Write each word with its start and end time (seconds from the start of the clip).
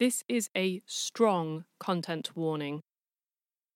This 0.00 0.24
is 0.30 0.48
a 0.56 0.80
strong 0.86 1.66
content 1.78 2.34
warning. 2.34 2.80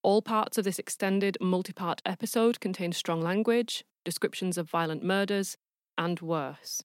All 0.02 0.22
parts 0.22 0.56
of 0.56 0.64
this 0.64 0.78
extended 0.78 1.36
multi 1.38 1.74
part 1.74 2.00
episode 2.06 2.60
contain 2.60 2.92
strong 2.92 3.20
language, 3.20 3.84
descriptions 4.06 4.56
of 4.56 4.70
violent 4.70 5.04
murders, 5.04 5.58
and 5.98 6.18
worse. 6.22 6.82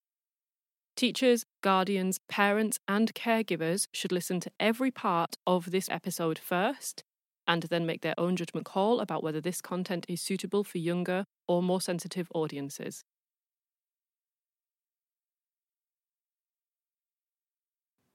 Teachers, 0.97 1.45
guardians, 1.61 2.19
parents, 2.27 2.79
and 2.85 3.15
caregivers 3.15 3.87
should 3.93 4.11
listen 4.11 4.41
to 4.41 4.51
every 4.59 4.91
part 4.91 5.37
of 5.47 5.71
this 5.71 5.87
episode 5.89 6.37
first 6.37 7.05
and 7.47 7.63
then 7.63 7.85
make 7.85 8.01
their 8.01 8.19
own 8.19 8.35
judgment 8.35 8.65
call 8.65 8.99
about 8.99 9.23
whether 9.23 9.39
this 9.39 9.61
content 9.61 10.05
is 10.09 10.21
suitable 10.21 10.65
for 10.65 10.79
younger 10.79 11.23
or 11.47 11.63
more 11.63 11.79
sensitive 11.79 12.27
audiences. 12.35 13.05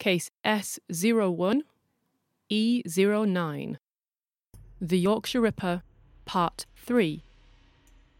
Case 0.04 0.30
S01 0.44 1.62
E09 2.52 3.76
The 4.78 4.98
Yorkshire 4.98 5.40
Ripper, 5.40 5.82
Part 6.26 6.66
3 6.76 7.22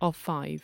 of 0.01 0.17
5. 0.17 0.63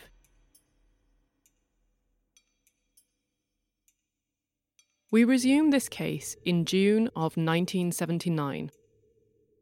We 5.11 5.25
resume 5.25 5.69
this 5.69 5.91
case 5.91 6.39
in 6.47 6.65
June 6.65 7.09
of 7.09 7.37
1979. 7.37 8.71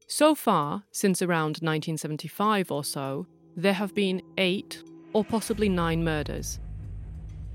So 0.06 0.36
far, 0.36 0.84
since 0.92 1.20
around 1.20 1.58
1975 1.60 2.70
or 2.70 2.84
so, 2.84 3.26
there 3.56 3.72
have 3.72 3.96
been 3.96 4.22
eight 4.36 4.84
or 5.12 5.24
possibly 5.24 5.68
nine 5.68 6.04
murders. 6.04 6.60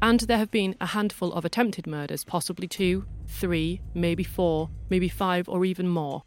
And 0.01 0.20
there 0.20 0.40
have 0.40 0.51
been 0.51 0.76
a 0.81 0.88
handful 0.88 1.31
of 1.31 1.45
attempted 1.45 1.88
murders, 1.88 2.26
possibly 2.26 2.67
two, 2.67 3.05
three, 3.34 3.82
maybe 3.94 4.24
four, 4.24 4.70
maybe 4.90 5.10
five, 5.10 5.49
or 5.49 5.66
even 5.66 5.88
more. 5.88 6.24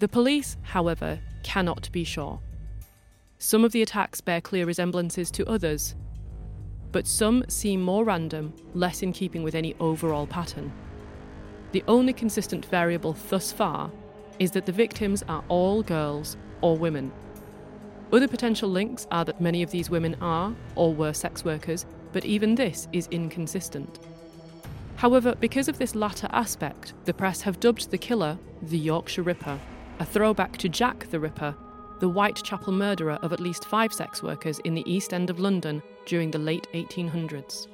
The 0.00 0.08
police, 0.08 0.56
however, 0.62 1.20
cannot 1.42 1.90
be 1.92 2.04
sure. 2.04 2.40
Some 3.38 3.64
of 3.64 3.72
the 3.72 3.82
attacks 3.82 4.20
bear 4.20 4.40
clear 4.40 4.66
resemblances 4.66 5.30
to 5.32 5.46
others, 5.46 5.94
but 6.92 7.06
some 7.06 7.44
seem 7.48 7.80
more 7.80 8.04
random, 8.04 8.52
less 8.74 9.02
in 9.02 9.12
keeping 9.12 9.42
with 9.42 9.54
any 9.54 9.74
overall 9.78 10.26
pattern. 10.26 10.72
The 11.72 11.84
only 11.86 12.12
consistent 12.12 12.66
variable 12.66 13.16
thus 13.28 13.52
far 13.52 13.90
is 14.38 14.50
that 14.50 14.66
the 14.66 14.72
victims 14.72 15.22
are 15.28 15.44
all 15.48 15.82
girls 15.82 16.36
or 16.60 16.76
women. 16.76 17.12
Other 18.12 18.26
potential 18.26 18.68
links 18.68 19.06
are 19.12 19.24
that 19.24 19.40
many 19.40 19.62
of 19.62 19.70
these 19.70 19.88
women 19.88 20.16
are 20.20 20.54
or 20.74 20.92
were 20.92 21.12
sex 21.12 21.44
workers, 21.44 21.86
but 22.12 22.24
even 22.24 22.56
this 22.56 22.88
is 22.92 23.06
inconsistent. 23.12 24.00
However, 25.00 25.34
because 25.40 25.66
of 25.66 25.78
this 25.78 25.94
latter 25.94 26.28
aspect, 26.30 26.92
the 27.06 27.14
press 27.14 27.40
have 27.40 27.58
dubbed 27.58 27.90
the 27.90 27.96
killer 27.96 28.38
the 28.60 28.76
Yorkshire 28.76 29.22
Ripper, 29.22 29.58
a 29.98 30.04
throwback 30.04 30.58
to 30.58 30.68
Jack 30.68 31.08
the 31.08 31.18
Ripper, 31.18 31.54
the 32.00 32.08
Whitechapel 32.10 32.74
murderer 32.74 33.18
of 33.22 33.32
at 33.32 33.40
least 33.40 33.64
five 33.64 33.94
sex 33.94 34.22
workers 34.22 34.58
in 34.58 34.74
the 34.74 34.84
East 34.84 35.14
End 35.14 35.30
of 35.30 35.40
London 35.40 35.82
during 36.04 36.30
the 36.30 36.38
late 36.38 36.66
1800s. 36.74 37.66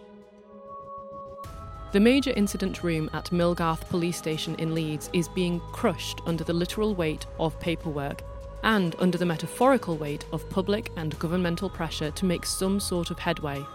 The 1.90 1.98
major 1.98 2.32
incident 2.36 2.84
room 2.84 3.10
at 3.12 3.32
Millgarth 3.32 3.88
Police 3.88 4.18
Station 4.18 4.54
in 4.60 4.72
Leeds 4.72 5.10
is 5.12 5.26
being 5.26 5.58
crushed 5.72 6.20
under 6.26 6.44
the 6.44 6.52
literal 6.52 6.94
weight 6.94 7.26
of 7.40 7.58
paperwork 7.58 8.22
and 8.62 8.94
under 9.00 9.18
the 9.18 9.26
metaphorical 9.26 9.96
weight 9.96 10.24
of 10.30 10.48
public 10.48 10.92
and 10.96 11.18
governmental 11.18 11.70
pressure 11.70 12.12
to 12.12 12.24
make 12.24 12.46
some 12.46 12.78
sort 12.78 13.10
of 13.10 13.18
headway. 13.18 13.66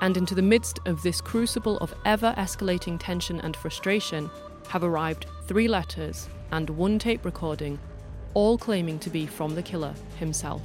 And 0.00 0.16
into 0.16 0.34
the 0.34 0.42
midst 0.42 0.80
of 0.86 1.02
this 1.02 1.20
crucible 1.20 1.76
of 1.78 1.94
ever 2.04 2.34
escalating 2.38 2.98
tension 2.98 3.40
and 3.40 3.54
frustration 3.54 4.30
have 4.68 4.82
arrived 4.82 5.26
three 5.46 5.68
letters 5.68 6.28
and 6.52 6.70
one 6.70 6.98
tape 6.98 7.24
recording 7.24 7.78
all 8.34 8.56
claiming 8.56 8.98
to 9.00 9.10
be 9.10 9.26
from 9.26 9.54
the 9.54 9.62
killer 9.62 9.94
himself. 10.18 10.62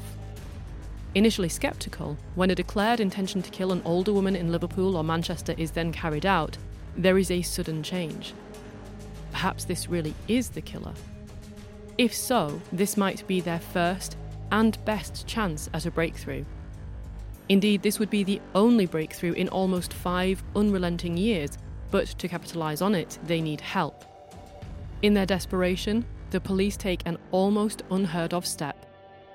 Initially 1.16 1.50
sceptical, 1.50 2.18
when 2.36 2.52
a 2.52 2.56
declared 2.56 3.00
intention 3.00 3.42
to 3.42 3.50
kill 3.50 3.72
an 3.72 3.82
older 3.86 4.14
woman 4.14 4.36
in 4.36 4.52
Liverpool 4.52 4.98
or 4.98 5.04
Manchester 5.04 5.56
is 5.58 5.72
then 5.72 5.92
carried 5.92 6.26
out, 6.26 6.58
there 6.98 7.18
is 7.18 7.32
a 7.32 7.42
sudden 7.42 7.82
change. 7.84 8.34
Perhaps 9.32 9.66
this 9.66 9.90
really 9.90 10.14
is 10.28 10.50
the 10.50 10.62
killer. 10.62 10.94
If 11.98 12.14
so, 12.14 12.62
this 12.72 12.98
might 12.98 13.26
be 13.28 13.42
their 13.42 13.60
first 13.60 14.18
and 14.52 14.84
best 14.86 15.26
chance 15.26 15.70
at 15.74 15.86
a 15.86 15.92
breakthrough. 15.92 16.46
Indeed, 17.48 17.84
this 17.84 18.00
would 18.00 18.10
be 18.10 18.24
the 18.24 18.42
only 18.56 18.88
breakthrough 18.88 19.34
in 19.34 19.50
almost 19.50 19.94
five 19.94 20.44
unrelenting 20.56 21.16
years, 21.16 21.58
but 21.92 22.08
to 22.08 22.28
capitalise 22.28 22.82
on 22.82 22.96
it, 22.96 23.20
they 23.26 23.40
need 23.40 23.62
help. 23.62 24.04
In 25.04 25.14
their 25.14 25.28
desperation, 25.28 26.04
the 26.32 26.42
police 26.42 26.76
take 26.76 27.04
an 27.06 27.20
almost 27.32 27.84
unheard 27.92 28.34
of 28.34 28.48
step 28.48 28.88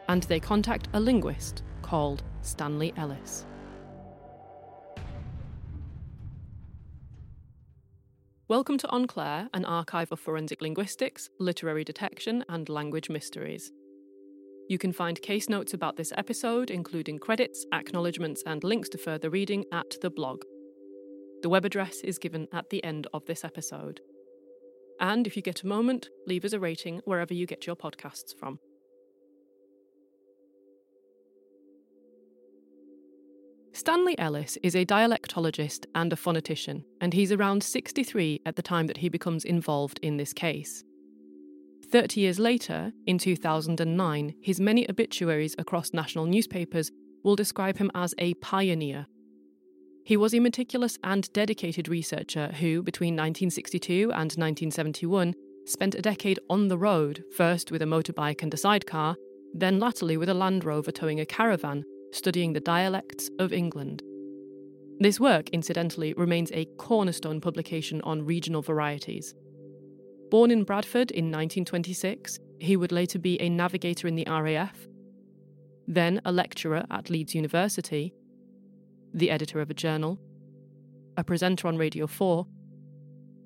and 0.08 0.24
they 0.24 0.40
contact 0.40 0.88
a 0.92 0.98
linguist 0.98 1.62
called 1.82 2.24
Stanley 2.42 2.92
Ellis. 2.96 3.46
Welcome 8.48 8.78
to 8.78 8.92
En 8.92 9.06
Clair, 9.06 9.48
an 9.54 9.64
archive 9.64 10.10
of 10.10 10.18
forensic 10.18 10.60
linguistics, 10.60 11.30
literary 11.38 11.84
detection, 11.84 12.44
and 12.48 12.68
language 12.68 13.08
mysteries. 13.08 13.70
You 14.70 14.78
can 14.78 14.92
find 14.92 15.20
case 15.20 15.48
notes 15.48 15.74
about 15.74 15.96
this 15.96 16.12
episode, 16.16 16.70
including 16.70 17.18
credits, 17.18 17.66
acknowledgements, 17.72 18.44
and 18.46 18.62
links 18.62 18.88
to 18.90 18.98
further 18.98 19.28
reading 19.28 19.64
at 19.72 19.96
the 20.00 20.10
blog. 20.10 20.44
The 21.42 21.48
web 21.48 21.64
address 21.64 21.98
is 22.04 22.18
given 22.18 22.46
at 22.52 22.70
the 22.70 22.82
end 22.84 23.08
of 23.12 23.26
this 23.26 23.44
episode. 23.44 24.00
And 25.00 25.26
if 25.26 25.34
you 25.34 25.42
get 25.42 25.64
a 25.64 25.66
moment, 25.66 26.08
leave 26.24 26.44
us 26.44 26.52
a 26.52 26.60
rating 26.60 27.00
wherever 27.04 27.34
you 27.34 27.46
get 27.46 27.66
your 27.66 27.74
podcasts 27.74 28.32
from. 28.38 28.60
Stanley 33.72 34.16
Ellis 34.20 34.56
is 34.62 34.76
a 34.76 34.86
dialectologist 34.86 35.86
and 35.96 36.12
a 36.12 36.16
phonetician, 36.16 36.84
and 37.00 37.12
he's 37.12 37.32
around 37.32 37.64
63 37.64 38.42
at 38.46 38.54
the 38.54 38.62
time 38.62 38.86
that 38.86 38.98
he 38.98 39.08
becomes 39.08 39.44
involved 39.44 39.98
in 40.00 40.16
this 40.16 40.32
case. 40.32 40.84
30 41.90 42.20
years 42.20 42.38
later, 42.38 42.92
in 43.06 43.18
2009, 43.18 44.34
his 44.40 44.60
many 44.60 44.88
obituaries 44.88 45.54
across 45.58 45.92
national 45.92 46.26
newspapers 46.26 46.90
will 47.24 47.36
describe 47.36 47.78
him 47.78 47.90
as 47.94 48.14
a 48.18 48.34
pioneer 48.34 49.06
he 50.04 50.16
was 50.16 50.34
a 50.34 50.40
meticulous 50.40 50.98
and 51.04 51.32
dedicated 51.32 51.88
researcher 51.88 52.48
who, 52.48 52.82
between 52.82 53.14
1962 53.14 54.10
and 54.10 54.32
1971, 54.32 55.34
spent 55.66 55.94
a 55.94 56.02
decade 56.02 56.40
on 56.48 56.68
the 56.68 56.78
road, 56.78 57.22
first 57.36 57.70
with 57.70 57.82
a 57.82 57.84
motorbike 57.84 58.42
and 58.42 58.52
a 58.52 58.56
sidecar, 58.56 59.14
then 59.54 59.78
latterly 59.78 60.16
with 60.16 60.28
a 60.28 60.34
Land 60.34 60.64
Rover 60.64 60.90
towing 60.90 61.20
a 61.20 61.26
caravan, 61.26 61.84
studying 62.12 62.52
the 62.52 62.60
dialects 62.60 63.30
of 63.38 63.52
England. 63.52 64.02
This 64.98 65.20
work, 65.20 65.48
incidentally, 65.50 66.12
remains 66.14 66.50
a 66.52 66.66
cornerstone 66.76 67.40
publication 67.40 68.00
on 68.02 68.26
regional 68.26 68.62
varieties. 68.62 69.34
Born 70.30 70.52
in 70.52 70.62
Bradford 70.62 71.10
in 71.10 71.24
1926, 71.24 72.38
he 72.60 72.76
would 72.76 72.92
later 72.92 73.18
be 73.18 73.40
a 73.40 73.48
navigator 73.48 74.06
in 74.06 74.14
the 74.14 74.26
RAF, 74.28 74.86
then 75.88 76.20
a 76.24 76.30
lecturer 76.30 76.84
at 76.88 77.10
Leeds 77.10 77.34
University, 77.34 78.14
the 79.12 79.28
editor 79.28 79.60
of 79.60 79.70
a 79.70 79.74
journal, 79.74 80.20
a 81.16 81.24
presenter 81.24 81.66
on 81.66 81.76
Radio 81.76 82.06
4, 82.06 82.46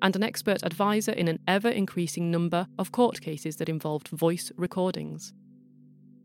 and 0.03 0.15
an 0.15 0.21
expert 0.21 0.61
advisor 0.61 1.11
in 1.11 1.27
an 1.27 1.39
ever 1.47 1.69
increasing 1.69 2.29
number 2.29 2.67
of 2.77 2.91
court 2.91 3.19
cases 3.19 3.55
that 3.55 3.67
involved 3.67 4.09
voice 4.09 4.51
recordings. 4.55 5.33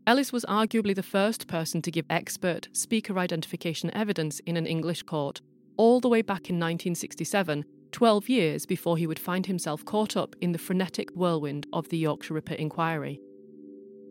Ellis 0.05 0.31
was 0.31 0.45
arguably 0.45 0.93
the 0.93 1.01
first 1.01 1.47
person 1.47 1.81
to 1.81 1.89
give 1.89 2.05
expert 2.07 2.67
speaker 2.71 3.17
identification 3.17 3.89
evidence 3.95 4.39
in 4.41 4.57
an 4.57 4.67
English 4.67 5.01
court, 5.03 5.41
all 5.77 5.99
the 5.99 6.09
way 6.09 6.21
back 6.21 6.51
in 6.51 6.57
1967, 6.57 7.65
12 7.91 8.29
years 8.29 8.65
before 8.65 8.97
he 8.97 9.07
would 9.07 9.19
find 9.19 9.45
himself 9.45 9.83
caught 9.85 10.15
up 10.15 10.35
in 10.41 10.51
the 10.51 10.57
frenetic 10.57 11.09
whirlwind 11.11 11.67
of 11.73 11.89
the 11.89 11.97
Yorkshire 11.97 12.33
Ripper 12.33 12.53
inquiry. 12.55 13.19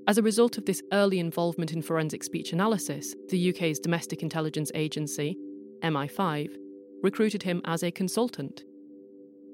As 0.06 0.19
a 0.19 0.23
result 0.23 0.59
of 0.59 0.67
this 0.67 0.82
early 0.93 1.19
involvement 1.19 1.73
in 1.73 1.82
forensic 1.82 2.25
speech 2.25 2.53
analysis, 2.53 3.15
the 3.29 3.50
UK's 3.50 3.79
Domestic 3.79 4.23
Intelligence 4.23 4.71
Agency, 4.75 5.37
MI5, 5.82 6.50
recruited 7.03 7.43
him 7.43 7.61
as 7.65 7.82
a 7.82 7.91
consultant. 7.91 8.65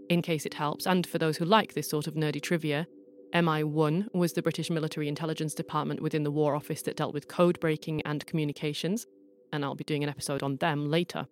In 0.08 0.22
case 0.22 0.46
it 0.46 0.54
helps, 0.54 0.86
and 0.86 1.06
for 1.06 1.18
those 1.18 1.36
who 1.36 1.44
like 1.44 1.74
this 1.74 1.90
sort 1.90 2.06
of 2.06 2.14
nerdy 2.14 2.40
trivia, 2.40 2.86
MI1 3.34 4.06
was 4.14 4.32
the 4.32 4.42
British 4.42 4.70
military 4.70 5.08
intelligence 5.08 5.52
department 5.52 6.00
within 6.00 6.22
the 6.22 6.30
War 6.30 6.54
Office 6.54 6.82
that 6.82 6.96
dealt 6.96 7.12
with 7.12 7.28
code 7.28 7.58
breaking 7.60 8.02
and 8.02 8.24
communications, 8.26 9.06
and 9.52 9.64
I'll 9.64 9.74
be 9.74 9.84
doing 9.84 10.04
an 10.04 10.08
episode 10.08 10.42
on 10.42 10.56
them 10.56 10.90
later. 10.90 11.26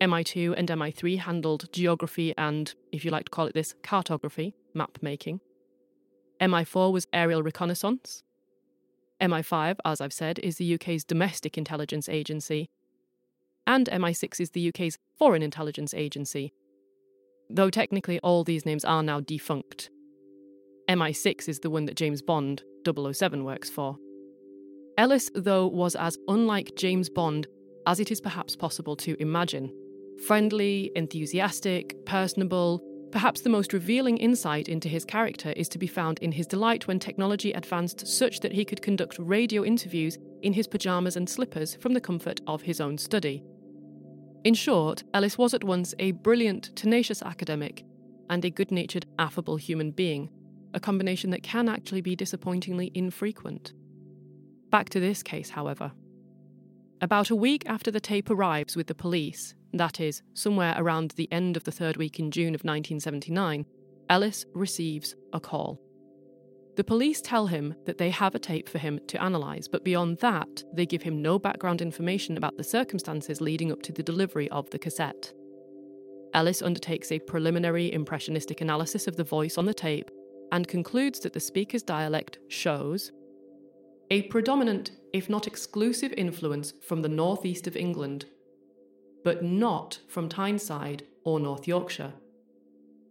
MI2 0.00 0.54
and 0.56 0.68
MI3 0.68 1.18
handled 1.18 1.70
geography 1.72 2.32
and, 2.38 2.74
if 2.90 3.04
you 3.04 3.10
like 3.10 3.26
to 3.26 3.30
call 3.30 3.46
it 3.46 3.54
this, 3.54 3.74
cartography, 3.82 4.54
map 4.72 4.98
making. 5.02 5.40
MI4 6.40 6.90
was 6.90 7.06
aerial 7.12 7.42
reconnaissance. 7.42 8.22
MI5, 9.20 9.76
as 9.84 10.00
I've 10.00 10.14
said, 10.14 10.38
is 10.38 10.56
the 10.56 10.74
UK's 10.74 11.04
domestic 11.04 11.58
intelligence 11.58 12.08
agency. 12.08 12.70
And 13.66 13.90
MI6 13.90 14.40
is 14.40 14.50
the 14.50 14.68
UK's 14.70 14.96
foreign 15.18 15.42
intelligence 15.42 15.92
agency. 15.92 16.54
though 17.52 17.70
technically 17.70 18.20
all 18.20 18.44
these 18.44 18.64
names 18.64 18.84
are 18.84 19.02
now 19.02 19.20
defunct. 19.20 19.90
MI6 20.88 21.48
is 21.48 21.60
the 21.60 21.70
one 21.70 21.84
that 21.86 21.96
James 21.96 22.22
Bond 22.22 22.62
007 22.86 23.44
works 23.44 23.68
for. 23.68 23.96
Ellis, 24.96 25.30
though, 25.34 25.66
was 25.66 25.94
as 25.96 26.16
unlike 26.28 26.74
James 26.76 27.08
Bond 27.08 27.46
as 27.86 28.00
it 28.00 28.10
is 28.10 28.20
perhaps 28.20 28.56
possible 28.56 28.96
to 28.96 29.16
imagine. 29.20 29.72
Friendly, 30.26 30.92
enthusiastic, 30.94 32.04
personable, 32.04 32.82
perhaps 33.10 33.40
the 33.40 33.50
most 33.50 33.72
revealing 33.72 34.18
insight 34.18 34.68
into 34.68 34.88
his 34.88 35.04
character 35.04 35.52
is 35.56 35.68
to 35.70 35.78
be 35.78 35.86
found 35.86 36.18
in 36.20 36.32
his 36.32 36.46
delight 36.46 36.86
when 36.86 36.98
technology 36.98 37.52
advanced 37.52 38.06
such 38.06 38.40
that 38.40 38.52
he 38.52 38.64
could 38.64 38.82
conduct 38.82 39.18
radio 39.18 39.64
interviews 39.64 40.18
in 40.42 40.52
his 40.52 40.68
pyjamas 40.68 41.16
and 41.16 41.28
slippers 41.28 41.74
from 41.76 41.94
the 41.94 42.00
comfort 42.00 42.40
of 42.46 42.62
his 42.62 42.80
own 42.80 42.98
study. 42.98 43.42
In 44.44 44.54
short, 44.54 45.02
Ellis 45.12 45.36
was 45.36 45.54
at 45.54 45.64
once 45.64 45.94
a 45.98 46.12
brilliant, 46.12 46.74
tenacious 46.76 47.22
academic 47.22 47.84
and 48.28 48.44
a 48.44 48.50
good 48.50 48.70
natured, 48.70 49.06
affable 49.18 49.56
human 49.56 49.90
being, 49.90 50.30
a 50.72 50.80
combination 50.80 51.30
that 51.30 51.42
can 51.42 51.68
actually 51.68 52.00
be 52.00 52.14
disappointingly 52.14 52.90
infrequent. 52.94 53.72
Back 54.70 54.88
to 54.90 55.00
this 55.00 55.22
case, 55.22 55.50
however. 55.50 55.92
About 57.02 57.30
a 57.30 57.36
week 57.36 57.62
after 57.66 57.90
the 57.90 58.00
tape 58.00 58.28
arrives 58.28 58.76
with 58.76 58.86
the 58.86 58.94
police, 58.94 59.54
that 59.72 60.00
is, 60.00 60.22
somewhere 60.34 60.74
around 60.76 61.12
the 61.12 61.32
end 61.32 61.56
of 61.56 61.64
the 61.64 61.72
third 61.72 61.96
week 61.96 62.20
in 62.20 62.30
June 62.30 62.54
of 62.54 62.60
1979, 62.60 63.64
Ellis 64.10 64.44
receives 64.52 65.14
a 65.32 65.40
call. 65.40 65.80
The 66.76 66.84
police 66.84 67.22
tell 67.22 67.46
him 67.46 67.74
that 67.86 67.96
they 67.96 68.10
have 68.10 68.34
a 68.34 68.38
tape 68.38 68.68
for 68.68 68.76
him 68.76 69.00
to 69.08 69.24
analyse, 69.24 69.66
but 69.66 69.82
beyond 69.82 70.18
that, 70.18 70.62
they 70.74 70.84
give 70.84 71.02
him 71.02 71.22
no 71.22 71.38
background 71.38 71.80
information 71.80 72.36
about 72.36 72.58
the 72.58 72.64
circumstances 72.64 73.40
leading 73.40 73.72
up 73.72 73.80
to 73.82 73.92
the 73.92 74.02
delivery 74.02 74.50
of 74.50 74.68
the 74.68 74.78
cassette. 74.78 75.32
Ellis 76.34 76.60
undertakes 76.60 77.10
a 77.10 77.18
preliminary 77.20 77.90
impressionistic 77.92 78.60
analysis 78.60 79.06
of 79.06 79.16
the 79.16 79.24
voice 79.24 79.56
on 79.56 79.64
the 79.64 79.74
tape 79.74 80.10
and 80.52 80.68
concludes 80.68 81.20
that 81.20 81.32
the 81.32 81.40
speaker's 81.40 81.82
dialect 81.82 82.38
shows 82.48 83.10
a 84.10 84.22
predominant, 84.22 84.90
if 85.12 85.28
not 85.28 85.46
exclusive, 85.46 86.12
influence 86.16 86.72
from 86.86 87.02
the 87.02 87.08
northeast 87.08 87.66
of 87.66 87.76
England, 87.76 88.26
but 89.24 89.42
not 89.42 89.98
from 90.08 90.28
Tyneside 90.28 91.04
or 91.24 91.40
North 91.40 91.68
Yorkshire. 91.68 92.12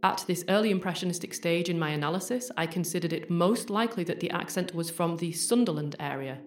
At 0.02 0.24
this 0.28 0.46
early 0.48 0.72
impressionistic 0.72 1.34
stage 1.34 1.70
in 1.70 1.78
my 1.78 1.90
analysis, 1.90 2.52
I 2.56 2.68
considered 2.68 3.12
it 3.12 3.30
most 3.30 3.70
likely 3.70 4.04
that 4.06 4.22
the 4.22 4.32
accent 4.32 4.74
was 4.74 4.90
from 4.90 5.18
the 5.18 5.34
Sunderland 5.34 5.96
area. 6.00 6.40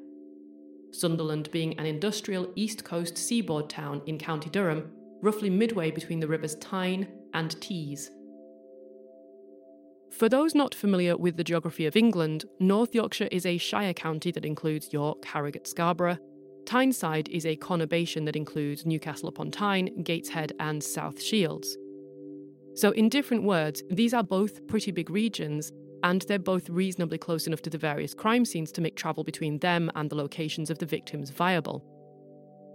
Sunderland 0.90 1.50
being 1.52 1.78
an 1.78 1.86
industrial 1.86 2.50
east 2.54 2.84
coast 2.84 3.16
seaboard 3.18 3.68
town 3.68 4.02
in 4.06 4.18
County 4.18 4.50
Durham, 4.50 4.90
roughly 5.22 5.50
midway 5.50 5.90
between 5.90 6.20
the 6.20 6.26
rivers 6.26 6.56
Tyne 6.56 7.06
and 7.34 7.60
Tees. 7.60 8.10
For 10.22 10.28
those 10.28 10.54
not 10.54 10.72
familiar 10.72 11.16
with 11.16 11.36
the 11.36 11.42
geography 11.42 11.84
of 11.84 11.96
England, 11.96 12.44
North 12.60 12.94
Yorkshire 12.94 13.26
is 13.32 13.44
a 13.44 13.58
shire 13.58 13.92
county 13.92 14.30
that 14.30 14.44
includes 14.44 14.92
York, 14.92 15.24
Harrogate, 15.24 15.66
Scarborough. 15.66 16.18
Tyneside 16.64 17.28
is 17.30 17.44
a 17.44 17.56
conurbation 17.56 18.24
that 18.26 18.36
includes 18.36 18.86
Newcastle 18.86 19.28
upon 19.28 19.50
Tyne, 19.50 20.04
Gateshead, 20.04 20.52
and 20.60 20.80
South 20.80 21.20
Shields. 21.20 21.76
So, 22.76 22.92
in 22.92 23.08
different 23.08 23.42
words, 23.42 23.82
these 23.90 24.14
are 24.14 24.22
both 24.22 24.64
pretty 24.68 24.92
big 24.92 25.10
regions, 25.10 25.72
and 26.04 26.22
they're 26.28 26.38
both 26.38 26.70
reasonably 26.70 27.18
close 27.18 27.48
enough 27.48 27.62
to 27.62 27.70
the 27.70 27.76
various 27.76 28.14
crime 28.14 28.44
scenes 28.44 28.70
to 28.70 28.80
make 28.80 28.94
travel 28.94 29.24
between 29.24 29.58
them 29.58 29.90
and 29.96 30.08
the 30.08 30.14
locations 30.14 30.70
of 30.70 30.78
the 30.78 30.86
victims 30.86 31.30
viable. 31.30 31.84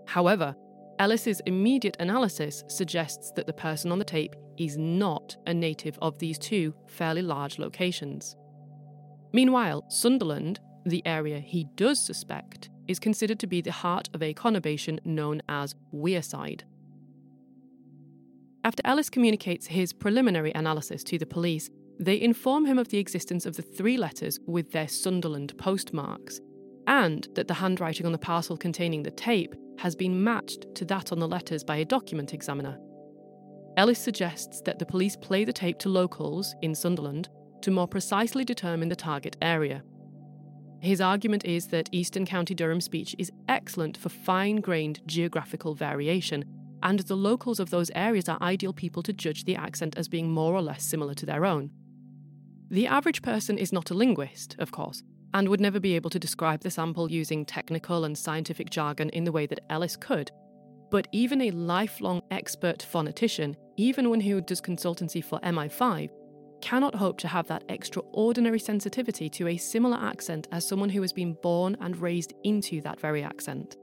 However, 0.06 0.54
Ellis's 1.00 1.42
immediate 1.46 1.96
analysis 2.02 2.66
suggests 2.68 3.32
that 3.38 3.48
the 3.48 3.54
person 3.54 3.94
on 3.94 4.00
the 4.00 4.04
tape 4.04 4.36
is 4.58 4.78
not 4.78 5.36
a 5.46 5.54
native 5.54 5.98
of 6.02 6.20
these 6.20 6.38
two 6.38 6.74
fairly 6.88 7.22
large 7.22 7.60
locations. 7.60 8.36
Meanwhile, 9.34 9.86
Sunderland, 9.90 10.60
the 10.86 11.06
area 11.06 11.40
he 11.40 11.68
does 11.76 12.06
suspect, 12.06 12.70
is 12.88 13.00
considered 13.00 13.40
to 13.40 13.48
be 13.48 13.62
the 13.62 13.72
heart 13.72 14.10
of 14.14 14.24
a 14.24 14.34
conurbation 14.34 15.06
known 15.06 15.42
as 15.50 15.76
Wearside. 15.94 16.62
After 18.64 18.82
Ellis 18.86 19.10
communicates 19.10 19.68
his 19.68 19.94
preliminary 19.94 20.52
analysis 20.56 21.04
to 21.06 21.18
the 21.18 21.26
police, 21.26 21.70
they 22.00 22.20
inform 22.20 22.66
him 22.66 22.78
of 22.78 22.90
the 22.90 22.98
existence 22.98 23.46
of 23.46 23.56
the 23.56 23.62
three 23.62 23.98
letters 23.98 24.40
with 24.46 24.72
their 24.72 24.88
Sunderland 24.88 25.58
postmarks, 25.58 26.40
and 26.86 27.28
that 27.36 27.48
the 27.48 27.54
handwriting 27.54 28.06
on 28.06 28.12
the 28.12 28.18
parcel 28.18 28.58
containing 28.58 29.04
the 29.04 29.12
tape 29.12 29.56
has 29.78 29.96
been 29.96 30.24
matched 30.24 30.66
to 30.76 30.86
that 30.86 31.12
on 31.12 31.20
the 31.20 31.28
letters 31.28 31.64
by 31.64 31.78
a 31.78 31.86
document 31.86 32.34
examiner. 32.34 32.78
Ellis 33.78 34.00
suggests 34.00 34.60
that 34.62 34.80
the 34.80 34.86
police 34.86 35.16
play 35.16 35.46
the 35.46 35.54
tape 35.54 35.78
to 35.80 35.90
locals 35.90 36.56
in 36.64 36.74
Sunderland 36.74 37.30
to 37.62 37.70
more 37.70 37.88
precisely 37.88 38.44
determine 38.44 38.90
the 38.90 38.96
target 38.96 39.38
area. 39.40 39.84
His 40.82 41.00
argument 41.00 41.46
is 41.46 41.68
that 41.68 41.90
Eastern 41.92 42.26
County 42.26 42.56
Durham 42.56 42.82
speech 42.82 43.16
is 43.20 43.32
excellent 43.48 43.96
for 43.96 44.10
fine 44.10 44.58
grained 44.58 45.02
geographical 45.06 45.76
variation, 45.76 46.44
and 46.82 47.00
the 47.02 47.16
locals 47.16 47.60
of 47.60 47.70
those 47.70 47.92
areas 47.94 48.28
are 48.28 48.42
ideal 48.42 48.74
people 48.74 49.04
to 49.04 49.14
judge 49.14 49.46
the 49.46 49.56
accent 49.56 49.96
as 49.96 50.08
being 50.08 50.32
more 50.32 50.56
or 50.56 50.62
less 50.62 50.84
similar 50.84 51.14
to 51.14 51.26
their 51.28 51.46
own. 51.46 51.70
The 52.70 52.88
average 52.88 53.22
person 53.22 53.60
is 53.60 53.72
not 53.72 53.92
a 53.92 53.96
linguist, 53.96 54.56
of 54.58 54.72
course, 54.72 55.04
and 55.36 55.50
would 55.50 55.62
never 55.62 55.80
be 55.80 55.96
able 55.96 56.10
to 56.10 56.20
describe 56.20 56.62
the 56.62 56.72
sample 56.72 57.12
using 57.12 57.46
technical 57.46 58.06
and 58.06 58.18
scientific 58.18 58.72
jargon 58.72 59.10
in 59.10 59.24
the 59.24 59.32
way 59.32 59.46
that 59.46 59.62
Ellis 59.70 59.96
could. 59.96 60.32
But 60.90 61.08
even 61.12 61.42
a 61.42 61.52
lifelong 61.52 62.22
expert 62.32 62.80
phonetician, 62.80 63.56
even 63.78 64.10
one 64.10 64.20
who 64.20 64.42
does 64.42 64.62
consultancy 64.62 65.24
for 65.24 65.40
MI5, 65.40 66.10
cannot 66.62 66.96
hope 66.96 67.18
to 67.20 67.28
have 67.28 67.48
that 67.48 67.64
extraordinary 67.70 68.60
sensitivity 68.60 69.30
to 69.30 69.48
a 69.48 69.58
similar 69.58 69.98
accent 69.98 70.48
as 70.52 70.68
someone 70.68 70.90
who 70.90 71.02
has 71.02 71.14
been 71.14 71.38
born 71.42 71.78
and 71.80 71.98
raised 71.98 72.34
into 72.44 72.82
that 72.82 73.00
very 73.00 73.24
accent. 73.24 73.78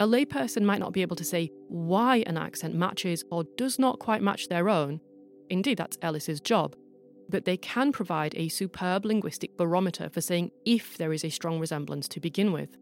A 0.00 0.06
layperson 0.06 0.62
might 0.62 0.80
not 0.80 0.92
be 0.92 1.02
able 1.02 1.16
to 1.16 1.24
say 1.24 1.50
why 1.68 2.24
an 2.26 2.36
accent 2.36 2.74
matches 2.74 3.24
or 3.30 3.44
does 3.56 3.78
not 3.78 3.98
quite 3.98 4.22
match 4.22 4.48
their 4.48 4.68
own. 4.68 5.00
Indeed, 5.50 5.78
that's 5.78 5.98
Ellis's 6.02 6.40
job 6.40 6.74
but 7.32 7.46
they 7.46 7.56
can 7.56 7.90
provide 7.90 8.34
a 8.36 8.48
superb 8.48 9.04
linguistic 9.04 9.56
barometer 9.56 10.08
for 10.10 10.20
saying 10.20 10.50
if 10.64 10.98
there 10.98 11.12
is 11.12 11.24
a 11.24 11.30
strong 11.30 11.58
resemblance 11.58 12.06
to 12.06 12.20
begin 12.20 12.52
with. 12.52 12.76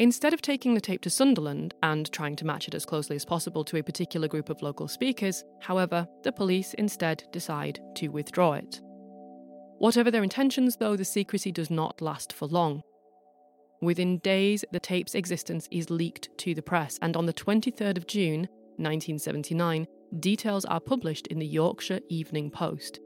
Instead 0.00 0.34
of 0.34 0.42
taking 0.42 0.74
the 0.74 0.80
tape 0.80 1.00
to 1.02 1.10
Sunderland 1.10 1.72
and 1.82 2.10
trying 2.10 2.34
to 2.36 2.44
match 2.44 2.66
it 2.66 2.74
as 2.74 2.84
closely 2.84 3.14
as 3.14 3.24
possible 3.24 3.62
to 3.64 3.76
a 3.76 3.82
particular 3.82 4.26
group 4.26 4.50
of 4.50 4.60
local 4.60 4.88
speakers, 4.88 5.44
however, 5.60 6.06
the 6.24 6.32
police 6.32 6.74
instead 6.74 7.22
decide 7.30 7.78
to 7.94 8.08
withdraw 8.08 8.54
it. 8.54 8.80
Whatever 9.78 10.10
their 10.10 10.24
intentions, 10.24 10.76
though, 10.76 10.96
the 10.96 11.04
secrecy 11.04 11.52
does 11.52 11.70
not 11.70 12.00
last 12.00 12.32
for 12.32 12.46
long. 12.46 12.82
Within 13.80 14.18
days, 14.18 14.64
the 14.72 14.80
tape's 14.80 15.14
existence 15.14 15.68
is 15.70 15.90
leaked 15.90 16.28
to 16.38 16.54
the 16.54 16.62
press, 16.62 16.98
and 17.00 17.16
on 17.16 17.26
the 17.26 17.32
23rd 17.32 17.96
of 17.96 18.06
June, 18.06 18.48
1979, 18.76 19.86
details 20.18 20.64
are 20.64 20.80
published 20.80 21.28
in 21.28 21.38
the 21.38 21.46
Yorkshire 21.46 22.00
Evening 22.08 22.50
Post. 22.50 22.98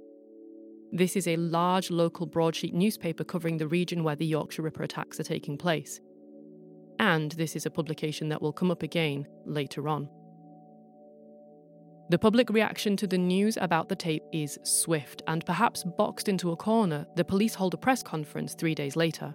This 0.90 1.16
is 1.16 1.28
a 1.28 1.36
large 1.36 1.90
local 1.90 2.24
broadsheet 2.24 2.72
newspaper 2.72 3.24
covering 3.24 3.58
the 3.58 3.68
region 3.68 4.04
where 4.04 4.16
the 4.16 4.24
Yorkshire 4.24 4.62
Ripper 4.62 4.84
attacks 4.84 5.20
are 5.20 5.24
taking 5.24 5.58
place. 5.58 6.00
And 6.98 7.32
this 7.32 7.54
is 7.56 7.66
a 7.66 7.70
publication 7.70 8.28
that 8.28 8.42
will 8.42 8.52
come 8.52 8.70
up 8.70 8.82
again 8.82 9.26
later 9.44 9.88
on. 9.88 10.08
The 12.10 12.18
public 12.18 12.48
reaction 12.48 12.96
to 12.96 13.06
the 13.06 13.18
news 13.18 13.58
about 13.60 13.88
the 13.88 13.96
tape 13.96 14.22
is 14.32 14.58
swift, 14.62 15.22
and 15.26 15.44
perhaps 15.44 15.84
boxed 15.84 16.28
into 16.28 16.52
a 16.52 16.56
corner, 16.56 17.06
the 17.16 17.24
police 17.24 17.54
hold 17.54 17.74
a 17.74 17.76
press 17.76 18.02
conference 18.02 18.54
three 18.54 18.74
days 18.74 18.96
later. 18.96 19.34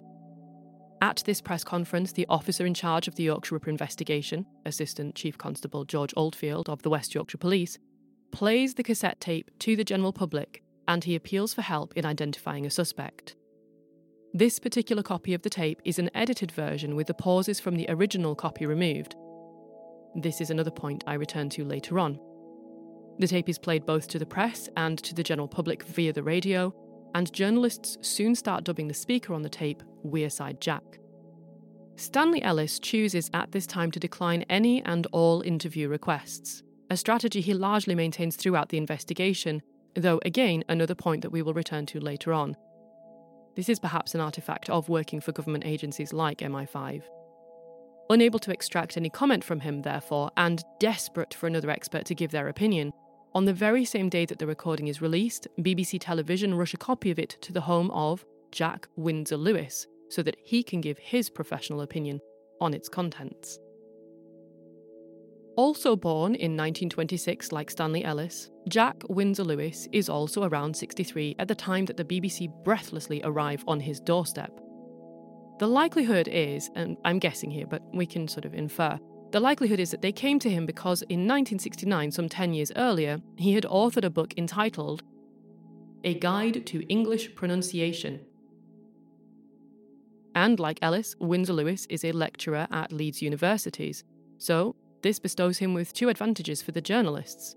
At 1.00 1.22
this 1.24 1.40
press 1.40 1.62
conference, 1.62 2.12
the 2.12 2.26
officer 2.28 2.66
in 2.66 2.74
charge 2.74 3.06
of 3.06 3.14
the 3.14 3.24
Yorkshire 3.24 3.54
Ripper 3.54 3.70
investigation, 3.70 4.46
Assistant 4.66 5.14
Chief 5.14 5.38
Constable 5.38 5.84
George 5.84 6.12
Oldfield 6.16 6.68
of 6.68 6.82
the 6.82 6.90
West 6.90 7.14
Yorkshire 7.14 7.38
Police, 7.38 7.78
plays 8.32 8.74
the 8.74 8.82
cassette 8.82 9.20
tape 9.20 9.50
to 9.60 9.76
the 9.76 9.84
general 9.84 10.12
public 10.12 10.62
and 10.88 11.04
he 11.04 11.14
appeals 11.14 11.54
for 11.54 11.62
help 11.62 11.92
in 11.94 12.04
identifying 12.04 12.66
a 12.66 12.70
suspect. 12.70 13.36
This 14.36 14.58
particular 14.58 15.04
copy 15.04 15.32
of 15.32 15.42
the 15.42 15.48
tape 15.48 15.80
is 15.84 16.00
an 16.00 16.10
edited 16.12 16.50
version 16.50 16.96
with 16.96 17.06
the 17.06 17.14
pauses 17.14 17.60
from 17.60 17.76
the 17.76 17.86
original 17.88 18.34
copy 18.34 18.66
removed. 18.66 19.14
This 20.16 20.40
is 20.40 20.50
another 20.50 20.72
point 20.72 21.04
I 21.06 21.14
return 21.14 21.48
to 21.50 21.64
later 21.64 22.00
on. 22.00 22.18
The 23.20 23.28
tape 23.28 23.48
is 23.48 23.60
played 23.60 23.86
both 23.86 24.08
to 24.08 24.18
the 24.18 24.26
press 24.26 24.68
and 24.76 24.98
to 25.04 25.14
the 25.14 25.22
general 25.22 25.46
public 25.46 25.84
via 25.84 26.12
the 26.12 26.24
radio, 26.24 26.74
and 27.14 27.32
journalists 27.32 27.96
soon 28.00 28.34
start 28.34 28.64
dubbing 28.64 28.88
the 28.88 28.92
speaker 28.92 29.34
on 29.34 29.42
the 29.42 29.48
tape 29.48 29.84
Wearside 30.04 30.58
Jack. 30.58 30.98
Stanley 31.94 32.42
Ellis 32.42 32.80
chooses 32.80 33.30
at 33.34 33.52
this 33.52 33.68
time 33.68 33.92
to 33.92 34.00
decline 34.00 34.44
any 34.50 34.82
and 34.82 35.06
all 35.12 35.42
interview 35.42 35.88
requests, 35.88 36.64
a 36.90 36.96
strategy 36.96 37.40
he 37.40 37.54
largely 37.54 37.94
maintains 37.94 38.34
throughout 38.34 38.70
the 38.70 38.78
investigation 38.78 39.62
though 39.94 40.20
again, 40.24 40.64
another 40.68 40.96
point 40.96 41.22
that 41.22 41.30
we 41.30 41.40
will 41.40 41.54
return 41.54 41.86
to 41.86 42.00
later 42.00 42.32
on. 42.32 42.56
This 43.56 43.68
is 43.68 43.78
perhaps 43.78 44.14
an 44.14 44.20
artifact 44.20 44.68
of 44.68 44.88
working 44.88 45.20
for 45.20 45.32
government 45.32 45.64
agencies 45.66 46.12
like 46.12 46.38
MI5. 46.38 47.02
Unable 48.10 48.38
to 48.40 48.52
extract 48.52 48.96
any 48.96 49.08
comment 49.08 49.44
from 49.44 49.60
him, 49.60 49.82
therefore, 49.82 50.30
and 50.36 50.62
desperate 50.78 51.32
for 51.32 51.46
another 51.46 51.70
expert 51.70 52.04
to 52.06 52.14
give 52.14 52.32
their 52.32 52.48
opinion, 52.48 52.92
on 53.34 53.46
the 53.46 53.52
very 53.52 53.84
same 53.84 54.08
day 54.08 54.26
that 54.26 54.38
the 54.38 54.46
recording 54.46 54.88
is 54.88 55.02
released, 55.02 55.48
BBC 55.58 55.98
Television 56.00 56.54
rush 56.54 56.74
a 56.74 56.76
copy 56.78 57.10
of 57.10 57.18
it 57.18 57.36
to 57.40 57.52
the 57.52 57.62
home 57.62 57.90
of 57.90 58.24
Jack 58.52 58.88
Windsor 58.96 59.36
Lewis 59.36 59.86
so 60.08 60.22
that 60.22 60.36
he 60.44 60.62
can 60.62 60.80
give 60.80 60.98
his 60.98 61.30
professional 61.30 61.80
opinion 61.80 62.20
on 62.60 62.74
its 62.74 62.88
contents. 62.88 63.58
Also 65.56 65.94
born 65.94 66.34
in 66.34 66.56
1926, 66.56 67.52
like 67.52 67.70
Stanley 67.70 68.04
Ellis, 68.04 68.50
Jack 68.68 69.02
Windsor 69.08 69.44
Lewis 69.44 69.86
is 69.92 70.08
also 70.08 70.42
around 70.42 70.76
63 70.76 71.36
at 71.38 71.46
the 71.46 71.54
time 71.54 71.84
that 71.84 71.96
the 71.96 72.04
BBC 72.04 72.48
breathlessly 72.64 73.20
arrive 73.22 73.62
on 73.68 73.78
his 73.78 74.00
doorstep. 74.00 74.50
The 75.60 75.68
likelihood 75.68 76.26
is, 76.26 76.70
and 76.74 76.96
I'm 77.04 77.20
guessing 77.20 77.52
here, 77.52 77.66
but 77.68 77.82
we 77.94 78.04
can 78.04 78.26
sort 78.26 78.44
of 78.44 78.54
infer, 78.54 78.98
the 79.30 79.38
likelihood 79.38 79.78
is 79.78 79.92
that 79.92 80.02
they 80.02 80.12
came 80.12 80.40
to 80.40 80.50
him 80.50 80.66
because 80.66 81.02
in 81.02 81.20
1969, 81.20 82.10
some 82.10 82.28
10 82.28 82.54
years 82.54 82.72
earlier, 82.74 83.20
he 83.36 83.54
had 83.54 83.64
authored 83.64 84.04
a 84.04 84.10
book 84.10 84.34
entitled 84.36 85.04
A 86.02 86.14
Guide 86.14 86.66
to 86.66 86.84
English 86.88 87.36
Pronunciation. 87.36 88.20
And 90.34 90.58
like 90.58 90.80
Ellis, 90.82 91.14
Windsor 91.20 91.52
Lewis 91.52 91.86
is 91.88 92.04
a 92.04 92.10
lecturer 92.10 92.66
at 92.72 92.90
Leeds 92.90 93.22
Universities, 93.22 94.02
so 94.38 94.74
this 95.04 95.20
bestows 95.20 95.58
him 95.58 95.74
with 95.74 95.92
two 95.92 96.08
advantages 96.08 96.62
for 96.62 96.72
the 96.72 96.80
journalists. 96.80 97.54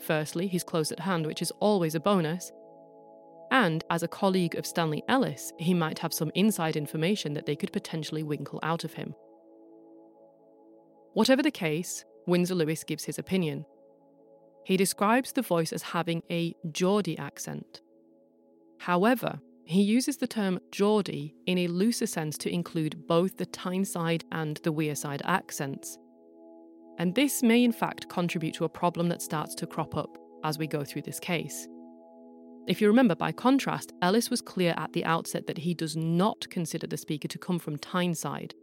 Firstly, 0.00 0.48
he's 0.48 0.64
close 0.64 0.90
at 0.90 0.98
hand, 1.00 1.24
which 1.24 1.40
is 1.40 1.52
always 1.60 1.94
a 1.94 2.00
bonus. 2.00 2.50
And 3.52 3.84
as 3.88 4.02
a 4.02 4.08
colleague 4.08 4.56
of 4.56 4.66
Stanley 4.66 5.04
Ellis, 5.08 5.52
he 5.58 5.74
might 5.74 6.00
have 6.00 6.12
some 6.12 6.32
inside 6.34 6.76
information 6.76 7.34
that 7.34 7.46
they 7.46 7.54
could 7.54 7.72
potentially 7.72 8.24
winkle 8.24 8.58
out 8.64 8.82
of 8.82 8.94
him. 8.94 9.14
Whatever 11.14 11.42
the 11.42 11.52
case, 11.52 12.04
Windsor 12.26 12.56
Lewis 12.56 12.82
gives 12.82 13.04
his 13.04 13.18
opinion. 13.18 13.64
He 14.64 14.76
describes 14.76 15.32
the 15.32 15.42
voice 15.42 15.72
as 15.72 15.82
having 15.82 16.22
a 16.30 16.54
Geordie 16.72 17.18
accent. 17.18 17.80
However, 18.80 19.38
he 19.64 19.82
uses 19.82 20.16
the 20.16 20.26
term 20.26 20.58
Geordie 20.72 21.36
in 21.46 21.58
a 21.58 21.68
looser 21.68 22.06
sense 22.06 22.36
to 22.38 22.52
include 22.52 23.06
both 23.06 23.36
the 23.36 23.46
Tyneside 23.46 24.24
and 24.32 24.56
the 24.64 24.72
Wearside 24.72 25.22
accents. 25.24 25.96
And 27.00 27.14
this 27.14 27.42
may 27.42 27.64
in 27.64 27.72
fact 27.72 28.08
contribute 28.08 28.54
to 28.54 28.64
a 28.64 28.68
problem 28.68 29.08
that 29.08 29.22
starts 29.22 29.56
to 29.56 29.66
crop 29.66 29.96
up 29.96 30.16
as 30.44 30.58
we 30.58 30.68
go 30.68 30.84
through 30.84 31.02
this 31.02 31.18
case. 31.18 31.66
If 32.68 32.80
you 32.80 32.86
remember, 32.86 33.16
by 33.16 33.32
contrast, 33.32 33.92
Ellis 34.02 34.30
was 34.30 34.40
clear 34.40 34.74
at 34.76 34.92
the 34.92 35.04
outset 35.04 35.48
that 35.48 35.58
he 35.58 35.74
does 35.74 35.96
not 35.96 36.48
consider 36.50 36.86
the 36.86 36.96
speaker 36.96 37.26
to 37.26 37.38
come 37.38 37.58
from 37.58 37.78
Tyneside, 37.78 38.54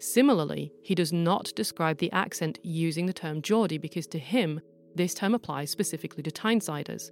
Similarly, 0.00 0.72
he 0.82 0.94
does 0.94 1.12
not 1.12 1.52
describe 1.56 1.98
the 1.98 2.12
accent 2.12 2.58
using 2.62 3.06
the 3.06 3.12
term 3.12 3.42
Geordie 3.42 3.78
because 3.78 4.06
to 4.08 4.18
him, 4.18 4.60
this 4.94 5.12
term 5.12 5.34
applies 5.34 5.70
specifically 5.70 6.22
to 6.22 6.30
Tynesiders. 6.30 7.10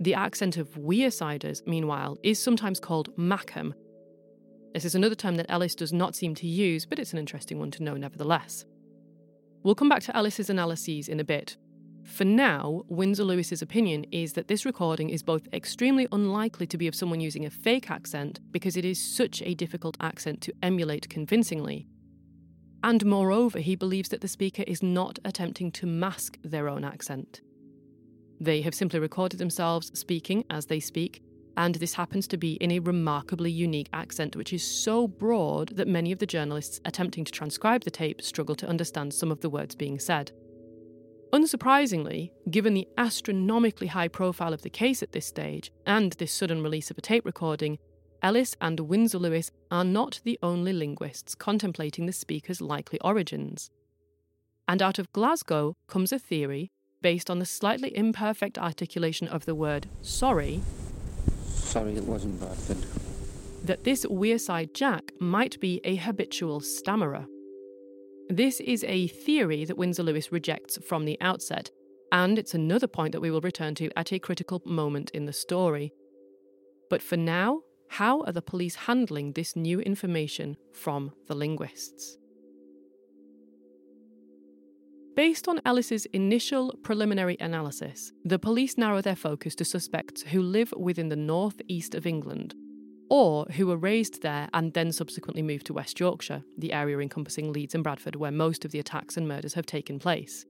The 0.00 0.14
accent 0.14 0.58
of 0.58 0.68
Wearsiders, 0.74 1.66
meanwhile, 1.66 2.18
is 2.22 2.38
sometimes 2.38 2.78
called 2.78 3.16
Mackem. 3.16 3.72
This 4.74 4.84
is 4.84 4.94
another 4.94 5.14
term 5.14 5.36
that 5.36 5.50
Ellis 5.50 5.74
does 5.74 5.92
not 5.92 6.14
seem 6.14 6.34
to 6.36 6.46
use, 6.46 6.84
but 6.84 6.98
it's 6.98 7.12
an 7.12 7.18
interesting 7.18 7.58
one 7.58 7.70
to 7.72 7.82
know 7.82 7.94
nevertheless. 7.94 8.64
We'll 9.62 9.74
come 9.74 9.88
back 9.88 10.02
to 10.04 10.16
Ellis's 10.16 10.50
analyses 10.50 11.08
in 11.08 11.20
a 11.20 11.24
bit, 11.24 11.56
for 12.08 12.24
now, 12.24 12.84
Windsor 12.88 13.22
Lewis's 13.22 13.60
opinion 13.60 14.04
is 14.10 14.32
that 14.32 14.48
this 14.48 14.64
recording 14.64 15.10
is 15.10 15.22
both 15.22 15.46
extremely 15.52 16.08
unlikely 16.10 16.66
to 16.68 16.78
be 16.78 16.88
of 16.88 16.94
someone 16.94 17.20
using 17.20 17.44
a 17.44 17.50
fake 17.50 17.90
accent 17.90 18.40
because 18.50 18.76
it 18.76 18.84
is 18.84 18.98
such 18.98 19.42
a 19.42 19.54
difficult 19.54 19.96
accent 20.00 20.40
to 20.40 20.54
emulate 20.62 21.10
convincingly. 21.10 21.86
And 22.82 23.04
moreover, 23.04 23.58
he 23.58 23.76
believes 23.76 24.08
that 24.08 24.22
the 24.22 24.26
speaker 24.26 24.64
is 24.66 24.82
not 24.82 25.18
attempting 25.24 25.70
to 25.72 25.86
mask 25.86 26.38
their 26.42 26.68
own 26.68 26.82
accent. 26.82 27.42
They 28.40 28.62
have 28.62 28.74
simply 28.74 29.00
recorded 29.00 29.38
themselves 29.38 29.90
speaking 29.98 30.44
as 30.48 30.66
they 30.66 30.80
speak, 30.80 31.22
and 31.58 31.74
this 31.74 31.94
happens 31.94 32.28
to 32.28 32.36
be 32.36 32.52
in 32.54 32.70
a 32.70 32.78
remarkably 32.78 33.50
unique 33.50 33.88
accent 33.92 34.36
which 34.36 34.52
is 34.52 34.62
so 34.62 35.08
broad 35.08 35.70
that 35.70 35.88
many 35.88 36.12
of 36.12 36.20
the 36.20 36.26
journalists 36.26 36.80
attempting 36.84 37.24
to 37.24 37.32
transcribe 37.32 37.82
the 37.82 37.90
tape 37.90 38.22
struggle 38.22 38.54
to 38.54 38.68
understand 38.68 39.12
some 39.12 39.32
of 39.32 39.40
the 39.40 39.50
words 39.50 39.74
being 39.74 39.98
said. 39.98 40.30
Unsurprisingly, 41.32 42.30
given 42.48 42.74
the 42.74 42.86
astronomically 42.96 43.88
high 43.88 44.06
profile 44.06 44.54
of 44.54 44.62
the 44.62 44.70
case 44.70 45.02
at 45.02 45.10
this 45.10 45.26
stage 45.26 45.72
and 45.84 46.12
this 46.12 46.32
sudden 46.32 46.62
release 46.62 46.92
of 46.92 46.96
a 46.96 47.02
tape 47.02 47.26
recording, 47.26 47.76
Ellis 48.22 48.54
and 48.60 48.78
Windsor 48.78 49.18
Lewis 49.18 49.50
are 49.68 49.84
not 49.84 50.20
the 50.22 50.38
only 50.44 50.72
linguists 50.72 51.34
contemplating 51.34 52.06
the 52.06 52.12
speaker's 52.12 52.60
likely 52.60 53.00
origins. 53.00 53.68
And 54.68 54.80
out 54.80 55.00
of 55.00 55.12
Glasgow 55.12 55.76
comes 55.88 56.12
a 56.12 56.20
theory 56.20 56.70
based 57.02 57.28
on 57.28 57.40
the 57.40 57.46
slightly 57.46 57.96
imperfect 57.96 58.58
articulation 58.58 59.26
of 59.26 59.44
the 59.44 59.56
word 59.56 59.88
sorry. 60.02 60.60
Sorry, 61.68 61.96
it 61.96 62.04
wasn't 62.04 62.40
Bradford. 62.40 62.78
That 63.62 63.84
this 63.84 64.06
Wearside 64.06 64.72
Jack 64.72 65.12
might 65.20 65.60
be 65.60 65.82
a 65.84 65.96
habitual 65.96 66.60
stammerer. 66.60 67.26
This 68.30 68.60
is 68.60 68.84
a 68.84 69.08
theory 69.08 69.66
that 69.66 69.76
Windsor 69.76 70.02
Lewis 70.02 70.32
rejects 70.32 70.78
from 70.78 71.04
the 71.04 71.18
outset, 71.20 71.70
and 72.10 72.38
it's 72.38 72.54
another 72.54 72.86
point 72.86 73.12
that 73.12 73.20
we 73.20 73.30
will 73.30 73.42
return 73.42 73.74
to 73.74 73.90
at 73.98 74.12
a 74.12 74.18
critical 74.18 74.62
moment 74.64 75.10
in 75.10 75.26
the 75.26 75.32
story. 75.34 75.92
But 76.88 77.02
for 77.02 77.18
now, 77.18 77.60
how 77.88 78.22
are 78.22 78.32
the 78.32 78.40
police 78.40 78.74
handling 78.74 79.32
this 79.32 79.54
new 79.54 79.78
information 79.80 80.56
from 80.72 81.12
the 81.26 81.34
linguists? 81.34 82.16
Based 85.18 85.48
on 85.48 85.60
Ellis's 85.64 86.06
initial 86.12 86.78
preliminary 86.84 87.36
analysis, 87.40 88.12
the 88.24 88.38
police 88.38 88.78
narrow 88.78 89.02
their 89.02 89.16
focus 89.16 89.56
to 89.56 89.64
suspects 89.64 90.22
who 90.22 90.40
live 90.40 90.72
within 90.76 91.08
the 91.08 91.16
north 91.16 91.60
east 91.66 91.96
of 91.96 92.06
England, 92.06 92.54
or 93.10 93.44
who 93.56 93.66
were 93.66 93.76
raised 93.76 94.22
there 94.22 94.48
and 94.54 94.72
then 94.74 94.92
subsequently 94.92 95.42
moved 95.42 95.66
to 95.66 95.72
West 95.72 95.98
Yorkshire, 95.98 96.44
the 96.56 96.72
area 96.72 97.00
encompassing 97.00 97.52
Leeds 97.52 97.74
and 97.74 97.82
Bradford 97.82 98.14
where 98.14 98.30
most 98.30 98.64
of 98.64 98.70
the 98.70 98.78
attacks 98.78 99.16
and 99.16 99.26
murders 99.26 99.54
have 99.54 99.66
taken 99.66 99.98
place. 99.98 100.46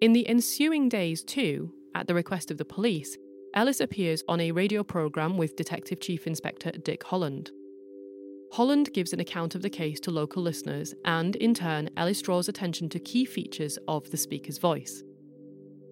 In 0.00 0.14
the 0.14 0.26
ensuing 0.26 0.88
days, 0.88 1.22
too, 1.22 1.70
at 1.94 2.06
the 2.06 2.14
request 2.14 2.50
of 2.50 2.56
the 2.56 2.64
police, 2.64 3.14
Ellis 3.52 3.80
appears 3.80 4.22
on 4.26 4.40
a 4.40 4.52
radio 4.52 4.82
programme 4.82 5.36
with 5.36 5.54
Detective 5.54 6.00
Chief 6.00 6.26
Inspector 6.26 6.70
Dick 6.82 7.04
Holland. 7.04 7.50
Holland 8.56 8.90
gives 8.94 9.12
an 9.12 9.20
account 9.20 9.54
of 9.54 9.60
the 9.60 9.68
case 9.68 10.00
to 10.00 10.10
local 10.10 10.42
listeners, 10.42 10.94
and 11.04 11.36
in 11.36 11.52
turn, 11.52 11.90
Ellis 11.98 12.22
draws 12.22 12.48
attention 12.48 12.88
to 12.88 12.98
key 12.98 13.26
features 13.26 13.78
of 13.86 14.10
the 14.10 14.16
speaker's 14.16 14.56
voice. 14.56 15.02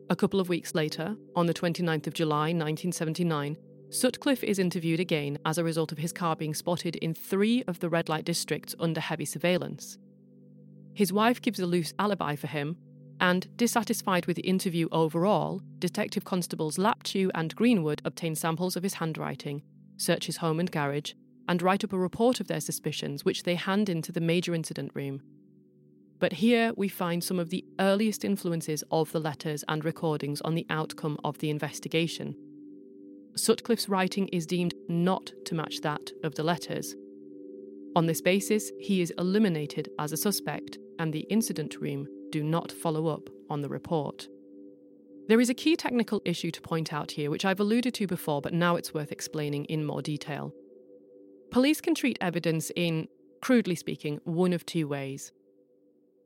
A 0.09 0.17
couple 0.17 0.41
of 0.41 0.49
weeks 0.49 0.75
later, 0.75 1.15
on 1.37 1.45
the 1.45 1.53
29th 1.53 2.07
of 2.07 2.15
July 2.15 2.55
1979, 2.55 3.59
Sutcliffe 3.91 4.43
is 4.43 4.59
interviewed 4.59 4.99
again 4.99 5.37
as 5.45 5.59
a 5.59 5.63
result 5.63 5.93
of 5.93 5.99
his 5.99 6.11
car 6.11 6.37
being 6.37 6.55
spotted 6.55 6.97
in 6.97 7.13
three 7.13 7.63
of 7.65 7.81
the 7.81 7.91
red 7.91 8.09
light 8.09 8.25
districts 8.25 8.75
under 8.81 8.99
heavy 8.99 9.27
surveillance. 9.27 9.99
His 10.95 11.13
wife 11.13 11.43
gives 11.43 11.61
a 11.61 11.67
loose 11.67 11.93
alibi 11.99 12.35
for 12.35 12.47
him, 12.47 12.79
and, 13.21 13.47
dissatisfied 13.59 14.25
with 14.25 14.37
the 14.37 14.49
interview 14.49 14.89
overall, 14.91 15.61
Detective 15.81 16.25
Constables 16.25 16.79
Laptew 16.79 17.29
and 17.35 17.55
Greenwood 17.55 18.01
obtain 18.07 18.35
samples 18.35 18.75
of 18.75 18.83
his 18.83 18.95
handwriting, 18.95 19.61
search 19.99 20.25
his 20.25 20.39
home 20.39 20.59
and 20.61 20.73
garage, 20.73 21.13
and 21.49 21.63
write 21.63 21.85
up 21.85 21.93
a 21.93 21.99
report 21.99 22.41
of 22.41 22.49
their 22.49 22.61
suspicions, 22.61 23.25
which 23.25 23.43
they 23.43 23.55
hand 23.55 23.89
into 23.89 24.13
the 24.13 24.21
major 24.21 24.55
incident 24.55 24.91
room. 24.95 25.23
But 26.21 26.35
here 26.35 26.73
we 26.77 26.89
find 26.89 27.23
some 27.23 27.39
of 27.39 27.51
the 27.51 27.65
earliest 27.79 28.25
influences 28.25 28.83
of 28.91 29.13
the 29.13 29.21
letters 29.21 29.65
and 29.69 29.85
recordings 29.85 30.41
on 30.41 30.55
the 30.55 30.67
outcome 30.71 31.19
of 31.25 31.39
the 31.39 31.51
investigation. 31.51 32.37
Sutcliffe's 33.37 33.89
writing 33.89 34.29
is 34.29 34.47
deemed 34.47 34.75
not 34.89 35.33
to 35.47 35.55
match 35.55 35.81
that 35.83 36.11
of 36.23 36.35
the 36.37 36.45
letters. 36.45 36.95
On 37.97 38.07
this 38.07 38.21
basis, 38.21 38.71
he 38.81 39.01
is 39.01 39.13
eliminated 39.19 39.89
as 39.99 40.13
a 40.13 40.17
suspect, 40.17 40.79
and 40.99 41.13
the 41.13 41.27
incident 41.31 41.77
room 41.81 42.07
do 42.31 42.43
not 42.43 42.73
follow 42.73 43.09
up 43.09 43.29
on 43.51 43.61
the 43.61 43.69
report. 43.69 44.29
There 45.27 45.41
is 45.41 45.51
a 45.51 45.55
key 45.55 45.75
technical 45.75 46.21
issue 46.25 46.51
to 46.51 46.61
point 46.61 46.93
out 46.93 47.13
here, 47.13 47.31
which 47.31 47.45
I've 47.45 47.61
alluded 47.61 47.95
to 47.95 48.07
before, 48.07 48.41
but 48.41 48.53
now 48.53 48.77
it's 48.77 48.95
worth 48.95 49.11
explaining 49.11 49.65
in 49.67 49.85
more 49.85 50.03
detail. 50.03 50.53
Police 51.55 51.81
can 51.81 51.95
treat 51.95 52.19
evidence 52.21 52.73
in, 52.75 53.07
crudely 53.41 53.77
speaking, 53.77 54.19
one 54.25 54.53
of 54.53 54.67
two 54.67 54.89
ways. 54.89 55.31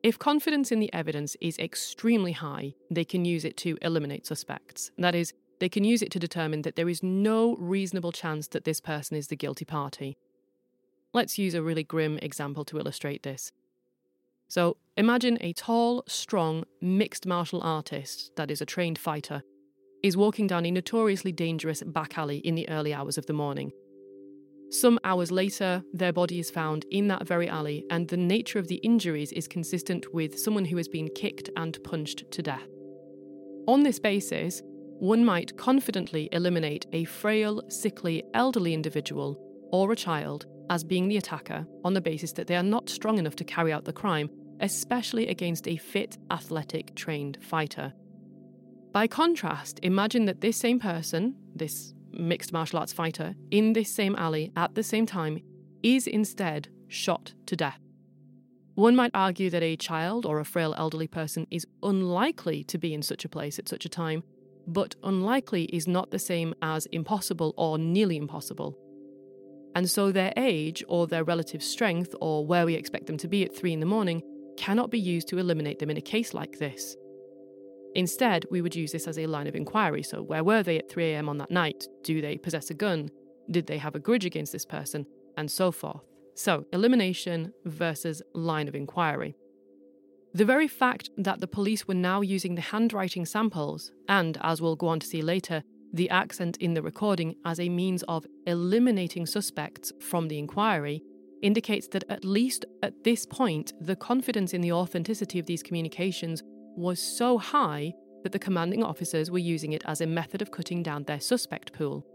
If 0.03 0.19
confidence 0.19 0.73
in 0.73 0.81
the 0.81 0.91
evidence 0.95 1.37
is 1.39 1.59
extremely 1.59 2.33
high, 2.33 2.73
they 2.91 3.05
can 3.05 3.27
use 3.27 3.45
it 3.45 3.55
to 3.59 3.77
eliminate 3.83 4.25
suspects. 4.25 4.91
That 4.97 5.15
is, 5.15 5.35
they 5.61 5.69
can 5.69 5.85
use 5.85 6.01
it 6.01 6.11
to 6.13 6.19
determine 6.19 6.63
that 6.63 6.77
there 6.77 6.89
is 6.89 7.03
no 7.03 7.57
reasonable 7.57 8.11
chance 8.11 8.49
that 8.49 8.65
this 8.65 8.81
person 8.81 9.19
is 9.19 9.27
the 9.27 9.37
guilty 9.37 9.67
party. 9.67 10.17
Let's 11.13 11.37
use 11.37 11.53
a 11.53 11.63
really 11.63 11.85
grim 11.85 12.17
example 12.23 12.65
to 12.65 12.79
illustrate 12.79 13.23
this. 13.23 13.53
So, 14.49 14.79
imagine 14.97 15.37
a 15.43 15.53
tall, 15.53 16.05
strong, 16.09 16.65
mixed 16.81 17.27
martial 17.27 17.61
artist, 17.61 18.33
that 18.37 18.51
is, 18.51 18.63
a 18.63 18.65
trained 18.65 18.99
fighter, 18.99 19.43
is 20.03 20.17
walking 20.17 20.47
down 20.47 20.65
a 20.65 20.71
notoriously 20.71 21.33
dangerous 21.33 21.83
back 21.83 22.17
alley 22.17 22.39
in 22.39 22.55
the 22.55 22.67
early 22.71 22.95
hours 22.95 23.19
of 23.19 23.27
the 23.27 23.35
morning. 23.35 23.73
Some 24.71 24.99
hours 25.03 25.31
later, 25.31 25.83
their 25.95 26.13
body 26.13 26.39
is 26.39 26.51
found 26.51 26.85
in 26.91 27.09
that 27.09 27.27
very 27.27 27.49
alley, 27.49 27.85
and 27.91 28.07
the 28.07 28.19
nature 28.19 28.59
of 28.59 28.69
the 28.69 28.77
injuries 28.77 29.33
is 29.33 29.49
consistent 29.49 30.13
with 30.13 30.39
someone 30.39 30.67
who 30.67 30.77
has 30.77 30.89
been 30.89 31.09
kicked 31.15 31.49
and 31.57 31.83
punched 31.85 32.31
to 32.31 32.43
death. 32.43 32.69
On 33.67 33.83
this 33.83 33.99
basis, 33.99 34.61
one 34.99 35.25
might 35.25 35.57
confidently 35.57 36.29
eliminate 36.33 36.87
a 36.93 37.05
frail, 37.05 37.63
sickly, 37.69 38.23
elderly 38.35 38.75
individual 38.75 39.39
or 39.73 39.93
a 39.93 39.97
child 39.97 40.47
as 40.71 40.85
being 40.85 41.09
the 41.09 41.17
attacker 41.17 41.67
on 41.85 41.95
the 41.95 42.01
basis 42.01 42.33
that 42.33 42.47
they 42.47 42.57
are 42.57 42.63
not 42.63 42.91
strong 42.91 43.19
enough 43.19 43.37
to 43.37 43.45
carry 43.45 43.73
out 43.73 43.85
the 43.85 43.93
crime, 43.93 44.29
especially 44.61 45.29
against 45.29 45.67
a 45.67 45.77
fit, 45.77 46.19
athletic, 46.31 46.95
trained 46.95 47.39
fighter. 47.41 47.93
By 48.93 49.07
contrast, 49.07 49.81
imagine 49.83 50.27
that 50.27 50.41
this 50.41 50.57
same 50.57 50.79
person, 50.79 51.37
this 51.55 51.95
mixed 52.19 52.53
martial 52.53 52.79
arts 52.79 52.93
fighter, 52.93 53.35
in 53.51 53.73
this 53.73 53.91
same 53.91 54.17
alley 54.17 54.53
at 54.57 54.75
the 54.75 54.83
same 54.83 55.07
time, 55.07 55.39
is 55.83 56.07
instead 56.07 56.69
shot 56.89 57.35
to 57.47 57.57
death. 57.57 57.79
One 58.75 58.95
might 58.95 59.11
argue 59.15 59.51
that 59.51 59.63
a 59.63 59.77
child 59.77 60.25
or 60.25 60.39
a 60.39 60.45
frail 60.45 60.75
elderly 60.77 61.09
person 61.09 61.47
is 61.51 61.67
unlikely 61.83 62.65
to 62.65 62.79
be 62.79 62.95
in 62.95 63.03
such 63.03 63.25
a 63.25 63.29
place 63.29 63.59
at 63.59 63.69
such 63.69 63.85
a 63.85 63.89
time, 63.89 64.23
but 64.67 64.95
unlikely 65.03 65.65
is 65.65 65.89
not 65.89 66.11
the 66.11 66.19
same 66.19 66.55
as 66.63 66.87
impossible 66.87 67.55
or 67.57 67.79
nearly 67.79 68.17
impossible. 68.17 68.79
And 69.75 69.89
so 69.89 70.13
their 70.13 70.33
age 70.37 70.85
or 70.89 71.07
their 71.07 71.25
relative 71.25 71.63
strength 71.63 72.15
or 72.21 72.47
where 72.47 72.67
we 72.67 72.75
expect 72.75 73.07
them 73.07 73.17
to 73.19 73.29
be 73.29 73.45
at 73.45 73.57
3 73.57 73.73
in 73.73 73.81
the 73.81 73.87
morning 73.87 74.23
cannot 74.57 74.91
be 74.91 74.99
used 74.99 75.29
to 75.29 75.39
eliminate 75.39 75.79
them 75.79 75.91
in 75.91 75.97
a 75.97 76.01
case 76.01 76.35
like 76.35 76.59
this. 76.59 76.97
Instead, 77.99 78.45
we 78.49 78.63
would 78.63 78.77
use 78.77 78.93
this 78.93 79.09
as 79.09 79.19
a 79.19 79.27
line 79.27 79.49
of 79.49 79.57
inquiry. 79.57 80.05
So, 80.05 80.23
where 80.23 80.45
were 80.45 80.63
they 80.63 80.79
at 80.79 80.89
3am 80.89 81.29
on 81.29 81.39
that 81.39 81.51
night? 81.51 81.89
Do 82.05 82.21
they 82.21 82.39
possess 82.39 82.71
a 82.71 82.75
gun? 82.75 83.11
Did 83.51 83.67
they 83.67 83.79
have 83.79 83.97
a 83.97 83.99
grudge 83.99 84.25
against 84.25 84.53
this 84.53 84.65
person? 84.65 85.05
And 85.37 85.51
so 85.51 85.73
forth. 85.73 86.05
So, 86.37 86.65
elimination 86.73 87.53
versus 87.65 88.23
line 88.35 88.69
of 88.69 88.77
inquiry. 88.77 89.35
The 90.33 90.45
very 90.45 90.69
fact 90.69 91.11
that 91.17 91.41
the 91.41 91.49
police 91.49 91.89
were 91.89 91.95
now 91.95 92.21
using 92.21 92.55
the 92.55 92.61
handwriting 92.61 93.27
samples, 93.27 93.91
and 94.09 94.39
as 94.43 94.63
we'll 94.63 94.77
go 94.77 94.87
on 94.87 95.01
to 95.01 95.07
see 95.07 95.21
later, 95.21 95.65
the 95.93 96.09
accent 96.09 96.57
in 96.59 96.75
the 96.75 96.83
recording 96.83 97.35
as 97.45 97.59
a 97.59 97.69
means 97.69 98.05
of 98.05 98.25
eliminating 98.47 99.27
suspects 99.27 99.91
from 100.01 100.29
the 100.29 100.39
inquiry 100.39 101.03
indicates 101.43 101.89
that 101.89 102.05
at 102.09 102.25
least 102.25 102.65
at 102.85 103.03
this 103.03 103.27
point, 103.27 103.73
the 103.81 103.97
confidence 103.97 104.55
in 104.55 104.61
the 104.61 104.71
authenticity 104.71 105.41
of 105.41 105.47
these 105.47 105.65
communications 105.65 106.45
was 106.79 107.01
so 107.01 107.39
high 107.39 107.93
that 108.23 108.33
the 108.33 108.39
commanding 108.39 108.83
officers 108.83 109.31
were 109.31 109.39
using 109.39 109.73
it 109.73 109.83
as 109.87 110.01
a 110.01 110.07
method 110.07 110.41
of 110.41 110.51
cutting 110.51 110.83
down 110.83 111.05
their 111.05 111.21
suspect 111.21 111.73
pool. 111.73 112.07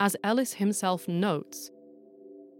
As 0.00 0.16
Ellis 0.24 0.54
himself 0.54 1.06
notes, 1.08 1.70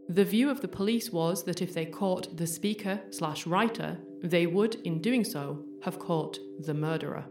the 0.08 0.24
view 0.24 0.50
of 0.50 0.60
the 0.60 0.68
police 0.68 1.10
was 1.10 1.42
that 1.44 1.60
if 1.60 1.74
they 1.74 1.86
caught 1.86 2.36
the 2.36 2.46
speaker 2.46 3.00
slash 3.10 3.46
writer, 3.46 3.98
they 4.22 4.46
would, 4.46 4.76
in 4.86 5.00
doing 5.00 5.24
so, 5.24 5.64
have 5.82 5.98
caught 5.98 6.38
the 6.60 6.74
murderer. 6.74 7.24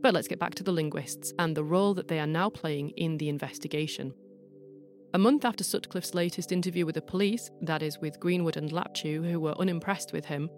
But 0.00 0.14
let's 0.14 0.28
get 0.28 0.40
back 0.40 0.56
to 0.56 0.64
the 0.64 0.72
linguists 0.72 1.32
and 1.38 1.56
the 1.56 1.62
role 1.62 1.94
that 1.94 2.08
they 2.08 2.18
are 2.18 2.26
now 2.26 2.50
playing 2.50 2.90
in 2.90 3.18
the 3.18 3.28
investigation. 3.28 4.12
A 5.14 5.18
month 5.18 5.44
after 5.44 5.62
Sutcliffe's 5.62 6.14
latest 6.14 6.50
interview 6.50 6.84
with 6.84 6.96
the 6.96 7.02
police, 7.02 7.50
that 7.60 7.82
is, 7.82 7.98
with 8.00 8.18
Greenwood 8.18 8.56
and 8.56 8.72
Laptew, 8.72 9.30
who 9.30 9.38
were 9.38 9.58
unimpressed 9.60 10.12
with 10.12 10.24
him, 10.24 10.50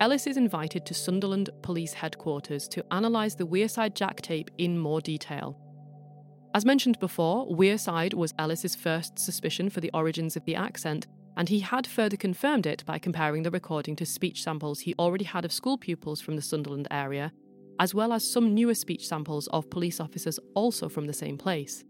Ellis 0.00 0.28
is 0.28 0.36
invited 0.36 0.86
to 0.86 0.94
Sunderland 0.94 1.50
Police 1.60 1.92
Headquarters 1.92 2.68
to 2.68 2.84
analyse 2.92 3.34
the 3.34 3.46
Wearside 3.46 3.94
Jack 3.94 4.20
tape 4.20 4.48
in 4.56 4.78
more 4.78 5.00
detail. 5.00 5.58
As 6.54 6.64
mentioned 6.64 7.00
before, 7.00 7.48
Wearside 7.48 8.14
was 8.14 8.32
Ellis's 8.38 8.76
first 8.76 9.18
suspicion 9.18 9.68
for 9.68 9.80
the 9.80 9.90
origins 9.92 10.36
of 10.36 10.44
the 10.44 10.54
accent, 10.54 11.08
and 11.36 11.48
he 11.48 11.58
had 11.58 11.84
further 11.84 12.16
confirmed 12.16 12.64
it 12.64 12.84
by 12.86 13.00
comparing 13.00 13.42
the 13.42 13.50
recording 13.50 13.96
to 13.96 14.06
speech 14.06 14.44
samples 14.44 14.78
he 14.78 14.94
already 15.00 15.24
had 15.24 15.44
of 15.44 15.52
school 15.52 15.76
pupils 15.76 16.20
from 16.20 16.36
the 16.36 16.42
Sunderland 16.42 16.86
area, 16.92 17.32
as 17.80 17.92
well 17.92 18.12
as 18.12 18.28
some 18.28 18.54
newer 18.54 18.74
speech 18.74 19.04
samples 19.06 19.48
of 19.48 19.68
police 19.68 19.98
officers 19.98 20.38
also 20.54 20.88
from 20.88 21.06
the 21.06 21.12
same 21.12 21.36
place. 21.36 21.82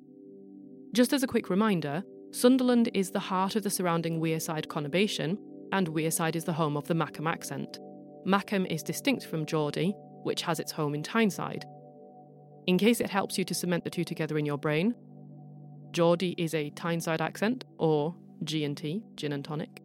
Just 0.94 1.12
as 1.12 1.22
a 1.22 1.26
quick 1.28 1.50
reminder, 1.50 2.02
Sunderland 2.30 2.88
is 2.94 3.10
the 3.10 3.20
heart 3.20 3.54
of 3.54 3.64
the 3.64 3.70
surrounding 3.70 4.18
Wearside 4.18 4.66
conurbation, 4.66 5.36
and 5.72 5.88
Wearside 5.88 6.36
is 6.36 6.44
the 6.44 6.54
home 6.54 6.78
of 6.78 6.88
the 6.88 6.94
Mackem 6.94 7.30
accent. 7.30 7.78
Mackem 8.26 8.66
is 8.66 8.82
distinct 8.82 9.26
from 9.26 9.46
Geordie, 9.46 9.94
which 10.22 10.42
has 10.42 10.60
its 10.60 10.72
home 10.72 10.94
in 10.94 11.02
Tyneside. 11.02 11.64
In 12.66 12.76
case 12.78 13.00
it 13.00 13.10
helps 13.10 13.38
you 13.38 13.44
to 13.44 13.54
cement 13.54 13.84
the 13.84 13.90
two 13.90 14.04
together 14.04 14.36
in 14.36 14.44
your 14.44 14.58
brain, 14.58 14.94
Geordie 15.92 16.34
is 16.36 16.54
a 16.54 16.70
Tyneside 16.70 17.20
accent, 17.20 17.64
or 17.78 18.14
G&T, 18.44 19.02
gin 19.16 19.32
and 19.32 19.44
tonic. 19.44 19.82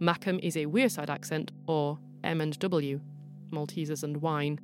Mackem 0.00 0.38
is 0.42 0.56
a 0.56 0.66
Wearside 0.66 1.10
accent, 1.10 1.50
or 1.66 1.98
M 2.22 2.40
and 2.40 2.58
W, 2.58 3.00
Maltesers 3.50 4.04
and 4.04 4.18
wine. 4.18 4.60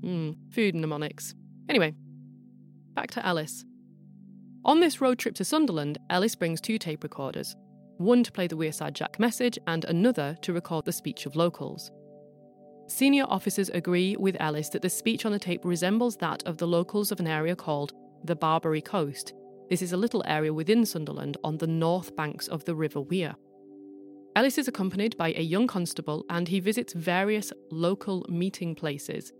Hmm, 0.00 0.32
food 0.50 0.74
mnemonics. 0.74 1.34
Anyway, 1.68 1.94
back 2.94 3.10
to 3.12 3.26
Ellis. 3.26 3.64
On 4.64 4.80
this 4.80 5.00
road 5.00 5.18
trip 5.18 5.34
to 5.34 5.44
Sunderland, 5.44 5.98
Ellis 6.08 6.34
brings 6.34 6.60
two 6.60 6.78
tape 6.78 7.02
recorders 7.02 7.56
one 8.02 8.22
to 8.24 8.32
play 8.32 8.46
the 8.46 8.56
Wearside 8.56 8.92
Jack 8.92 9.18
message 9.18 9.58
and 9.66 9.84
another 9.84 10.36
to 10.42 10.52
record 10.52 10.84
the 10.84 10.92
speech 10.92 11.26
of 11.26 11.36
locals. 11.36 11.90
Senior 12.88 13.24
officers 13.28 13.70
agree 13.70 14.16
with 14.16 14.36
Ellis 14.40 14.68
that 14.70 14.82
the 14.82 14.90
speech 14.90 15.24
on 15.24 15.32
the 15.32 15.38
tape 15.38 15.64
resembles 15.64 16.16
that 16.16 16.42
of 16.44 16.58
the 16.58 16.66
locals 16.66 17.12
of 17.12 17.20
an 17.20 17.26
area 17.26 17.56
called 17.56 17.92
the 18.24 18.36
Barbary 18.36 18.82
Coast. 18.82 19.32
This 19.70 19.82
is 19.82 19.92
a 19.92 19.96
little 19.96 20.22
area 20.26 20.52
within 20.52 20.84
Sunderland 20.84 21.36
on 21.44 21.56
the 21.56 21.66
north 21.66 22.14
banks 22.16 22.48
of 22.48 22.64
the 22.64 22.74
River 22.74 23.00
Wear. 23.00 23.34
Ellis 24.34 24.58
is 24.58 24.68
accompanied 24.68 25.16
by 25.16 25.32
a 25.32 25.42
young 25.42 25.66
constable 25.66 26.24
and 26.28 26.48
he 26.48 26.60
visits 26.60 26.92
various 26.92 27.52
local 27.70 28.26
meeting 28.28 28.74
places 28.74 29.32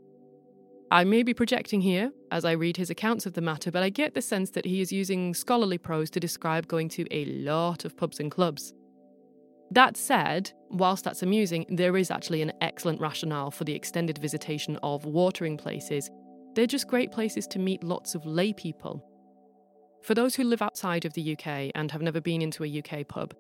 I 0.93 1.05
may 1.05 1.23
be 1.23 1.33
projecting 1.33 1.81
here 1.81 2.13
as 2.31 2.45
I 2.45 2.53
read 2.53 2.77
his 2.77 2.91
accounts 2.91 3.25
of 3.25 3.33
the 3.33 3.41
matter, 3.41 3.71
but 3.71 3.83
I 3.83 3.89
get 3.89 4.13
the 4.13 4.21
sense 4.21 4.51
that 4.51 4.67
he 4.67 4.83
is 4.83 4.93
using 4.93 5.33
scholarly 5.33 5.79
prose 5.79 6.11
to 6.11 6.21
describe 6.21 6.69
going 6.69 6.91
to 6.91 7.07
a 7.11 7.25
lot 7.25 7.87
of 7.87 7.97
pubs 7.97 8.21
and 8.21 8.31
clubs. 8.31 8.75
That 9.71 9.97
said, 9.97 10.53
whilst 10.69 11.05
that's 11.05 11.23
amusing, 11.23 11.65
there 11.71 11.97
is 11.97 12.11
actually 12.11 12.43
an 12.43 12.53
excellent 12.61 13.01
rationale 13.01 13.51
for 13.51 13.65
the 13.65 13.75
extended 13.75 14.19
visitation 14.19 14.79
of 14.83 15.07
watering 15.07 15.57
places. 15.57 16.11
They're 16.55 16.67
just 16.67 16.89
great 16.89 17.11
places 17.11 17.47
to 17.47 17.59
meet 17.59 17.83
lots 17.83 18.15
of 18.15 18.27
lay 18.27 18.53
people. 18.53 19.03
For 20.03 20.15
those 20.15 20.35
who 20.35 20.45
live 20.45 20.61
outside 20.61 21.07
of 21.07 21.15
the 21.15 21.33
UK 21.33 21.73
and 21.75 21.91
have 21.91 22.03
never 22.03 22.21
been 22.21 22.43
into 22.43 22.65
a 22.65 22.83
UK 22.85 23.09
pub, 23.09 23.33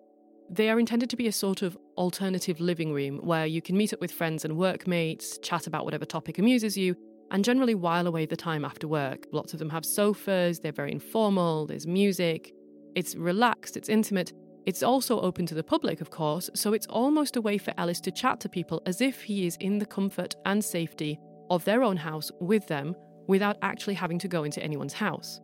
they 0.48 0.70
are 0.70 0.80
intended 0.80 1.10
to 1.10 1.16
be 1.16 1.28
a 1.28 1.32
sort 1.32 1.60
of 1.60 1.76
alternative 1.98 2.60
living 2.60 2.94
room 2.94 3.18
where 3.18 3.44
you 3.44 3.60
can 3.60 3.76
meet 3.76 3.92
up 3.92 4.00
with 4.00 4.10
friends 4.10 4.42
and 4.46 4.56
workmates, 4.56 5.36
chat 5.42 5.66
about 5.66 5.84
whatever 5.84 6.06
topic 6.06 6.38
amuses 6.38 6.78
you, 6.78 6.96
and 7.32 7.44
generally 7.44 7.74
while 7.74 8.06
away 8.06 8.26
the 8.26 8.36
time 8.36 8.64
after 8.64 8.86
work. 8.86 9.26
Lots 9.32 9.54
of 9.54 9.58
them 9.58 9.70
have 9.70 9.84
sofas, 9.84 10.60
they're 10.60 10.70
very 10.70 10.92
informal, 10.92 11.66
there's 11.66 11.86
music, 11.86 12.52
it's 12.94 13.16
relaxed, 13.16 13.76
it's 13.76 13.88
intimate. 13.88 14.32
It's 14.64 14.82
also 14.84 15.18
open 15.20 15.46
to 15.46 15.56
the 15.56 15.64
public, 15.64 16.00
of 16.00 16.10
course, 16.10 16.48
so 16.54 16.72
it's 16.72 16.86
almost 16.86 17.36
a 17.36 17.40
way 17.40 17.58
for 17.58 17.74
Ellis 17.78 18.00
to 18.02 18.12
chat 18.12 18.38
to 18.40 18.48
people 18.48 18.80
as 18.86 19.00
if 19.00 19.22
he 19.22 19.46
is 19.46 19.56
in 19.56 19.78
the 19.78 19.86
comfort 19.86 20.36
and 20.46 20.64
safety 20.64 21.18
of 21.50 21.64
their 21.64 21.82
own 21.82 21.96
house 21.96 22.30
with 22.38 22.68
them 22.68 22.94
without 23.26 23.56
actually 23.62 23.94
having 23.94 24.18
to 24.20 24.28
go 24.28 24.44
into 24.44 24.62
anyone's 24.62 24.92
house. 24.92 25.40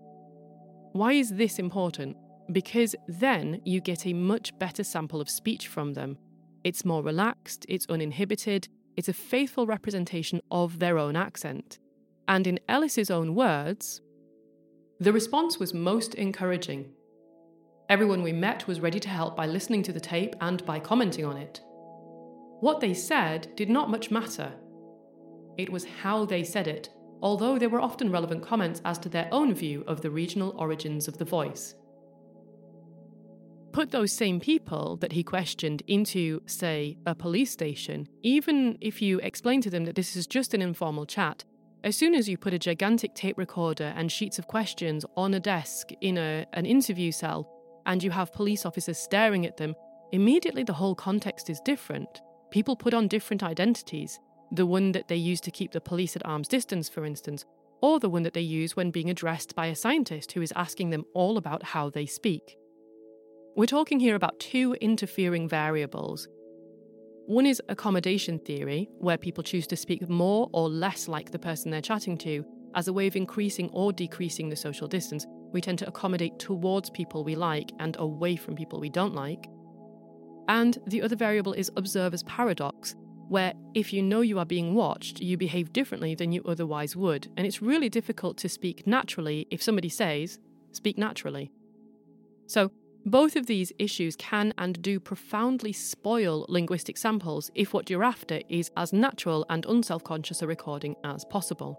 Why 0.92 1.14
is 1.14 1.30
this 1.30 1.58
important? 1.58 2.16
Because 2.52 2.94
then 3.08 3.60
you 3.64 3.80
get 3.80 4.06
a 4.06 4.12
much 4.12 4.56
better 4.58 4.84
sample 4.84 5.20
of 5.20 5.28
speech 5.28 5.68
from 5.68 5.94
them. 5.94 6.16
It's 6.64 6.84
more 6.84 7.02
relaxed, 7.02 7.66
it's 7.68 7.86
uninhibited, 7.88 8.68
it's 8.98 9.08
a 9.08 9.12
faithful 9.12 9.64
representation 9.64 10.40
of 10.50 10.80
their 10.80 10.98
own 10.98 11.14
accent. 11.14 11.78
And 12.26 12.48
in 12.48 12.58
Ellis's 12.68 13.12
own 13.12 13.36
words, 13.36 14.02
the 14.98 15.12
response 15.12 15.60
was 15.60 15.72
most 15.72 16.16
encouraging. 16.16 16.90
Everyone 17.88 18.24
we 18.24 18.32
met 18.32 18.66
was 18.66 18.80
ready 18.80 18.98
to 18.98 19.08
help 19.08 19.36
by 19.36 19.46
listening 19.46 19.84
to 19.84 19.92
the 19.92 20.00
tape 20.00 20.34
and 20.40 20.66
by 20.66 20.80
commenting 20.80 21.24
on 21.24 21.36
it. 21.36 21.60
What 22.58 22.80
they 22.80 22.92
said 22.92 23.54
did 23.54 23.70
not 23.70 23.88
much 23.88 24.10
matter. 24.10 24.52
It 25.56 25.70
was 25.70 25.86
how 26.02 26.24
they 26.24 26.42
said 26.42 26.66
it, 26.66 26.88
although 27.22 27.56
there 27.56 27.68
were 27.68 27.80
often 27.80 28.10
relevant 28.10 28.42
comments 28.42 28.82
as 28.84 28.98
to 28.98 29.08
their 29.08 29.28
own 29.30 29.54
view 29.54 29.84
of 29.86 30.00
the 30.00 30.10
regional 30.10 30.56
origins 30.58 31.06
of 31.06 31.18
the 31.18 31.24
voice 31.24 31.76
put 33.72 33.90
those 33.90 34.12
same 34.12 34.40
people 34.40 34.96
that 34.96 35.12
he 35.12 35.22
questioned 35.22 35.82
into, 35.86 36.42
say, 36.46 36.96
a 37.06 37.14
police 37.14 37.50
station, 37.50 38.08
even 38.22 38.78
if 38.80 39.00
you 39.02 39.18
explain 39.20 39.60
to 39.62 39.70
them 39.70 39.84
that 39.84 39.94
this 39.94 40.16
is 40.16 40.26
just 40.26 40.54
an 40.54 40.62
informal 40.62 41.06
chat, 41.06 41.44
as 41.84 41.96
soon 41.96 42.14
as 42.14 42.28
you 42.28 42.36
put 42.36 42.54
a 42.54 42.58
gigantic 42.58 43.14
tape 43.14 43.38
recorder 43.38 43.92
and 43.96 44.10
sheets 44.10 44.38
of 44.38 44.48
questions 44.48 45.04
on 45.16 45.34
a 45.34 45.40
desk 45.40 45.90
in 46.00 46.18
a, 46.18 46.44
an 46.52 46.66
interview 46.66 47.12
cell, 47.12 47.48
and 47.86 48.02
you 48.02 48.10
have 48.10 48.32
police 48.32 48.66
officers 48.66 48.98
staring 48.98 49.46
at 49.46 49.56
them, 49.56 49.74
immediately 50.12 50.64
the 50.64 50.72
whole 50.72 50.94
context 50.94 51.48
is 51.48 51.60
different. 51.60 52.08
People 52.50 52.76
put 52.76 52.94
on 52.94 53.08
different 53.08 53.42
identities. 53.42 54.18
The 54.50 54.66
one 54.66 54.92
that 54.92 55.08
they 55.08 55.16
use 55.16 55.40
to 55.42 55.50
keep 55.50 55.72
the 55.72 55.80
police 55.80 56.16
at 56.16 56.26
arm's 56.26 56.48
distance, 56.48 56.88
for 56.88 57.04
instance, 57.04 57.44
or 57.80 58.00
the 58.00 58.08
one 58.08 58.24
that 58.24 58.34
they 58.34 58.40
use 58.40 58.74
when 58.74 58.90
being 58.90 59.10
addressed 59.10 59.54
by 59.54 59.66
a 59.66 59.74
scientist 59.74 60.32
who 60.32 60.42
is 60.42 60.52
asking 60.56 60.90
them 60.90 61.04
all 61.14 61.36
about 61.36 61.62
how 61.62 61.90
they 61.90 62.06
speak. 62.06 62.56
We're 63.58 63.66
talking 63.66 63.98
here 63.98 64.14
about 64.14 64.38
two 64.38 64.76
interfering 64.80 65.48
variables. 65.48 66.28
One 67.26 67.44
is 67.44 67.60
accommodation 67.68 68.38
theory, 68.38 68.88
where 68.98 69.18
people 69.18 69.42
choose 69.42 69.66
to 69.66 69.76
speak 69.76 70.08
more 70.08 70.48
or 70.52 70.68
less 70.68 71.08
like 71.08 71.32
the 71.32 71.40
person 71.40 71.72
they're 71.72 71.80
chatting 71.80 72.16
to 72.18 72.44
as 72.76 72.86
a 72.86 72.92
way 72.92 73.08
of 73.08 73.16
increasing 73.16 73.68
or 73.72 73.92
decreasing 73.92 74.48
the 74.48 74.54
social 74.54 74.86
distance. 74.86 75.26
We 75.50 75.60
tend 75.60 75.80
to 75.80 75.88
accommodate 75.88 76.38
towards 76.38 76.88
people 76.90 77.24
we 77.24 77.34
like 77.34 77.72
and 77.80 77.96
away 77.98 78.36
from 78.36 78.54
people 78.54 78.78
we 78.78 78.90
don't 78.90 79.16
like. 79.16 79.48
And 80.46 80.78
the 80.86 81.02
other 81.02 81.16
variable 81.16 81.52
is 81.52 81.68
observer's 81.76 82.22
paradox, 82.22 82.94
where 83.26 83.54
if 83.74 83.92
you 83.92 84.04
know 84.04 84.20
you 84.20 84.38
are 84.38 84.46
being 84.46 84.76
watched, 84.76 85.18
you 85.18 85.36
behave 85.36 85.72
differently 85.72 86.14
than 86.14 86.30
you 86.30 86.44
otherwise 86.46 86.94
would. 86.94 87.26
And 87.36 87.44
it's 87.44 87.60
really 87.60 87.88
difficult 87.88 88.36
to 88.36 88.48
speak 88.48 88.86
naturally 88.86 89.48
if 89.50 89.60
somebody 89.60 89.88
says, 89.88 90.38
speak 90.70 90.96
naturally. 90.96 91.50
So, 92.46 92.70
both 93.10 93.36
of 93.36 93.46
these 93.46 93.72
issues 93.78 94.16
can 94.16 94.52
and 94.58 94.80
do 94.82 94.98
profoundly 94.98 95.72
spoil 95.72 96.46
linguistic 96.48 96.96
samples 96.96 97.50
if 97.54 97.72
what 97.72 97.88
you're 97.88 98.04
after 98.04 98.40
is 98.48 98.70
as 98.76 98.92
natural 98.92 99.46
and 99.50 99.64
unself 99.66 100.02
conscious 100.04 100.42
a 100.42 100.46
recording 100.46 100.96
as 101.04 101.24
possible. 101.24 101.78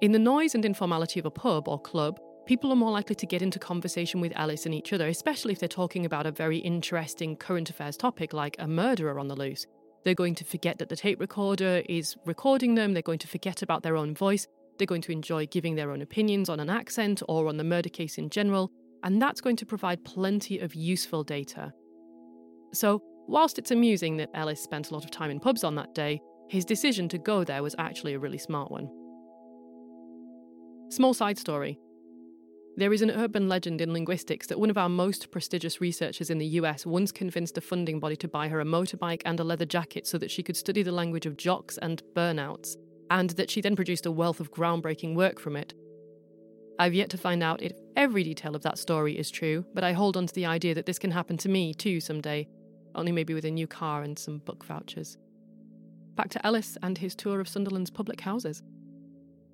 In 0.00 0.12
the 0.12 0.18
noise 0.18 0.54
and 0.54 0.64
informality 0.64 1.20
of 1.20 1.26
a 1.26 1.30
pub 1.30 1.68
or 1.68 1.80
club, 1.80 2.20
people 2.46 2.72
are 2.72 2.76
more 2.76 2.90
likely 2.90 3.14
to 3.14 3.26
get 3.26 3.42
into 3.42 3.58
conversation 3.58 4.20
with 4.20 4.32
Ellis 4.36 4.66
and 4.66 4.74
each 4.74 4.92
other, 4.92 5.06
especially 5.08 5.52
if 5.52 5.60
they're 5.60 5.68
talking 5.68 6.04
about 6.04 6.26
a 6.26 6.32
very 6.32 6.58
interesting 6.58 7.36
current 7.36 7.70
affairs 7.70 7.96
topic 7.96 8.32
like 8.32 8.56
a 8.58 8.66
murderer 8.66 9.18
on 9.18 9.28
the 9.28 9.36
loose. 9.36 9.66
They're 10.04 10.14
going 10.14 10.34
to 10.36 10.44
forget 10.44 10.78
that 10.78 10.88
the 10.88 10.96
tape 10.96 11.20
recorder 11.20 11.82
is 11.88 12.16
recording 12.26 12.74
them, 12.74 12.92
they're 12.92 13.02
going 13.02 13.20
to 13.20 13.28
forget 13.28 13.62
about 13.62 13.82
their 13.82 13.96
own 13.96 14.14
voice, 14.14 14.48
they're 14.78 14.86
going 14.86 15.02
to 15.02 15.12
enjoy 15.12 15.46
giving 15.46 15.76
their 15.76 15.92
own 15.92 16.02
opinions 16.02 16.48
on 16.48 16.58
an 16.58 16.70
accent 16.70 17.22
or 17.28 17.46
on 17.46 17.56
the 17.56 17.64
murder 17.64 17.88
case 17.88 18.18
in 18.18 18.30
general, 18.30 18.72
and 19.02 19.20
that's 19.20 19.40
going 19.40 19.56
to 19.56 19.66
provide 19.66 20.04
plenty 20.04 20.58
of 20.58 20.74
useful 20.74 21.24
data. 21.24 21.72
So, 22.72 23.02
whilst 23.26 23.58
it's 23.58 23.70
amusing 23.70 24.16
that 24.18 24.30
Ellis 24.34 24.62
spent 24.62 24.90
a 24.90 24.94
lot 24.94 25.04
of 25.04 25.10
time 25.10 25.30
in 25.30 25.40
pubs 25.40 25.64
on 25.64 25.74
that 25.76 25.94
day, 25.94 26.20
his 26.48 26.64
decision 26.64 27.08
to 27.08 27.18
go 27.18 27.44
there 27.44 27.62
was 27.62 27.74
actually 27.78 28.14
a 28.14 28.18
really 28.18 28.38
smart 28.38 28.70
one. 28.70 28.88
Small 30.90 31.14
side 31.14 31.38
story. 31.38 31.78
There 32.76 32.92
is 32.92 33.02
an 33.02 33.10
urban 33.10 33.48
legend 33.48 33.82
in 33.82 33.92
linguistics 33.92 34.46
that 34.46 34.58
one 34.58 34.70
of 34.70 34.78
our 34.78 34.88
most 34.88 35.30
prestigious 35.30 35.80
researchers 35.80 36.30
in 36.30 36.38
the 36.38 36.46
US 36.46 36.86
once 36.86 37.12
convinced 37.12 37.58
a 37.58 37.60
funding 37.60 38.00
body 38.00 38.16
to 38.16 38.28
buy 38.28 38.48
her 38.48 38.60
a 38.60 38.64
motorbike 38.64 39.20
and 39.26 39.38
a 39.38 39.44
leather 39.44 39.66
jacket 39.66 40.06
so 40.06 40.16
that 40.18 40.30
she 40.30 40.42
could 40.42 40.56
study 40.56 40.82
the 40.82 40.92
language 40.92 41.26
of 41.26 41.36
jocks 41.36 41.78
and 41.78 42.02
burnouts, 42.14 42.76
and 43.10 43.30
that 43.30 43.50
she 43.50 43.60
then 43.60 43.76
produced 43.76 44.06
a 44.06 44.10
wealth 44.10 44.40
of 44.40 44.52
groundbreaking 44.52 45.14
work 45.14 45.38
from 45.38 45.56
it. 45.56 45.74
I've 46.78 46.94
yet 46.94 47.10
to 47.10 47.18
find 47.18 47.42
out 47.42 47.62
if 47.62 47.72
every 47.96 48.24
detail 48.24 48.54
of 48.54 48.62
that 48.62 48.78
story 48.78 49.18
is 49.18 49.30
true, 49.30 49.64
but 49.74 49.84
I 49.84 49.92
hold 49.92 50.16
on 50.16 50.26
to 50.26 50.34
the 50.34 50.46
idea 50.46 50.74
that 50.74 50.86
this 50.86 50.98
can 50.98 51.10
happen 51.10 51.36
to 51.38 51.48
me 51.48 51.74
too 51.74 52.00
someday, 52.00 52.48
only 52.94 53.12
maybe 53.12 53.34
with 53.34 53.44
a 53.44 53.50
new 53.50 53.66
car 53.66 54.02
and 54.02 54.18
some 54.18 54.38
book 54.38 54.64
vouchers. 54.64 55.16
Back 56.14 56.30
to 56.30 56.46
Ellis 56.46 56.76
and 56.82 56.98
his 56.98 57.14
tour 57.14 57.40
of 57.40 57.48
Sunderland's 57.48 57.90
public 57.90 58.20
houses. 58.20 58.62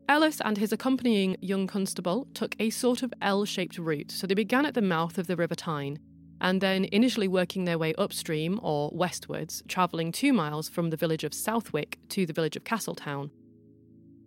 Ellis 0.08 0.40
and 0.42 0.56
his 0.56 0.72
accompanying 0.72 1.36
young 1.40 1.66
constable 1.66 2.26
took 2.32 2.56
a 2.58 2.70
sort 2.70 3.02
of 3.02 3.12
L 3.20 3.44
shaped 3.44 3.78
route, 3.78 4.10
so 4.10 4.26
they 4.26 4.34
began 4.34 4.64
at 4.64 4.74
the 4.74 4.82
mouth 4.82 5.18
of 5.18 5.26
the 5.26 5.36
River 5.36 5.54
Tyne, 5.54 5.98
and 6.40 6.60
then 6.60 6.86
initially 6.92 7.28
working 7.28 7.64
their 7.64 7.78
way 7.78 7.94
upstream 7.98 8.58
or 8.62 8.90
westwards, 8.92 9.62
travelling 9.68 10.10
two 10.10 10.32
miles 10.32 10.68
from 10.68 10.90
the 10.90 10.96
village 10.96 11.24
of 11.24 11.34
Southwick 11.34 11.98
to 12.08 12.24
the 12.24 12.32
village 12.32 12.56
of 12.56 12.64
Castletown. 12.64 13.30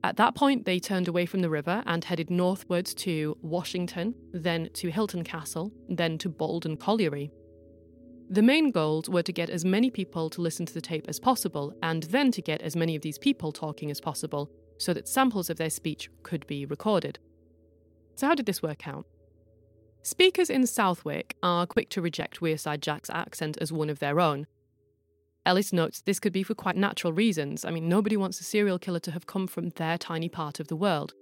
At 0.04 0.18
that 0.18 0.34
point, 0.34 0.66
they 0.66 0.80
turned 0.80 1.08
away 1.08 1.26
from 1.28 1.42
the 1.42 1.50
river 1.50 1.84
and 1.86 2.04
headed 2.04 2.30
northwards 2.32 2.94
to 2.96 3.38
Washington, 3.42 4.16
then 4.32 4.70
to 4.74 4.90
Hylton 4.90 5.24
Castle, 5.24 5.72
then 5.90 6.18
to 6.20 6.30
Boldon 6.30 6.76
Colliery. 6.78 7.32
The 8.30 8.42
main 8.42 8.72
goals 8.72 9.10
were 9.10 9.22
to 9.24 9.34
get 9.34 9.50
as 9.50 9.64
many 9.64 9.92
people 9.92 10.30
to 10.32 10.42
listen 10.42 10.66
to 10.66 10.74
the 10.74 10.82
tape 10.82 11.06
as 11.08 11.20
possible, 11.20 11.76
and 11.84 12.04
then 12.04 12.32
to 12.32 12.42
get 12.42 12.62
as 12.62 12.76
many 12.76 12.96
of 12.96 13.04
these 13.04 13.20
people 13.20 13.52
talking 13.52 13.92
as 13.92 14.02
possible, 14.02 14.50
so 14.80 14.94
that 14.94 15.08
samples 15.08 15.50
of 15.50 15.58
their 15.58 15.70
speech 15.70 16.10
could 16.24 16.48
be 16.48 16.66
recorded. 16.66 17.20
So, 18.16 18.28
how 18.28 18.36
did 18.36 18.48
this 18.48 18.64
work 18.64 18.88
out? 18.88 19.06
Speakers 20.02 20.50
in 20.50 20.66
Southwick 20.66 21.36
are 21.44 21.68
quick 21.68 21.90
to 21.90 22.02
reject 22.02 22.40
Wearside 22.40 22.82
Jack's 22.82 23.10
accent 23.12 23.58
as 23.62 23.72
one 23.72 23.90
of 23.90 24.00
their 24.00 24.20
own, 24.20 24.48
Ellis 25.46 25.74
notes 25.74 26.02
this 26.02 26.20
could 26.20 26.34
be 26.34 26.44
for 26.44 26.54
quite 26.54 26.76
natural 26.76 27.14
reasons. 27.14 27.66
I 27.66 27.72
mean, 27.72 27.90
nobody 27.90 28.16
wants 28.16 28.40
a 28.40 28.44
serial 28.44 28.78
killer 28.78 29.00
to 29.00 29.12
have 29.12 29.26
come 29.26 29.48
from 29.48 29.70
their 29.70 29.98
tiny 29.98 30.30
part 30.30 30.60
of 30.60 30.68
the 30.68 30.76
world. 30.76 31.14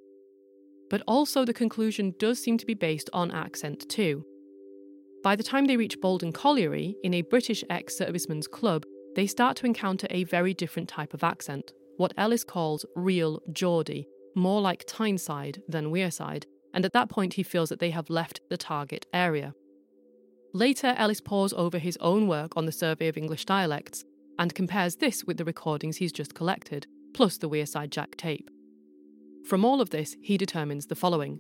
But 0.90 1.04
also, 1.08 1.46
the 1.46 1.54
conclusion 1.54 2.14
does 2.20 2.42
seem 2.44 2.58
to 2.58 2.66
be 2.66 2.74
based 2.74 3.10
on 3.14 3.32
accent 3.32 3.88
too. 3.90 4.26
By 5.24 5.36
the 5.36 5.44
time 5.44 5.66
they 5.66 5.78
reach 5.78 6.02
Boldon 6.02 6.32
Colliery, 6.32 6.96
in 7.04 7.14
a 7.14 7.22
British 7.22 7.64
ex 7.70 7.98
servicemen's 7.98 8.48
club, 8.48 8.86
they 9.16 9.28
start 9.28 9.58
to 9.58 9.66
encounter 9.66 10.08
a 10.10 10.24
very 10.26 10.54
different 10.54 10.90
type 10.90 11.14
of 11.14 11.24
accent, 11.24 11.72
what 11.98 12.14
Ellis 12.18 12.44
calls 12.44 12.86
real 12.96 13.40
Geordie, 13.52 14.08
more 14.36 14.62
like 14.62 14.86
Tyneside 14.88 15.62
than 15.68 15.92
Wearside, 15.92 16.46
and 16.74 16.86
at 16.86 16.94
that 16.94 17.10
point 17.10 17.34
he 17.34 17.44
feels 17.44 17.70
that 17.70 17.80
they 17.80 17.92
have 17.92 18.10
left 18.10 18.42
the 18.50 18.58
target 18.58 19.06
area. 19.14 19.54
Later, 20.54 20.96
Ellis 20.98 21.22
pores 21.22 21.54
over 21.54 21.78
his 21.78 21.98
own 22.02 22.28
work 22.28 22.54
on 22.56 22.66
the 22.66 22.72
Survey 22.72 23.08
of 23.08 23.18
English 23.18 23.46
Dialects 23.46 24.04
and 24.40 24.56
compares 24.56 24.96
this 24.96 25.24
with 25.26 25.38
the 25.38 25.46
recordings 25.46 25.98
he's 25.98 26.14
just 26.14 26.34
collected, 26.34 26.88
plus 27.14 27.38
the 27.38 27.50
Wearside 27.50 27.92
Jack 27.92 28.16
tape. 28.16 28.50
From 29.46 29.66
all 29.66 29.82
of 29.82 29.90
this, 29.92 30.16
he 30.22 30.38
determines 30.38 30.88
the 30.88 30.96
following 30.96 31.40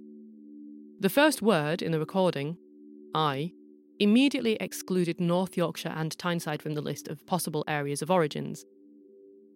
The 0.99 1.09
first 1.09 1.41
word 1.41 1.81
in 1.81 1.93
the 1.93 1.99
recording, 1.99 2.57
I, 3.15 3.53
immediately 3.99 4.55
excluded 4.59 5.19
North 5.19 5.57
Yorkshire 5.57 5.93
and 5.95 6.17
Tyneside 6.17 6.61
from 6.61 6.73
the 6.73 6.81
list 6.81 7.07
of 7.07 7.25
possible 7.25 7.63
areas 7.67 8.01
of 8.01 8.11
origins. 8.11 8.65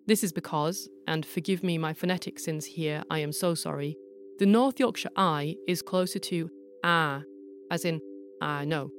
This 0.07 0.23
is 0.23 0.33
because, 0.33 0.89
and 1.07 1.25
forgive 1.25 1.63
me 1.63 1.77
my 1.77 1.93
phonetic 1.93 2.39
sins 2.39 2.65
here, 2.65 3.03
I 3.09 3.19
am 3.19 3.31
so 3.31 3.55
sorry, 3.55 3.97
the 4.39 4.45
North 4.45 4.79
Yorkshire 4.79 5.11
I 5.15 5.55
is 5.67 5.81
closer 5.81 6.19
to 6.19 6.49
ah, 6.83 7.21
as 7.71 7.85
in 7.85 8.01
I 8.41 8.65
know. 8.65 8.89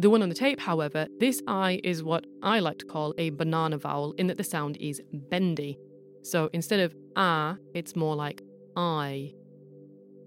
The 0.00 0.08
one 0.08 0.22
on 0.22 0.30
the 0.30 0.34
tape, 0.34 0.60
however, 0.60 1.08
this 1.18 1.42
I 1.46 1.78
is 1.84 2.02
what 2.02 2.24
I 2.42 2.60
like 2.60 2.78
to 2.78 2.86
call 2.86 3.12
a 3.18 3.28
banana 3.28 3.76
vowel 3.76 4.12
in 4.12 4.28
that 4.28 4.38
the 4.38 4.44
sound 4.44 4.78
is 4.80 5.02
bendy. 5.12 5.78
So 6.22 6.48
instead 6.54 6.80
of 6.80 6.94
ah, 7.16 7.56
it's 7.74 7.94
more 7.94 8.16
like 8.16 8.40
I. 8.74 9.34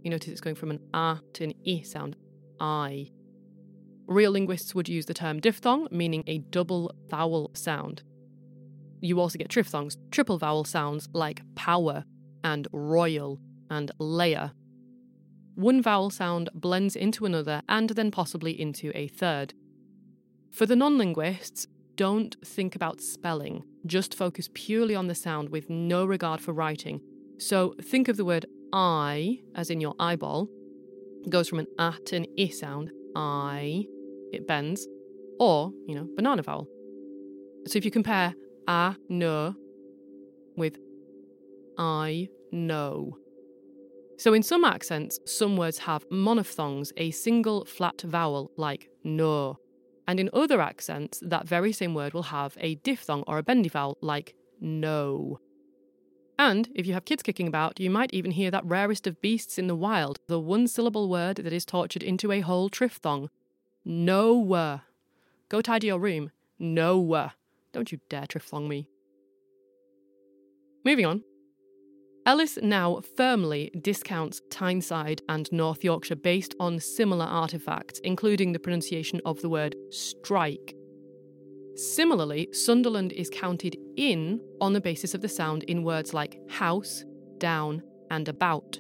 You 0.04 0.12
notice 0.12 0.30
it's 0.30 0.42
going 0.42 0.58
from 0.58 0.70
an 0.70 0.80
ah 0.94 1.22
to 1.34 1.46
an 1.46 1.54
e 1.64 1.82
sound. 1.82 2.16
I. 2.60 3.10
Real 4.06 4.30
linguists 4.30 4.76
would 4.76 4.88
use 4.88 5.08
the 5.08 5.14
term 5.16 5.40
diphthong, 5.40 5.88
meaning 5.90 6.24
a 6.28 6.38
double 6.38 6.94
vowel 7.10 7.50
sound. 7.56 8.04
You 9.02 9.20
also 9.20 9.40
get 9.40 9.50
triphthongs, 9.50 9.98
triple 10.12 10.38
vowel 10.38 10.66
sounds 10.66 11.10
like 11.14 11.42
power 11.56 12.04
and 12.44 12.68
royal 12.72 13.40
and 13.72 13.90
layer. 13.98 14.52
One 15.56 15.82
vowel 15.82 16.12
sound 16.12 16.52
blends 16.54 16.96
into 16.96 17.26
another 17.26 17.64
and 17.68 17.90
then 17.90 18.12
possibly 18.12 18.60
into 18.62 18.92
a 18.94 19.08
third. 19.08 19.56
For 20.54 20.68
the 20.68 20.76
non 20.76 21.00
linguists, 21.00 21.66
don't 21.96 22.36
think 22.46 22.76
about 22.76 23.02
spelling, 23.02 23.64
just 23.88 24.14
focus 24.14 24.50
purely 24.54 24.94
on 24.94 25.08
the 25.08 25.16
sound 25.16 25.50
with 25.50 25.68
no 25.68 26.06
regard 26.06 26.42
for 26.42 26.54
writing. 26.54 27.02
So 27.40 27.74
think 27.82 28.08
of 28.08 28.18
the 28.18 28.26
word 28.26 28.46
I, 28.72 29.40
as 29.56 29.72
in 29.72 29.82
your 29.82 29.96
eyeball, 30.00 30.48
it 31.24 31.32
goes 31.32 31.50
from 31.50 31.58
an 31.58 31.68
a 31.80 31.96
to 32.06 32.18
an 32.18 32.28
i 32.40 32.48
sound, 32.50 32.92
I, 33.16 33.86
it 34.32 34.46
bends, 34.46 34.88
or, 35.40 35.72
you 35.88 35.96
know, 35.96 36.08
banana 36.16 36.44
vowel. 36.44 36.68
So 37.66 37.78
if 37.78 37.84
you 37.86 37.90
compare 37.90 38.36
a, 38.68 38.96
no, 39.10 39.56
with 40.56 40.78
I, 41.80 42.28
know. 42.52 43.18
So 44.20 44.36
in 44.36 44.44
some 44.44 44.64
accents, 44.64 45.20
some 45.26 45.58
words 45.58 45.80
have 45.80 46.08
monophthongs, 46.10 46.92
a 46.96 47.10
single 47.10 47.66
flat 47.66 48.02
vowel 48.02 48.52
like 48.56 48.88
no. 49.04 49.58
And 50.08 50.20
in 50.20 50.30
other 50.34 50.62
accents, 50.62 51.20
that 51.22 51.48
very 51.48 51.72
same 51.72 51.94
word 51.94 52.14
will 52.14 52.24
have 52.24 52.58
a 52.60 52.76
diphthong 52.76 53.24
or 53.26 53.38
a 53.38 53.44
bendy 53.44 53.70
vowel 53.70 53.98
like 54.02 54.36
no. 54.60 55.40
And 56.38 56.70
if 56.76 56.86
you 56.86 56.94
have 56.94 57.06
kids 57.06 57.24
kicking 57.24 57.48
about, 57.48 57.80
you 57.80 57.90
might 57.90 58.14
even 58.14 58.32
hear 58.32 58.52
that 58.52 58.66
rarest 58.66 59.08
of 59.08 59.22
beasts 59.22 59.58
in 59.58 59.68
the 59.68 59.76
wild, 59.76 60.20
the 60.28 60.40
one 60.40 60.68
syllable 60.68 61.08
word 61.08 61.38
that 61.38 61.54
is 61.54 61.64
tortured 61.64 62.04
into 62.04 62.32
a 62.32 62.42
whole 62.42 62.70
triphthong. 62.70 63.30
No. 63.86 64.82
Go 65.50 65.62
tidy 65.62 65.88
your 65.88 66.00
room. 66.00 66.32
No. 66.60 67.30
Don't 67.72 67.92
you 67.92 68.00
dare 68.10 68.26
triphthong 68.26 68.68
me. 68.68 68.88
Moving 70.84 71.06
on. 71.06 71.24
Ellis 72.26 72.58
now 72.62 73.02
firmly 73.18 73.70
discounts 73.82 74.42
Tyneside 74.50 75.22
and 75.28 75.52
North 75.52 75.84
Yorkshire 75.84 76.16
based 76.16 76.56
on 76.58 76.80
similar 76.80 77.26
artefacts, 77.26 78.00
including 78.02 78.54
the 78.54 78.60
pronunciation 78.60 79.20
of 79.26 79.42
the 79.42 79.50
word 79.50 79.76
strike. 79.90 80.74
Similarly, 81.76 82.48
Sunderland 82.54 83.12
is 83.12 83.30
counted 83.30 83.76
in 83.98 84.40
on 84.62 84.72
the 84.72 84.80
basis 84.80 85.14
of 85.14 85.22
the 85.22 85.28
sound 85.28 85.64
in 85.64 85.84
words 85.84 86.14
like 86.14 86.40
house, 86.50 87.04
down, 87.40 87.82
and 88.10 88.30
about. 88.30 88.80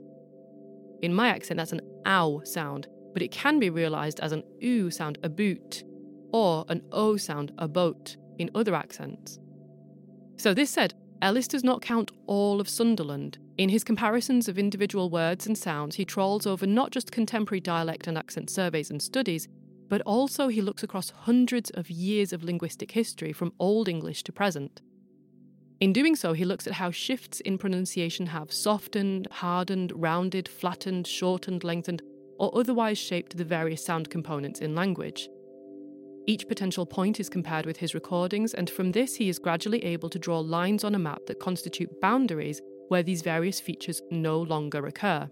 In 1.02 1.14
my 1.14 1.28
accent, 1.28 1.58
that's 1.58 1.74
an 1.74 1.82
ow 2.06 2.42
sound, 2.46 2.88
but 3.12 3.22
it 3.22 3.32
can 3.32 3.60
be 3.60 3.70
realised 3.70 4.22
as 4.22 4.32
an 4.32 4.44
oo 4.64 4.90
sound, 4.90 5.18
a 5.22 5.28
boot, 5.28 5.84
or 6.32 6.64
an 6.70 6.82
o 6.94 7.18
sound, 7.18 7.52
a 7.58 7.68
boat, 7.68 8.16
in 8.38 8.50
other 8.56 8.74
accents. 8.74 9.38
So, 10.38 10.54
this 10.54 10.70
said, 10.70 10.94
Ellis 11.24 11.48
does 11.48 11.64
not 11.64 11.82
count 11.82 12.12
all 12.28 12.60
of 12.60 12.68
Sunderland. 12.68 13.38
In 13.58 13.70
his 13.70 13.86
comparisons 13.86 14.50
of 14.50 14.60
individual 14.60 15.10
words 15.10 15.48
and 15.48 15.58
sounds, 15.58 15.96
he 15.96 16.04
trawls 16.04 16.46
over 16.46 16.68
not 16.68 16.92
just 16.92 17.14
contemporary 17.14 17.62
dialect 17.62 18.08
and 18.08 18.18
accent 18.18 18.50
surveys 18.50 18.92
and 18.92 19.02
studies, 19.02 19.48
but 19.88 20.02
also 20.02 20.50
he 20.50 20.62
looks 20.62 20.84
across 20.84 21.12
hundreds 21.12 21.70
of 21.70 21.90
years 21.90 22.34
of 22.34 22.44
linguistic 22.44 22.92
history 22.92 23.32
from 23.32 23.54
Old 23.58 23.88
English 23.88 24.24
to 24.24 24.34
present. 24.34 24.82
In 25.80 25.94
doing 25.94 26.18
so, 26.18 26.34
he 26.34 26.44
looks 26.44 26.68
at 26.68 26.74
how 26.74 26.92
shifts 26.92 27.40
in 27.40 27.58
pronunciation 27.58 28.26
have 28.26 28.52
softened, 28.52 29.30
hardened, 29.32 29.94
rounded, 29.96 30.50
flattened, 30.50 31.08
shortened, 31.08 31.64
lengthened, 31.64 32.02
or 32.38 32.52
otherwise 32.54 32.98
shaped 32.98 33.38
the 33.38 33.46
various 33.46 33.86
sound 33.86 34.10
components 34.10 34.60
in 34.60 34.76
language. 34.76 35.30
Each 36.26 36.48
potential 36.48 36.86
point 36.86 37.20
is 37.20 37.30
compared 37.30 37.66
with 37.66 37.78
his 37.78 37.94
recordings, 37.94 38.54
and 38.54 38.70
from 38.70 38.92
this, 38.92 39.16
he 39.16 39.28
is 39.28 39.40
gradually 39.40 39.84
able 39.84 40.10
to 40.10 40.20
draw 40.20 40.40
lines 40.40 40.84
on 40.84 40.96
a 40.96 41.00
map 41.00 41.20
that 41.28 41.40
constitute 41.40 42.00
boundaries 42.00 42.62
where 42.88 43.04
these 43.04 43.22
various 43.22 43.60
features 43.60 44.02
no 44.10 44.40
longer 44.42 44.86
occur. 44.86 45.30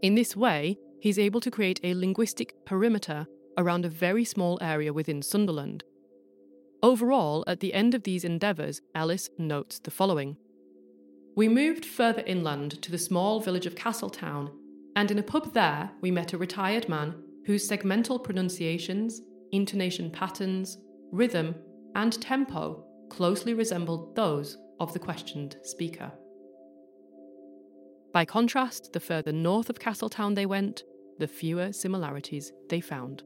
In 0.00 0.14
this 0.14 0.34
way, 0.34 0.78
he's 1.00 1.18
able 1.18 1.40
to 1.40 1.50
create 1.50 1.80
a 1.82 1.94
linguistic 1.94 2.54
perimeter 2.64 3.26
around 3.58 3.84
a 3.84 3.90
very 3.90 4.24
small 4.24 4.58
area 4.62 4.92
within 4.92 5.20
Sunderland. 5.20 5.84
Overall, 6.82 7.44
at 7.46 7.60
the 7.60 7.74
end 7.74 7.94
of 7.94 8.02
these 8.02 8.24
endeavours, 8.24 8.80
Ellis 8.94 9.28
notes 9.38 9.78
the 9.78 9.90
following 9.90 10.36
We 11.36 11.48
moved 11.48 11.84
further 11.84 12.22
inland 12.26 12.82
to 12.82 12.90
the 12.90 12.98
small 12.98 13.40
village 13.40 13.66
of 13.66 13.76
Castletown, 13.76 14.50
and 14.96 15.10
in 15.10 15.18
a 15.18 15.22
pub 15.22 15.52
there 15.52 15.90
we 16.00 16.10
met 16.10 16.32
a 16.32 16.38
retired 16.38 16.88
man 16.88 17.14
whose 17.44 17.68
segmental 17.68 18.22
pronunciations, 18.22 19.20
intonation 19.52 20.10
patterns, 20.10 20.78
rhythm, 21.12 21.54
and 21.94 22.20
tempo 22.20 22.84
closely 23.10 23.54
resembled 23.54 24.16
those 24.16 24.56
of 24.80 24.92
the 24.92 24.98
questioned 24.98 25.56
speaker. 25.62 26.10
By 28.12 28.24
contrast, 28.24 28.92
the 28.92 29.00
further 29.00 29.32
north 29.32 29.70
of 29.70 29.78
Castletown 29.78 30.34
they 30.34 30.46
went, 30.46 30.82
the 31.18 31.28
fewer 31.28 31.72
similarities 31.72 32.52
they 32.68 32.80
found. 32.80 33.22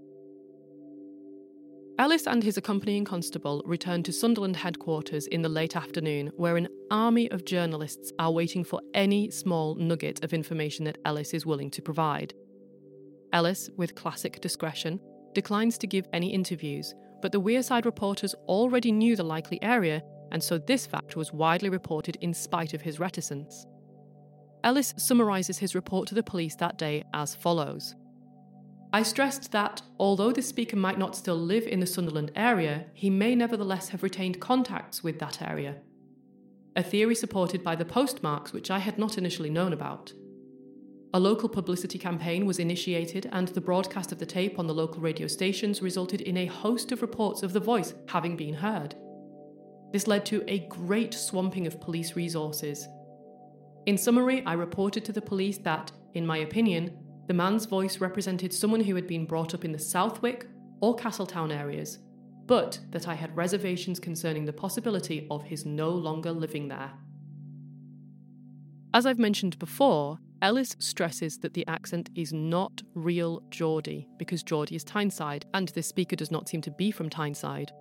Ellis 1.98 2.26
and 2.26 2.42
his 2.42 2.58
accompanying 2.58 3.06
constable 3.06 3.62
returned 3.64 4.04
to 4.04 4.12
Sunderland 4.12 4.56
headquarters 4.56 5.26
in 5.28 5.40
the 5.40 5.48
late 5.48 5.76
afternoon, 5.76 6.30
where 6.36 6.58
an 6.58 6.68
army 6.90 7.30
of 7.30 7.46
journalists 7.46 8.12
are 8.18 8.30
waiting 8.30 8.64
for 8.64 8.82
any 8.92 9.30
small 9.30 9.74
nugget 9.76 10.22
of 10.22 10.34
information 10.34 10.84
that 10.84 10.98
Ellis 11.06 11.32
is 11.32 11.46
willing 11.46 11.70
to 11.70 11.80
provide. 11.80 12.34
Ellis, 13.32 13.70
with 13.78 13.94
classic 13.94 14.40
discretion, 14.42 15.00
declines 15.36 15.78
to 15.78 15.86
give 15.86 16.08
any 16.12 16.32
interviews, 16.32 16.94
but 17.22 17.30
the 17.30 17.40
Wearside 17.40 17.84
reporters 17.84 18.34
already 18.48 18.90
knew 18.90 19.14
the 19.14 19.22
likely 19.22 19.62
area, 19.62 20.02
and 20.32 20.42
so 20.42 20.58
this 20.58 20.86
fact 20.86 21.14
was 21.14 21.32
widely 21.32 21.68
reported 21.68 22.16
in 22.22 22.34
spite 22.34 22.74
of 22.74 22.80
his 22.80 22.98
reticence. 22.98 23.66
Ellis 24.64 24.94
summarises 24.96 25.58
his 25.58 25.74
report 25.74 26.08
to 26.08 26.14
the 26.14 26.22
police 26.22 26.56
that 26.56 26.78
day 26.78 27.04
as 27.12 27.36
follows 27.36 27.94
I 28.92 29.02
stressed 29.02 29.52
that, 29.52 29.82
although 29.98 30.32
the 30.32 30.40
speaker 30.40 30.76
might 30.76 30.98
not 30.98 31.14
still 31.14 31.36
live 31.36 31.66
in 31.66 31.80
the 31.80 31.86
Sunderland 31.86 32.30
area, 32.34 32.86
he 32.94 33.10
may 33.10 33.34
nevertheless 33.34 33.90
have 33.90 34.02
retained 34.02 34.40
contacts 34.40 35.04
with 35.04 35.18
that 35.18 35.42
area. 35.42 35.76
A 36.76 36.82
theory 36.82 37.14
supported 37.14 37.62
by 37.62 37.76
the 37.76 37.84
postmarks, 37.84 38.54
which 38.54 38.70
I 38.70 38.78
had 38.78 38.98
not 38.98 39.18
initially 39.18 39.50
known 39.50 39.74
about. 39.74 40.14
A 41.16 41.26
local 41.26 41.48
publicity 41.48 41.98
campaign 41.98 42.44
was 42.44 42.58
initiated, 42.58 43.26
and 43.32 43.48
the 43.48 43.60
broadcast 43.62 44.12
of 44.12 44.18
the 44.18 44.26
tape 44.26 44.58
on 44.58 44.66
the 44.66 44.74
local 44.74 45.00
radio 45.00 45.26
stations 45.26 45.80
resulted 45.80 46.20
in 46.20 46.36
a 46.36 46.44
host 46.44 46.92
of 46.92 47.00
reports 47.00 47.42
of 47.42 47.54
the 47.54 47.58
voice 47.58 47.94
having 48.08 48.36
been 48.36 48.52
heard. 48.52 48.94
This 49.94 50.06
led 50.06 50.26
to 50.26 50.44
a 50.46 50.66
great 50.68 51.14
swamping 51.14 51.66
of 51.66 51.80
police 51.80 52.16
resources. 52.16 52.86
In 53.86 53.96
summary, 53.96 54.44
I 54.44 54.52
reported 54.52 55.06
to 55.06 55.12
the 55.12 55.22
police 55.22 55.56
that, 55.56 55.90
in 56.12 56.26
my 56.26 56.36
opinion, 56.36 56.94
the 57.28 57.32
man's 57.32 57.64
voice 57.64 57.98
represented 57.98 58.52
someone 58.52 58.82
who 58.82 58.94
had 58.94 59.06
been 59.06 59.24
brought 59.24 59.54
up 59.54 59.64
in 59.64 59.72
the 59.72 59.78
Southwick 59.78 60.46
or 60.82 60.96
Castletown 60.96 61.50
areas, 61.50 61.98
but 62.44 62.78
that 62.90 63.08
I 63.08 63.14
had 63.14 63.34
reservations 63.34 63.98
concerning 63.98 64.44
the 64.44 64.52
possibility 64.52 65.26
of 65.30 65.44
his 65.44 65.64
no 65.64 65.88
longer 65.88 66.32
living 66.32 66.68
there. 66.68 66.90
As 68.92 69.06
I've 69.06 69.18
mentioned 69.18 69.58
before, 69.58 70.18
Ellis 70.42 70.76
stresses 70.78 71.38
that 71.38 71.54
the 71.54 71.66
accent 71.66 72.10
is 72.14 72.32
not 72.32 72.82
real 72.94 73.42
Geordie 73.50 74.06
because 74.18 74.42
Geordie 74.42 74.76
is 74.76 74.84
Tyneside 74.84 75.46
and 75.54 75.68
this 75.68 75.86
speaker 75.86 76.16
does 76.16 76.30
not 76.30 76.48
seem 76.48 76.60
to 76.62 76.70
be 76.70 76.90
from 76.90 77.08
Tyneside. 77.08 77.72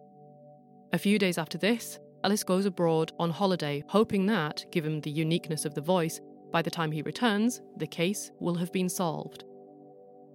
A 0.94 0.98
few 0.98 1.20
days 1.20 1.38
after 1.38 1.58
this, 1.58 2.00
Ellis 2.24 2.44
goes 2.44 2.66
abroad 2.66 3.12
on 3.20 3.30
holiday, 3.30 3.84
hoping 3.88 4.26
that, 4.28 4.66
given 4.72 5.02
the 5.02 5.12
uniqueness 5.12 5.66
of 5.66 5.76
the 5.76 5.82
voice, 5.82 6.22
by 6.52 6.62
the 6.62 6.72
time 6.72 6.92
he 6.92 7.02
returns, 7.02 7.62
the 7.78 7.88
case 7.88 8.32
will 8.40 8.56
have 8.56 8.72
been 8.72 8.90
solved. 8.90 9.44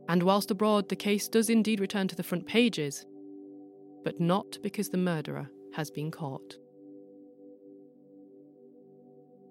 And 0.09 0.23
whilst 0.23 0.51
abroad, 0.51 0.89
the 0.89 0.97
case 0.97 1.29
does 1.29 1.49
indeed 1.49 1.81
return 1.81 2.07
to 2.09 2.17
the 2.17 2.23
front 2.23 2.47
pages, 2.47 3.07
but 4.05 4.21
not 4.21 4.59
because 4.63 4.91
the 4.91 4.99
murderer 4.99 5.49
has 5.75 5.91
been 5.91 6.11
caught. 6.11 6.57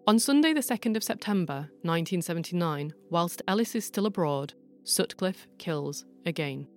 On 0.10 0.18
Sunday, 0.18 0.54
the 0.54 0.62
2nd 0.62 0.96
of 0.96 1.04
September 1.04 1.70
1979, 1.84 2.96
whilst 3.12 3.44
Ellis 3.48 3.76
is 3.76 3.86
still 3.86 4.08
abroad, 4.08 4.56
Sutcliffe 4.84 5.46
kills 5.60 6.04
again. 6.26 6.68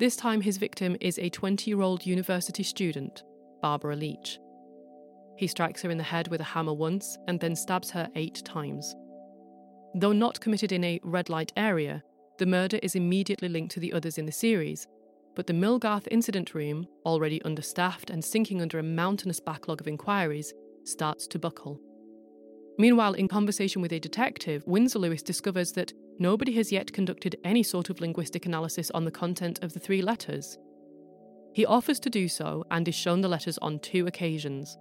This 0.00 0.16
time, 0.16 0.40
his 0.40 0.56
victim 0.56 0.96
is 1.00 1.20
a 1.20 1.28
20 1.28 1.70
year 1.70 1.82
old 1.82 2.04
university 2.04 2.64
student, 2.64 3.22
Barbara 3.60 3.94
Leach. 3.94 4.40
He 5.36 5.46
strikes 5.46 5.82
her 5.82 5.90
in 5.92 5.98
the 5.98 6.02
head 6.02 6.26
with 6.26 6.40
a 6.40 6.50
hammer 6.52 6.72
once 6.72 7.16
and 7.28 7.38
then 7.38 7.54
stabs 7.54 7.92
her 7.92 8.08
eight 8.16 8.42
times. 8.44 8.92
Though 9.94 10.12
not 10.12 10.40
committed 10.40 10.72
in 10.72 10.82
a 10.82 10.98
red 11.04 11.28
light 11.28 11.52
area, 11.56 12.02
the 12.40 12.46
murder 12.46 12.80
is 12.82 12.96
immediately 12.96 13.50
linked 13.50 13.72
to 13.74 13.78
the 13.78 13.92
others 13.92 14.18
in 14.18 14.26
the 14.26 14.32
series, 14.32 14.88
but 15.36 15.46
the 15.46 15.52
Millgarth 15.52 16.08
incident 16.10 16.56
room, 16.56 16.88
already 17.06 17.40
understaffed 17.42 18.10
and 18.10 18.24
sinking 18.24 18.60
under 18.60 18.80
a 18.80 18.82
mountainous 18.82 19.38
backlog 19.38 19.80
of 19.80 19.86
inquiries, 19.86 20.52
starts 20.82 21.28
to 21.28 21.38
buckle. 21.38 21.80
Meanwhile, 22.78 23.14
in 23.14 23.28
conversation 23.28 23.82
with 23.82 23.92
a 23.92 24.00
detective, 24.00 24.62
Windsor 24.66 24.98
Lewis 24.98 25.22
discovers 25.22 25.72
that 25.72 25.92
nobody 26.18 26.52
has 26.52 26.72
yet 26.72 26.92
conducted 26.92 27.36
any 27.44 27.62
sort 27.62 27.90
of 27.90 28.00
linguistic 28.00 28.46
analysis 28.46 28.90
on 28.92 29.04
the 29.04 29.10
content 29.10 29.62
of 29.62 29.74
the 29.74 29.80
three 29.80 30.02
letters. 30.02 30.58
He 31.52 31.66
offers 31.66 32.00
to 32.00 32.10
do 32.10 32.28
so 32.28 32.64
and 32.70 32.88
is 32.88 32.94
shown 32.94 33.20
the 33.20 33.28
letters 33.28 33.58
on 33.58 33.78
two 33.78 34.06
occasions. 34.06 34.78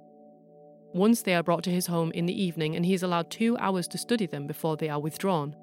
Once 0.93 1.21
they 1.21 1.35
are 1.35 1.43
brought 1.43 1.63
to 1.63 1.71
his 1.71 1.87
home 1.87 2.11
in 2.13 2.25
the 2.25 2.41
evening 2.41 2.75
and 2.75 2.85
he 2.85 2.93
is 2.93 3.03
allowed 3.03 3.29
two 3.29 3.57
hours 3.57 3.87
to 3.89 3.97
study 3.97 4.25
them 4.25 4.47
before 4.47 4.77
they 4.77 4.89
are 4.89 4.99
withdrawn. 4.99 5.55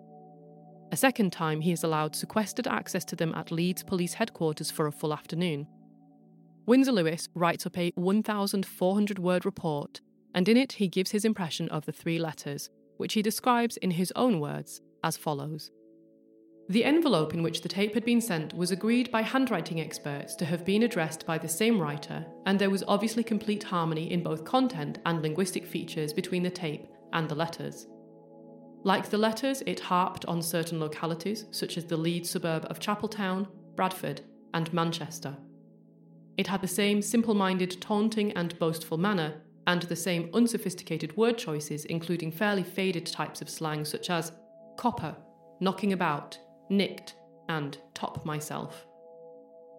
A 0.90 0.96
second 0.96 1.32
time, 1.32 1.60
he 1.60 1.72
is 1.72 1.84
allowed 1.84 2.16
sequestered 2.16 2.66
access 2.66 3.04
to 3.06 3.16
them 3.16 3.34
at 3.34 3.50
Leeds 3.50 3.82
Police 3.82 4.14
Headquarters 4.14 4.70
for 4.70 4.86
a 4.86 4.92
full 4.92 5.12
afternoon. 5.12 5.66
Windsor 6.66 6.92
Lewis 6.92 7.28
writes 7.34 7.66
up 7.66 7.76
a 7.76 7.92
1,400 7.94 9.18
word 9.18 9.44
report 9.44 10.00
and 10.34 10.48
in 10.48 10.56
it 10.56 10.72
he 10.72 10.88
gives 10.88 11.10
his 11.10 11.24
impression 11.24 11.68
of 11.70 11.86
the 11.86 11.92
three 11.92 12.18
letters, 12.18 12.70
which 12.96 13.14
he 13.14 13.22
describes 13.22 13.76
in 13.78 13.92
his 13.92 14.12
own 14.16 14.40
words 14.40 14.80
as 15.02 15.16
follows. 15.16 15.70
The 16.70 16.84
envelope 16.84 17.32
in 17.32 17.42
which 17.42 17.62
the 17.62 17.68
tape 17.68 17.94
had 17.94 18.04
been 18.04 18.20
sent 18.20 18.54
was 18.54 18.70
agreed 18.70 19.10
by 19.10 19.22
handwriting 19.22 19.80
experts 19.80 20.34
to 20.34 20.44
have 20.44 20.66
been 20.66 20.82
addressed 20.82 21.24
by 21.24 21.38
the 21.38 21.48
same 21.48 21.80
writer, 21.80 22.26
and 22.44 22.58
there 22.58 22.68
was 22.68 22.84
obviously 22.86 23.24
complete 23.24 23.62
harmony 23.62 24.12
in 24.12 24.22
both 24.22 24.44
content 24.44 24.98
and 25.06 25.22
linguistic 25.22 25.64
features 25.64 26.12
between 26.12 26.42
the 26.42 26.50
tape 26.50 26.86
and 27.14 27.26
the 27.26 27.34
letters. 27.34 27.86
Like 28.84 29.08
the 29.08 29.16
letters, 29.16 29.62
it 29.64 29.80
harped 29.80 30.26
on 30.26 30.42
certain 30.42 30.78
localities, 30.78 31.46
such 31.52 31.78
as 31.78 31.86
the 31.86 31.96
Leeds 31.96 32.28
suburb 32.28 32.66
of 32.68 32.80
Chapeltown, 32.80 33.48
Bradford, 33.74 34.20
and 34.52 34.70
Manchester. 34.72 35.38
It 36.36 36.48
had 36.48 36.60
the 36.60 36.68
same 36.68 37.00
simple 37.00 37.34
minded, 37.34 37.80
taunting, 37.80 38.32
and 38.32 38.58
boastful 38.58 38.98
manner 38.98 39.40
and 39.68 39.82
the 39.82 39.94
same 39.94 40.30
unsophisticated 40.32 41.14
word 41.14 41.36
choices, 41.36 41.84
including 41.84 42.32
fairly 42.32 42.62
faded 42.62 43.04
types 43.04 43.42
of 43.42 43.50
slang 43.50 43.84
such 43.84 44.08
as 44.08 44.32
copper, 44.78 45.14
knocking 45.60 45.92
about, 45.92 46.38
nicked, 46.70 47.14
and 47.50 47.76
top 47.92 48.24
myself. 48.24 48.86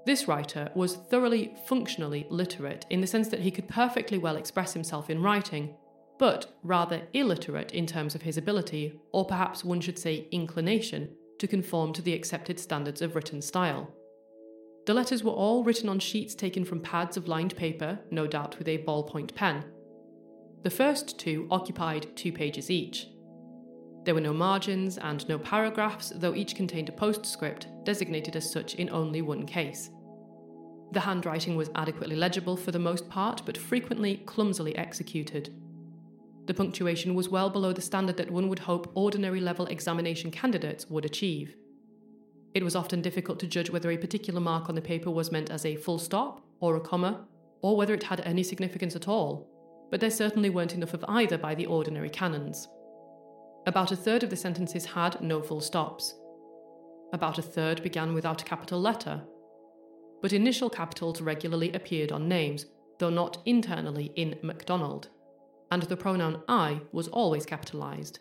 This 0.05 0.27
writer 0.27 0.69
was 0.75 0.95
thoroughly 0.95 1.55
functionally 1.65 2.27
literate 2.29 2.85
in 2.91 3.01
the 3.01 3.07
sense 3.07 3.29
that 3.29 3.39
he 3.39 3.49
could 3.49 3.67
perfectly 3.67 4.19
well 4.19 4.35
express 4.35 4.73
himself 4.73 5.09
in 5.09 5.23
writing, 5.23 5.75
but 6.19 6.53
rather 6.61 7.01
illiterate 7.13 7.71
in 7.71 7.87
terms 7.87 8.13
of 8.13 8.21
his 8.21 8.37
ability, 8.37 8.93
or 9.11 9.25
perhaps 9.25 9.65
one 9.65 9.81
should 9.81 9.97
say 9.97 10.27
inclination, 10.31 11.09
to 11.39 11.47
conform 11.47 11.93
to 11.93 12.03
the 12.03 12.13
accepted 12.13 12.59
standards 12.59 13.01
of 13.01 13.15
written 13.15 13.41
style. 13.41 13.91
The 14.85 14.93
letters 14.93 15.23
were 15.23 15.31
all 15.31 15.63
written 15.63 15.89
on 15.89 15.99
sheets 15.99 16.35
taken 16.35 16.63
from 16.63 16.79
pads 16.79 17.17
of 17.17 17.27
lined 17.27 17.55
paper, 17.55 17.99
no 18.11 18.27
doubt 18.27 18.59
with 18.59 18.67
a 18.67 18.83
ballpoint 18.83 19.33
pen, 19.33 19.63
the 20.63 20.69
first 20.69 21.17
two 21.17 21.47
occupied 21.49 22.15
two 22.15 22.31
pages 22.31 22.69
each. 22.69 23.07
There 24.03 24.15
were 24.15 24.21
no 24.21 24.33
margins 24.33 24.97
and 24.97 25.27
no 25.29 25.37
paragraphs, 25.37 26.11
though 26.15 26.35
each 26.35 26.55
contained 26.55 26.89
a 26.89 26.93
postscript 26.93 27.67
designated 27.83 28.35
as 28.35 28.51
such 28.51 28.75
in 28.75 28.89
only 28.89 29.21
one 29.21 29.45
case. 29.45 29.89
The 30.91 31.01
handwriting 31.01 31.55
was 31.55 31.69
adequately 31.75 32.15
legible 32.15 32.57
for 32.57 32.71
the 32.71 32.79
most 32.79 33.09
part, 33.09 33.43
but 33.45 33.57
frequently 33.57 34.17
clumsily 34.25 34.75
executed. 34.75 35.53
The 36.47 36.53
punctuation 36.53 37.13
was 37.13 37.29
well 37.29 37.51
below 37.51 37.73
the 37.73 37.81
standard 37.81 38.17
that 38.17 38.31
one 38.31 38.49
would 38.49 38.59
hope 38.59 38.91
ordinary 38.95 39.39
level 39.39 39.67
examination 39.67 40.31
candidates 40.31 40.89
would 40.89 41.05
achieve. 41.05 41.55
It 42.55 42.63
was 42.63 42.75
often 42.75 43.03
difficult 43.03 43.39
to 43.41 43.47
judge 43.47 43.69
whether 43.69 43.91
a 43.91 43.97
particular 43.97 44.39
mark 44.39 44.67
on 44.67 44.73
the 44.73 44.81
paper 44.81 45.11
was 45.11 45.31
meant 45.31 45.51
as 45.51 45.65
a 45.65 45.75
full 45.75 45.99
stop 45.99 46.43
or 46.59 46.75
a 46.75 46.81
comma, 46.81 47.27
or 47.61 47.77
whether 47.77 47.93
it 47.93 48.03
had 48.03 48.21
any 48.21 48.41
significance 48.41 48.95
at 48.95 49.07
all, 49.07 49.47
but 49.89 49.99
there 49.99 50.09
certainly 50.09 50.49
weren't 50.49 50.75
enough 50.75 50.93
of 50.93 51.05
either 51.07 51.37
by 51.37 51.55
the 51.55 51.65
ordinary 51.65 52.09
canons. 52.09 52.67
About 53.65 53.91
a 53.91 53.95
third 53.95 54.23
of 54.23 54.29
the 54.29 54.35
sentences 54.35 54.85
had 54.85 55.21
no 55.21 55.41
full 55.41 55.61
stops. 55.61 56.15
About 57.13 57.37
a 57.37 57.41
third 57.41 57.83
began 57.83 58.13
without 58.13 58.41
a 58.41 58.45
capital 58.45 58.79
letter. 58.79 59.21
But 60.21 60.33
initial 60.33 60.69
capitals 60.69 61.21
regularly 61.21 61.71
appeared 61.73 62.11
on 62.11 62.27
names, 62.27 62.65
though 62.99 63.09
not 63.09 63.41
internally 63.45 64.11
in 64.15 64.37
MacDonald, 64.41 65.09
and 65.71 65.83
the 65.83 65.97
pronoun 65.97 66.41
I 66.47 66.81
was 66.91 67.07
always 67.07 67.45
capitalised. 67.45 68.19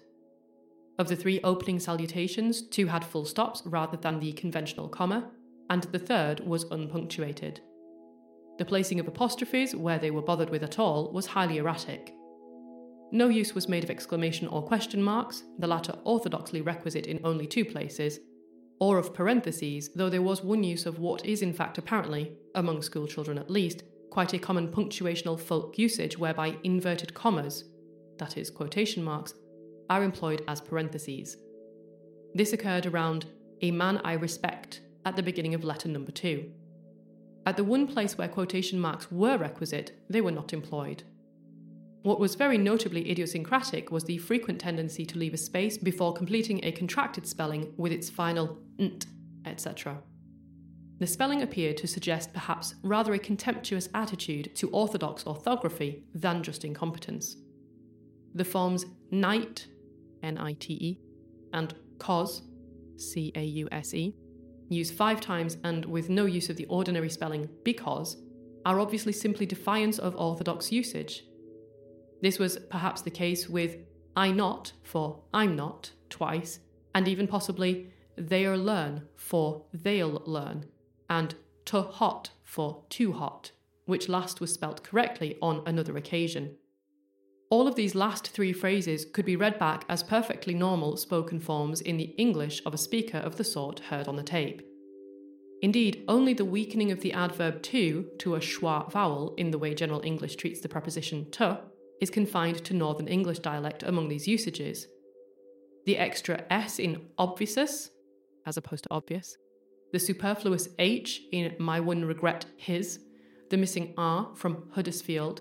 Of 0.98 1.08
the 1.08 1.16
three 1.16 1.40
opening 1.44 1.78
salutations, 1.78 2.62
two 2.62 2.86
had 2.86 3.04
full 3.04 3.24
stops 3.24 3.62
rather 3.64 3.96
than 3.96 4.18
the 4.18 4.32
conventional 4.32 4.88
comma, 4.88 5.30
and 5.70 5.84
the 5.84 5.98
third 5.98 6.40
was 6.40 6.64
unpunctuated. 6.70 7.60
The 8.58 8.64
placing 8.64 8.98
of 9.00 9.08
apostrophes, 9.08 9.74
where 9.74 9.98
they 9.98 10.10
were 10.10 10.22
bothered 10.22 10.50
with 10.50 10.62
at 10.62 10.78
all, 10.78 11.12
was 11.12 11.26
highly 11.26 11.58
erratic. 11.58 12.12
No 13.12 13.28
use 13.28 13.54
was 13.54 13.68
made 13.68 13.84
of 13.84 13.90
exclamation 13.90 14.48
or 14.48 14.62
question 14.62 15.02
marks, 15.02 15.44
the 15.58 15.66
latter 15.66 15.94
orthodoxly 16.04 16.60
requisite 16.60 17.06
in 17.06 17.20
only 17.24 17.46
two 17.46 17.64
places, 17.64 18.18
or 18.80 18.98
of 18.98 19.14
parentheses, 19.14 19.90
though 19.94 20.10
there 20.10 20.22
was 20.22 20.42
one 20.42 20.62
use 20.62 20.86
of 20.86 20.98
what 20.98 21.24
is 21.24 21.40
in 21.40 21.52
fact 21.52 21.78
apparently, 21.78 22.32
among 22.54 22.82
schoolchildren 22.82 23.38
at 23.38 23.50
least, 23.50 23.82
quite 24.10 24.34
a 24.34 24.38
common 24.38 24.68
punctuational 24.68 25.38
folk 25.38 25.78
usage 25.78 26.18
whereby 26.18 26.56
inverted 26.64 27.14
commas, 27.14 27.64
that 28.18 28.36
is, 28.36 28.50
quotation 28.50 29.02
marks, 29.02 29.34
are 29.88 30.02
employed 30.02 30.42
as 30.48 30.60
parentheses. 30.60 31.36
This 32.34 32.52
occurred 32.52 32.86
around 32.86 33.26
a 33.62 33.70
man 33.70 34.00
I 34.04 34.14
respect 34.14 34.80
at 35.04 35.16
the 35.16 35.22
beginning 35.22 35.54
of 35.54 35.64
letter 35.64 35.88
number 35.88 36.12
two. 36.12 36.50
At 37.48 37.56
the 37.56 37.64
one 37.64 37.86
place 37.86 38.18
where 38.18 38.28
quotation 38.28 38.78
marks 38.78 39.10
were 39.10 39.38
requisite, 39.38 39.92
they 40.10 40.20
were 40.20 40.30
not 40.30 40.52
employed. 40.52 41.04
What 42.02 42.20
was 42.20 42.34
very 42.34 42.58
notably 42.58 43.10
idiosyncratic 43.10 43.90
was 43.90 44.04
the 44.04 44.18
frequent 44.18 44.60
tendency 44.60 45.06
to 45.06 45.16
leave 45.16 45.32
a 45.32 45.38
space 45.38 45.78
before 45.78 46.12
completing 46.12 46.62
a 46.62 46.72
contracted 46.72 47.26
spelling 47.26 47.72
with 47.78 47.90
its 47.90 48.10
final 48.10 48.58
nt, 48.78 49.06
etc. 49.46 50.02
The 50.98 51.06
spelling 51.06 51.40
appeared 51.40 51.78
to 51.78 51.86
suggest 51.86 52.34
perhaps 52.34 52.74
rather 52.82 53.14
a 53.14 53.18
contemptuous 53.18 53.88
attitude 53.94 54.54
to 54.56 54.68
orthodox 54.68 55.26
orthography 55.26 56.04
than 56.14 56.42
just 56.42 56.66
incompetence. 56.66 57.38
The 58.34 58.44
forms 58.44 58.84
night, 59.10 59.68
N 60.22 60.36
I 60.36 60.52
T 60.52 60.74
E, 60.74 61.00
and 61.54 61.74
cause, 61.98 62.42
C 62.98 63.32
A 63.34 63.42
U 63.42 63.68
S 63.72 63.94
E, 63.94 64.14
used 64.68 64.94
five 64.94 65.20
times 65.20 65.56
and 65.64 65.84
with 65.84 66.08
no 66.08 66.26
use 66.26 66.50
of 66.50 66.56
the 66.56 66.66
ordinary 66.66 67.10
spelling 67.10 67.48
because, 67.64 68.16
are 68.64 68.80
obviously 68.80 69.12
simply 69.12 69.46
defiance 69.46 69.98
of 69.98 70.16
orthodox 70.16 70.70
usage. 70.70 71.24
This 72.20 72.38
was 72.38 72.58
perhaps 72.68 73.02
the 73.02 73.10
case 73.10 73.48
with 73.48 73.76
I 74.16 74.30
not 74.32 74.72
for 74.82 75.22
I'm 75.32 75.54
not 75.54 75.92
twice, 76.10 76.58
and 76.94 77.06
even 77.06 77.26
possibly 77.26 77.92
they'll 78.16 78.56
learn 78.56 79.06
for 79.14 79.64
they'll 79.72 80.22
learn, 80.26 80.66
and 81.08 81.34
to 81.66 81.82
hot 81.82 82.30
for 82.42 82.82
too 82.88 83.12
hot, 83.12 83.52
which 83.84 84.08
last 84.08 84.40
was 84.40 84.52
spelt 84.52 84.82
correctly 84.82 85.36
on 85.40 85.62
another 85.66 85.96
occasion. 85.96 86.56
All 87.50 87.66
of 87.66 87.76
these 87.76 87.94
last 87.94 88.28
three 88.28 88.52
phrases 88.52 89.06
could 89.06 89.24
be 89.24 89.36
read 89.36 89.58
back 89.58 89.86
as 89.88 90.02
perfectly 90.02 90.52
normal 90.52 90.98
spoken 90.98 91.40
forms 91.40 91.80
in 91.80 91.96
the 91.96 92.14
English 92.18 92.60
of 92.66 92.74
a 92.74 92.78
speaker 92.78 93.18
of 93.18 93.36
the 93.36 93.44
sort 93.44 93.80
heard 93.80 94.06
on 94.06 94.16
the 94.16 94.22
tape. 94.22 94.62
Indeed, 95.62 96.04
only 96.06 96.34
the 96.34 96.44
weakening 96.44 96.92
of 96.92 97.00
the 97.00 97.12
adverb 97.12 97.62
to 97.62 98.10
to 98.18 98.34
a 98.34 98.40
schwa 98.40 98.90
vowel 98.92 99.34
in 99.38 99.50
the 99.50 99.58
way 99.58 99.74
General 99.74 100.02
English 100.04 100.36
treats 100.36 100.60
the 100.60 100.68
preposition 100.68 101.30
to 101.32 101.60
is 102.00 102.10
confined 102.10 102.64
to 102.64 102.74
Northern 102.74 103.08
English 103.08 103.40
dialect 103.40 103.82
among 103.82 104.08
these 104.08 104.28
usages. 104.28 104.86
The 105.86 105.96
extra 105.96 106.44
s 106.50 106.78
in 106.78 107.06
obvious, 107.16 107.90
as 108.46 108.56
opposed 108.56 108.84
to 108.84 108.92
obvious, 108.92 109.36
the 109.90 109.98
superfluous 109.98 110.68
h 110.78 111.22
in 111.32 111.56
my 111.58 111.80
one 111.80 112.04
regret 112.04 112.44
his, 112.56 113.00
the 113.48 113.56
missing 113.56 113.94
r 113.96 114.30
from 114.34 114.68
Huddersfield, 114.72 115.40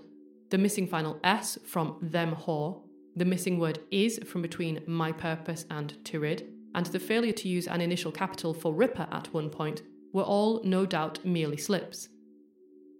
the 0.49 0.57
missing 0.57 0.87
final 0.87 1.19
S 1.23 1.57
from 1.65 1.97
them 2.01 2.35
whore, 2.35 2.81
the 3.15 3.25
missing 3.25 3.59
word 3.59 3.79
is 3.91 4.19
from 4.25 4.41
between 4.41 4.81
my 4.85 5.11
purpose 5.11 5.65
and 5.69 5.93
Turid, 6.03 6.47
and 6.75 6.85
the 6.85 6.99
failure 6.99 7.33
to 7.33 7.49
use 7.49 7.67
an 7.67 7.81
initial 7.81 8.11
capital 8.11 8.53
for 8.53 8.73
Ripper 8.73 9.07
at 9.11 9.33
one 9.33 9.49
point 9.49 9.81
were 10.13 10.23
all 10.23 10.61
no 10.63 10.85
doubt 10.85 11.25
merely 11.25 11.57
slips. 11.57 12.09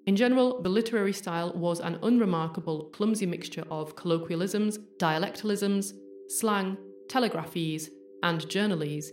In 0.08 0.16
general, 0.16 0.62
the 0.62 0.70
literary 0.70 1.14
style 1.14 1.52
was 1.54 1.80
an 1.80 2.00
unremarkable, 2.02 2.86
clumsy 2.86 3.26
mixture 3.26 3.66
of 3.70 3.96
colloquialisms, 3.96 4.80
dialectalisms, 5.00 5.94
slang, 6.30 6.78
telegraphies, 7.08 7.90
and 8.24 8.42
journalese. 8.48 9.10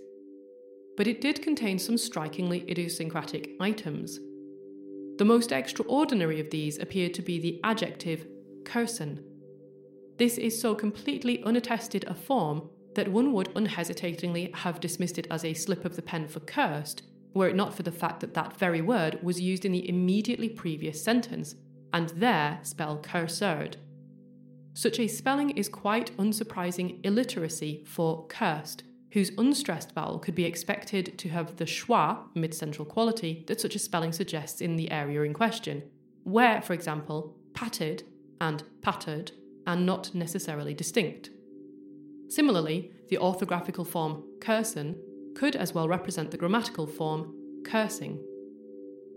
But 0.97 1.09
it 1.09 1.20
did 1.20 1.42
contain 1.42 1.79
some 1.79 1.99
strikingly 1.99 2.64
idiosyncratic 2.70 3.57
items. 3.61 4.20
The 5.16 5.24
most 5.24 5.53
extraordinary 5.53 6.40
of 6.40 6.50
these 6.50 6.79
appeared 6.79 7.14
to 7.14 7.22
be 7.22 7.38
the 7.38 7.61
adjective 7.62 8.27
curson. 8.64 9.22
This 10.18 10.38
is 10.38 10.61
so 10.61 10.74
completely 10.74 11.42
unattested 11.44 12.05
a 12.09 12.14
form 12.14 12.68
that 12.94 13.09
one 13.09 13.33
would 13.33 13.50
unhesitatingly 13.55 14.50
have 14.55 14.81
dismissed 14.81 15.18
it 15.18 15.27
as 15.31 15.44
a 15.44 15.55
slip 15.55 15.85
of 15.85 15.96
the 15.96 16.03
pen 16.03 16.27
for 16.27 16.40
cursed, 16.40 17.03
were 17.33 17.48
it 17.48 17.57
not 17.57 17.74
for 17.74 17.83
the 17.83 17.92
fact 17.92 18.20
that 18.20 18.35
that 18.35 18.57
very 18.57 18.81
word 18.81 19.18
was 19.22 19.40
used 19.40 19.64
in 19.64 19.72
the 19.72 19.88
immediately 19.88 20.48
previous 20.48 21.03
sentence, 21.03 21.55
and 21.92 22.11
there 22.11 22.59
spell 22.62 22.98
cursered. 22.98 23.77
Such 24.72 24.98
a 24.98 25.07
spelling 25.07 25.50
is 25.50 25.68
quite 25.68 26.16
unsurprising 26.16 27.05
illiteracy 27.05 27.85
for 27.87 28.27
cursed, 28.27 28.83
whose 29.14 29.31
unstressed 29.38 29.92
vowel 29.94 30.18
could 30.18 30.35
be 30.35 30.44
expected 30.44 31.16
to 31.16 31.29
have 31.29 31.57
the 31.57 31.64
schwa 31.64 32.18
mid 32.35 32.53
central 32.53 32.85
quality 32.85 33.44
that 33.46 33.61
such 33.61 33.77
a 33.77 33.79
spelling 33.79 34.12
suggests 34.12 34.61
in 34.61 34.74
the 34.74 34.90
area 34.90 35.22
in 35.22 35.33
question, 35.33 35.85
where, 36.24 36.61
for 36.61 36.72
example, 36.72 37.37
patted 37.55 38.03
and 38.40 38.64
pattered 38.83 39.31
are 39.68 39.77
not 39.77 40.12
necessarily 40.14 40.74
distinct. 40.74 41.31
Similarly, 42.29 42.90
the 43.09 43.18
orthographical 43.18 43.87
form 43.87 44.24
curson 44.40 44.96
could 45.37 45.55
as 45.55 45.72
well 45.72 45.87
represent 45.87 46.33
the 46.33 46.37
grammatical 46.37 46.87
form 46.87 47.35
cursing. 47.64 48.18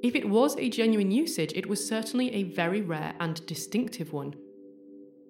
If 0.04 0.14
it 0.14 0.30
was 0.30 0.56
a 0.58 0.70
genuine 0.70 1.10
usage, 1.10 1.54
it 1.56 1.66
was 1.66 1.88
certainly 1.88 2.32
a 2.36 2.44
very 2.44 2.82
rare 2.82 3.16
and 3.20 3.44
distinctive 3.48 4.14
one. 4.14 4.36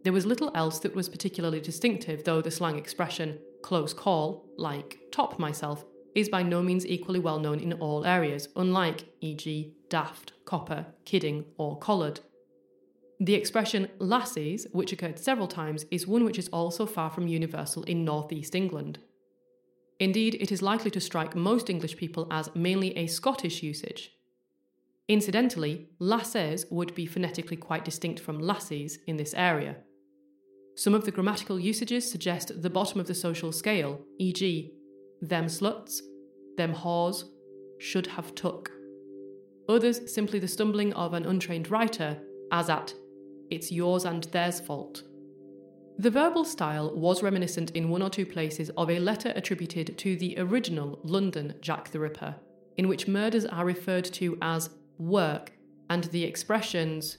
There 0.04 0.12
was 0.12 0.26
little 0.26 0.52
else 0.54 0.80
that 0.80 0.94
was 0.94 1.08
particularly 1.08 1.62
distinctive, 1.62 2.26
though 2.26 2.42
the 2.42 2.52
slang 2.52 2.78
expression 2.78 3.40
close 3.62 3.94
call, 3.94 4.50
like 4.58 5.00
top 5.12 5.40
myself, 5.40 5.86
is 6.16 6.30
by 6.30 6.42
no 6.42 6.62
means 6.64 6.86
equally 6.86 7.20
well 7.20 7.40
known 7.40 7.60
in 7.60 7.74
all 7.74 8.06
areas, 8.06 8.48
unlike, 8.56 9.06
e.g., 9.22 9.74
daft, 9.90 10.34
copper, 10.46 10.86
kidding, 11.06 11.46
or 11.58 11.78
collared. 11.78 12.20
The 13.20 13.34
expression 13.34 13.90
lassies, 14.00 14.68
which 14.72 14.92
occurred 14.92 15.20
several 15.20 15.48
times, 15.48 15.86
is 15.90 16.08
one 16.08 16.24
which 16.24 16.38
is 16.38 16.50
also 16.50 16.86
far 16.86 17.10
from 17.10 17.28
universal 17.28 17.84
in 17.84 18.06
northeast 18.06 18.56
England. 18.56 19.00
Indeed, 20.00 20.36
it 20.40 20.52
is 20.52 20.62
likely 20.62 20.92
to 20.92 21.02
strike 21.02 21.36
most 21.36 21.70
English 21.70 21.98
people 21.98 22.28
as 22.30 22.54
mainly 22.54 22.96
a 22.96 23.08
Scottish 23.08 23.64
usage. 23.64 24.12
Incidentally, 25.08 25.88
lasses 26.00 26.66
would 26.70 26.94
be 26.94 27.06
phonetically 27.06 27.58
quite 27.58 27.86
distinct 27.86 28.20
from 28.20 28.40
lassies 28.40 28.98
in 29.08 29.18
this 29.18 29.34
area. 29.34 29.78
Some 30.78 30.94
of 30.94 31.06
the 31.06 31.12
grammatical 31.12 31.60
usages 31.60 32.10
suggest 32.10 32.62
the 32.62 32.70
bottom 32.70 33.00
of 33.00 33.08
the 33.08 33.16
social 33.16 33.52
scale, 33.52 34.00
e.g., 34.20 34.72
them 35.20 35.46
sluts, 35.46 36.02
them 36.56 36.72
whores, 36.72 37.24
should 37.80 38.06
have 38.06 38.36
took. 38.36 38.72
Others 39.68 40.14
simply 40.14 40.38
the 40.38 40.48
stumbling 40.48 40.94
of 40.94 41.16
an 41.16 41.26
untrained 41.26 41.72
writer, 41.72 42.20
as 42.52 42.70
at, 42.70 42.94
it's 43.50 43.72
yours 43.72 44.06
and 44.06 44.26
theirs 44.26 44.60
fault. 44.60 45.02
The 45.98 46.12
verbal 46.12 46.46
style 46.46 46.96
was 46.96 47.24
reminiscent 47.24 47.72
in 47.72 47.90
one 47.90 48.04
or 48.04 48.12
two 48.12 48.28
places 48.28 48.70
of 48.78 48.92
a 48.92 49.00
letter 49.00 49.34
attributed 49.36 49.98
to 49.98 50.16
the 50.16 50.36
original 50.38 51.00
London 51.04 51.56
Jack 51.60 51.90
the 51.90 52.00
Ripper, 52.00 52.36
in 52.78 52.88
which 52.88 53.08
murders 53.08 53.48
are 53.48 53.66
referred 53.66 54.06
to 54.06 54.38
as 54.44 54.70
work, 55.00 55.54
and 55.90 56.04
the 56.04 56.24
expressions 56.24 57.18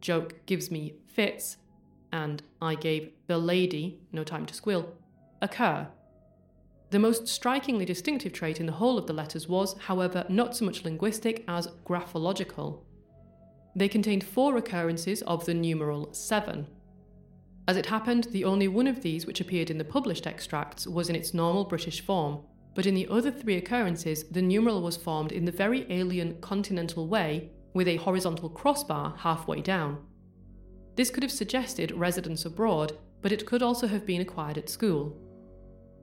joke 0.00 0.44
gives 0.46 0.72
me 0.72 0.94
fits 1.06 1.58
and 2.16 2.42
I 2.62 2.74
gave 2.74 3.10
the 3.26 3.36
lady 3.36 4.00
no 4.10 4.24
time 4.24 4.46
to 4.46 4.54
squeal 4.54 4.88
occur. 5.42 5.86
The 6.90 6.98
most 6.98 7.28
strikingly 7.28 7.84
distinctive 7.84 8.32
trait 8.32 8.58
in 8.58 8.66
the 8.66 8.78
whole 8.80 8.96
of 8.96 9.06
the 9.06 9.12
letters 9.12 9.48
was, 9.48 9.76
however, 9.78 10.24
not 10.28 10.56
so 10.56 10.64
much 10.64 10.84
linguistic 10.84 11.44
as 11.46 11.68
graphological. 11.84 12.80
they 13.74 13.88
contained 13.88 14.24
four 14.24 14.56
occurrences 14.56 15.20
of 15.22 15.44
the 15.44 15.52
numeral 15.52 16.10
7. 16.14 16.66
As 17.68 17.76
it 17.76 17.86
happened, 17.86 18.24
the 18.30 18.44
only 18.44 18.68
one 18.68 18.86
of 18.86 19.02
these 19.02 19.26
which 19.26 19.42
appeared 19.42 19.70
in 19.70 19.76
the 19.76 19.92
published 19.96 20.26
extracts 20.26 20.86
was 20.86 21.10
in 21.10 21.16
its 21.16 21.34
normal 21.34 21.64
British 21.64 22.00
form, 22.00 22.40
but 22.74 22.86
in 22.86 22.94
the 22.94 23.08
other 23.10 23.30
three 23.30 23.56
occurrences, 23.56 24.24
the 24.30 24.40
numeral 24.40 24.80
was 24.80 24.96
formed 24.96 25.32
in 25.32 25.44
the 25.44 25.52
very 25.64 25.84
alien 25.90 26.40
continental 26.40 27.06
way 27.08 27.50
with 27.74 27.88
a 27.88 27.96
horizontal 27.96 28.48
crossbar 28.48 29.14
halfway 29.18 29.60
down. 29.60 29.98
This 30.96 31.10
could 31.10 31.22
have 31.22 31.32
suggested 31.32 31.92
residence 31.92 32.44
abroad, 32.44 32.98
but 33.22 33.30
it 33.30 33.46
could 33.46 33.62
also 33.62 33.86
have 33.86 34.06
been 34.06 34.22
acquired 34.22 34.58
at 34.58 34.70
school. 34.70 35.16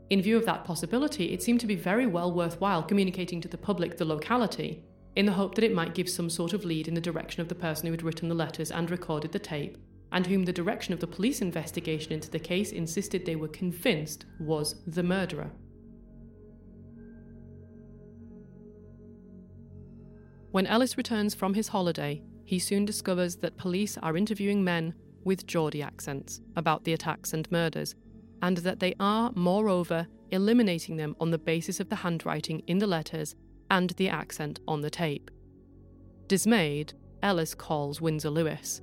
In 0.09 0.21
view 0.21 0.37
of 0.37 0.45
that 0.45 0.65
possibility, 0.65 1.33
it 1.33 1.41
seemed 1.41 1.59
to 1.61 1.67
be 1.67 1.75
very 1.75 2.05
well 2.05 2.31
worthwhile 2.31 2.83
communicating 2.83 3.41
to 3.41 3.47
the 3.47 3.57
public 3.57 3.97
the 3.97 4.05
locality, 4.05 4.83
in 5.15 5.25
the 5.25 5.31
hope 5.31 5.55
that 5.55 5.63
it 5.63 5.73
might 5.73 5.95
give 5.95 6.09
some 6.09 6.29
sort 6.29 6.53
of 6.53 6.65
lead 6.65 6.87
in 6.87 6.93
the 6.93 7.01
direction 7.01 7.41
of 7.41 7.47
the 7.47 7.55
person 7.55 7.87
who 7.87 7.91
had 7.91 8.03
written 8.03 8.29
the 8.29 8.35
letters 8.35 8.71
and 8.71 8.91
recorded 8.91 9.31
the 9.31 9.39
tape, 9.39 9.77
and 10.11 10.27
whom 10.27 10.45
the 10.45 10.53
direction 10.53 10.93
of 10.93 10.99
the 10.99 11.07
police 11.07 11.41
investigation 11.41 12.11
into 12.11 12.29
the 12.29 12.39
case 12.39 12.71
insisted 12.71 13.25
they 13.25 13.35
were 13.35 13.47
convinced 13.47 14.25
was 14.39 14.83
the 14.85 15.01
murderer. 15.01 15.49
When 20.51 20.67
Ellis 20.67 20.97
returns 20.97 21.33
from 21.33 21.55
his 21.55 21.69
holiday, 21.69 22.21
he 22.45 22.59
soon 22.59 22.85
discovers 22.85 23.37
that 23.37 23.57
police 23.57 23.97
are 23.99 24.17
interviewing 24.17 24.63
men 24.63 24.93
with 25.23 25.47
Geordie 25.47 25.81
accents 25.81 26.41
about 26.55 26.83
the 26.83 26.93
attacks 26.93 27.33
and 27.33 27.49
murders, 27.51 27.95
and 28.41 28.57
that 28.57 28.79
they 28.79 28.93
are, 28.99 29.31
moreover, 29.35 30.07
eliminating 30.31 30.97
them 30.97 31.15
on 31.19 31.31
the 31.31 31.37
basis 31.37 31.79
of 31.79 31.89
the 31.89 31.95
handwriting 31.95 32.61
in 32.67 32.79
the 32.79 32.87
letters 32.87 33.35
and 33.71 33.91
the 33.91 34.09
accent 34.09 34.59
on 34.67 34.81
the 34.81 34.89
tape. 34.89 35.31
Dismayed, 36.27 36.93
Ellis 37.21 37.55
calls 37.55 38.01
Windsor 38.01 38.29
Lewis. 38.29 38.81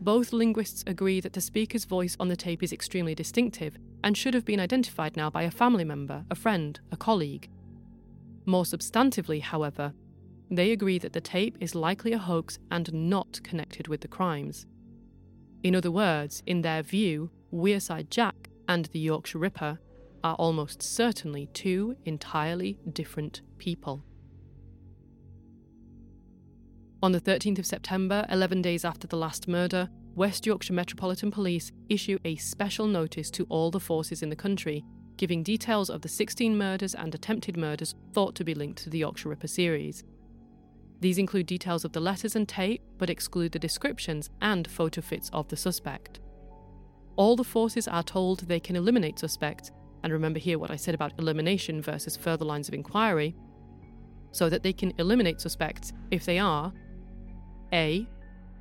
Both 0.00 0.32
linguists 0.32 0.84
agree 0.86 1.20
that 1.20 1.32
the 1.32 1.40
speaker's 1.40 1.84
voice 1.84 2.16
on 2.18 2.28
the 2.28 2.36
tape 2.36 2.62
is 2.62 2.72
extremely 2.72 3.14
distinctive 3.14 3.76
and 4.02 4.16
should 4.16 4.34
have 4.34 4.44
been 4.44 4.60
identified 4.60 5.16
now 5.16 5.30
by 5.30 5.42
a 5.42 5.50
family 5.50 5.84
member, 5.84 6.24
a 6.30 6.34
friend, 6.34 6.78
a 6.92 6.96
colleague. 6.96 7.48
More 8.46 8.64
substantively, 8.64 9.40
however, 9.40 9.92
they 10.56 10.72
agree 10.72 10.98
that 10.98 11.12
the 11.12 11.20
tape 11.20 11.56
is 11.60 11.74
likely 11.74 12.12
a 12.12 12.18
hoax 12.18 12.58
and 12.70 12.92
not 12.92 13.40
connected 13.42 13.88
with 13.88 14.00
the 14.00 14.08
crimes. 14.08 14.66
In 15.62 15.74
other 15.74 15.90
words, 15.90 16.42
in 16.46 16.62
their 16.62 16.82
view, 16.82 17.30
Wearside 17.52 18.10
Jack 18.10 18.50
and 18.68 18.86
the 18.86 18.98
Yorkshire 18.98 19.38
Ripper 19.38 19.78
are 20.22 20.34
almost 20.36 20.82
certainly 20.82 21.46
two 21.52 21.96
entirely 22.04 22.78
different 22.92 23.42
people. 23.58 24.02
On 27.02 27.12
the 27.12 27.20
13th 27.20 27.58
of 27.58 27.66
September, 27.66 28.24
11 28.30 28.62
days 28.62 28.84
after 28.84 29.06
the 29.06 29.16
last 29.18 29.46
murder, 29.46 29.90
West 30.14 30.46
Yorkshire 30.46 30.72
Metropolitan 30.72 31.30
Police 31.30 31.70
issue 31.88 32.18
a 32.24 32.36
special 32.36 32.86
notice 32.86 33.30
to 33.32 33.44
all 33.50 33.70
the 33.70 33.80
forces 33.80 34.22
in 34.22 34.30
the 34.30 34.36
country, 34.36 34.84
giving 35.16 35.42
details 35.42 35.90
of 35.90 36.00
the 36.00 36.08
16 36.08 36.56
murders 36.56 36.94
and 36.94 37.14
attempted 37.14 37.56
murders 37.56 37.94
thought 38.12 38.34
to 38.36 38.44
be 38.44 38.54
linked 38.54 38.82
to 38.84 38.90
the 38.90 38.98
Yorkshire 38.98 39.28
Ripper 39.28 39.48
series. 39.48 40.04
These 41.04 41.18
include 41.18 41.44
details 41.44 41.84
of 41.84 41.92
the 41.92 42.00
letters 42.00 42.34
and 42.34 42.48
tape, 42.48 42.80
but 42.96 43.10
exclude 43.10 43.52
the 43.52 43.58
descriptions 43.58 44.30
and 44.40 44.66
photo 44.66 45.02
fits 45.02 45.28
of 45.34 45.46
the 45.48 45.56
suspect. 45.56 46.20
All 47.16 47.36
the 47.36 47.44
forces 47.44 47.86
are 47.86 48.02
told 48.02 48.40
they 48.40 48.58
can 48.58 48.74
eliminate 48.74 49.18
suspects, 49.18 49.70
and 50.02 50.14
remember 50.14 50.38
here 50.38 50.58
what 50.58 50.70
I 50.70 50.76
said 50.76 50.94
about 50.94 51.12
elimination 51.18 51.82
versus 51.82 52.16
further 52.16 52.46
lines 52.46 52.68
of 52.68 52.74
inquiry, 52.74 53.36
so 54.32 54.48
that 54.48 54.62
they 54.62 54.72
can 54.72 54.94
eliminate 54.96 55.42
suspects 55.42 55.92
if 56.10 56.24
they 56.24 56.38
are 56.38 56.72
A. 57.74 58.08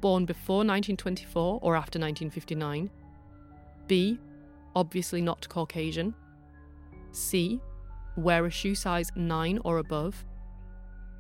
Born 0.02 0.26
before 0.26 0.66
1924 0.66 1.60
or 1.62 1.78
after 1.78 1.98
1959, 1.98 2.90
B. 3.88 4.20
Obviously 4.76 5.22
not 5.22 5.48
Caucasian, 5.48 6.14
C. 7.14 7.62
Wear 8.18 8.46
a 8.46 8.52
shoe 8.52 8.76
size 8.76 9.14
9 9.16 9.60
or 9.64 9.78
above, 9.78 10.26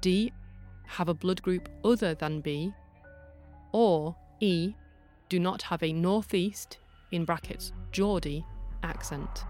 D. 0.01 0.33
Have 0.85 1.09
a 1.09 1.13
blood 1.13 1.41
group 1.41 1.69
other 1.83 2.13
than 2.13 2.41
B, 2.41 2.73
or 3.71 4.15
E. 4.39 4.73
Do 5.29 5.39
not 5.39 5.61
have 5.63 5.81
a 5.81 5.93
northeast, 5.93 6.77
in 7.11 7.25
brackets, 7.25 7.73
Geordie, 7.91 8.45
accent. 8.83 9.45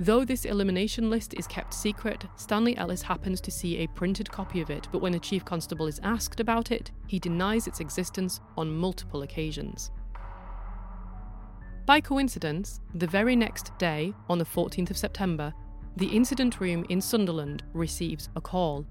Though 0.00 0.24
this 0.24 0.44
elimination 0.44 1.10
list 1.10 1.34
is 1.34 1.48
kept 1.48 1.74
secret, 1.74 2.24
Stanley 2.36 2.76
Ellis 2.76 3.02
happens 3.02 3.40
to 3.40 3.50
see 3.50 3.78
a 3.78 3.88
printed 3.88 4.30
copy 4.30 4.60
of 4.60 4.70
it, 4.70 4.86
but 4.92 5.00
when 5.00 5.12
the 5.12 5.18
Chief 5.18 5.44
Constable 5.44 5.88
is 5.88 6.00
asked 6.04 6.38
about 6.38 6.70
it, 6.70 6.92
he 7.08 7.18
denies 7.18 7.66
its 7.66 7.80
existence 7.80 8.40
on 8.56 8.70
multiple 8.70 9.22
occasions. 9.22 9.90
By 11.84 12.00
coincidence, 12.00 12.80
the 12.94 13.06
very 13.08 13.34
next 13.34 13.76
day, 13.78 14.14
on 14.28 14.38
the 14.38 14.44
14th 14.44 14.90
of 14.90 14.96
September, 14.96 15.52
the 15.96 16.06
incident 16.06 16.60
room 16.60 16.84
in 16.88 17.00
Sunderland 17.00 17.64
receives 17.72 18.28
a 18.36 18.40
call. 18.40 18.86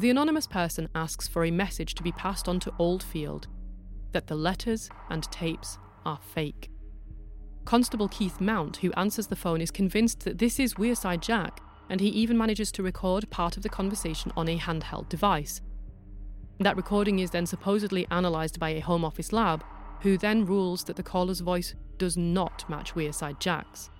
The 0.00 0.08
anonymous 0.08 0.46
person 0.46 0.88
asks 0.94 1.28
for 1.28 1.44
a 1.44 1.50
message 1.50 1.94
to 1.96 2.02
be 2.02 2.10
passed 2.12 2.48
on 2.48 2.58
to 2.60 2.72
Oldfield 2.78 3.48
that 4.12 4.28
the 4.28 4.34
letters 4.34 4.88
and 5.10 5.24
tapes 5.24 5.76
are 6.06 6.18
fake. 6.34 6.70
Constable 7.66 8.08
Keith 8.08 8.40
Mount, 8.40 8.78
who 8.78 8.94
answers 8.94 9.26
the 9.26 9.36
phone, 9.36 9.60
is 9.60 9.70
convinced 9.70 10.20
that 10.20 10.38
this 10.38 10.58
is 10.58 10.76
Wearside 10.76 11.20
Jack, 11.20 11.60
and 11.90 12.00
he 12.00 12.08
even 12.08 12.38
manages 12.38 12.72
to 12.72 12.82
record 12.82 13.28
part 13.28 13.58
of 13.58 13.62
the 13.62 13.68
conversation 13.68 14.32
on 14.38 14.48
a 14.48 14.58
handheld 14.58 15.10
device. 15.10 15.60
That 16.60 16.78
recording 16.78 17.18
is 17.18 17.32
then 17.32 17.44
supposedly 17.44 18.06
analysed 18.10 18.58
by 18.58 18.70
a 18.70 18.80
Home 18.80 19.04
Office 19.04 19.34
lab, 19.34 19.62
who 20.00 20.16
then 20.16 20.46
rules 20.46 20.82
that 20.84 20.96
the 20.96 21.02
caller's 21.02 21.40
voice 21.40 21.74
does 21.98 22.16
not 22.16 22.64
match 22.70 22.94
Wearside 22.94 23.38
Jack's. 23.38 23.90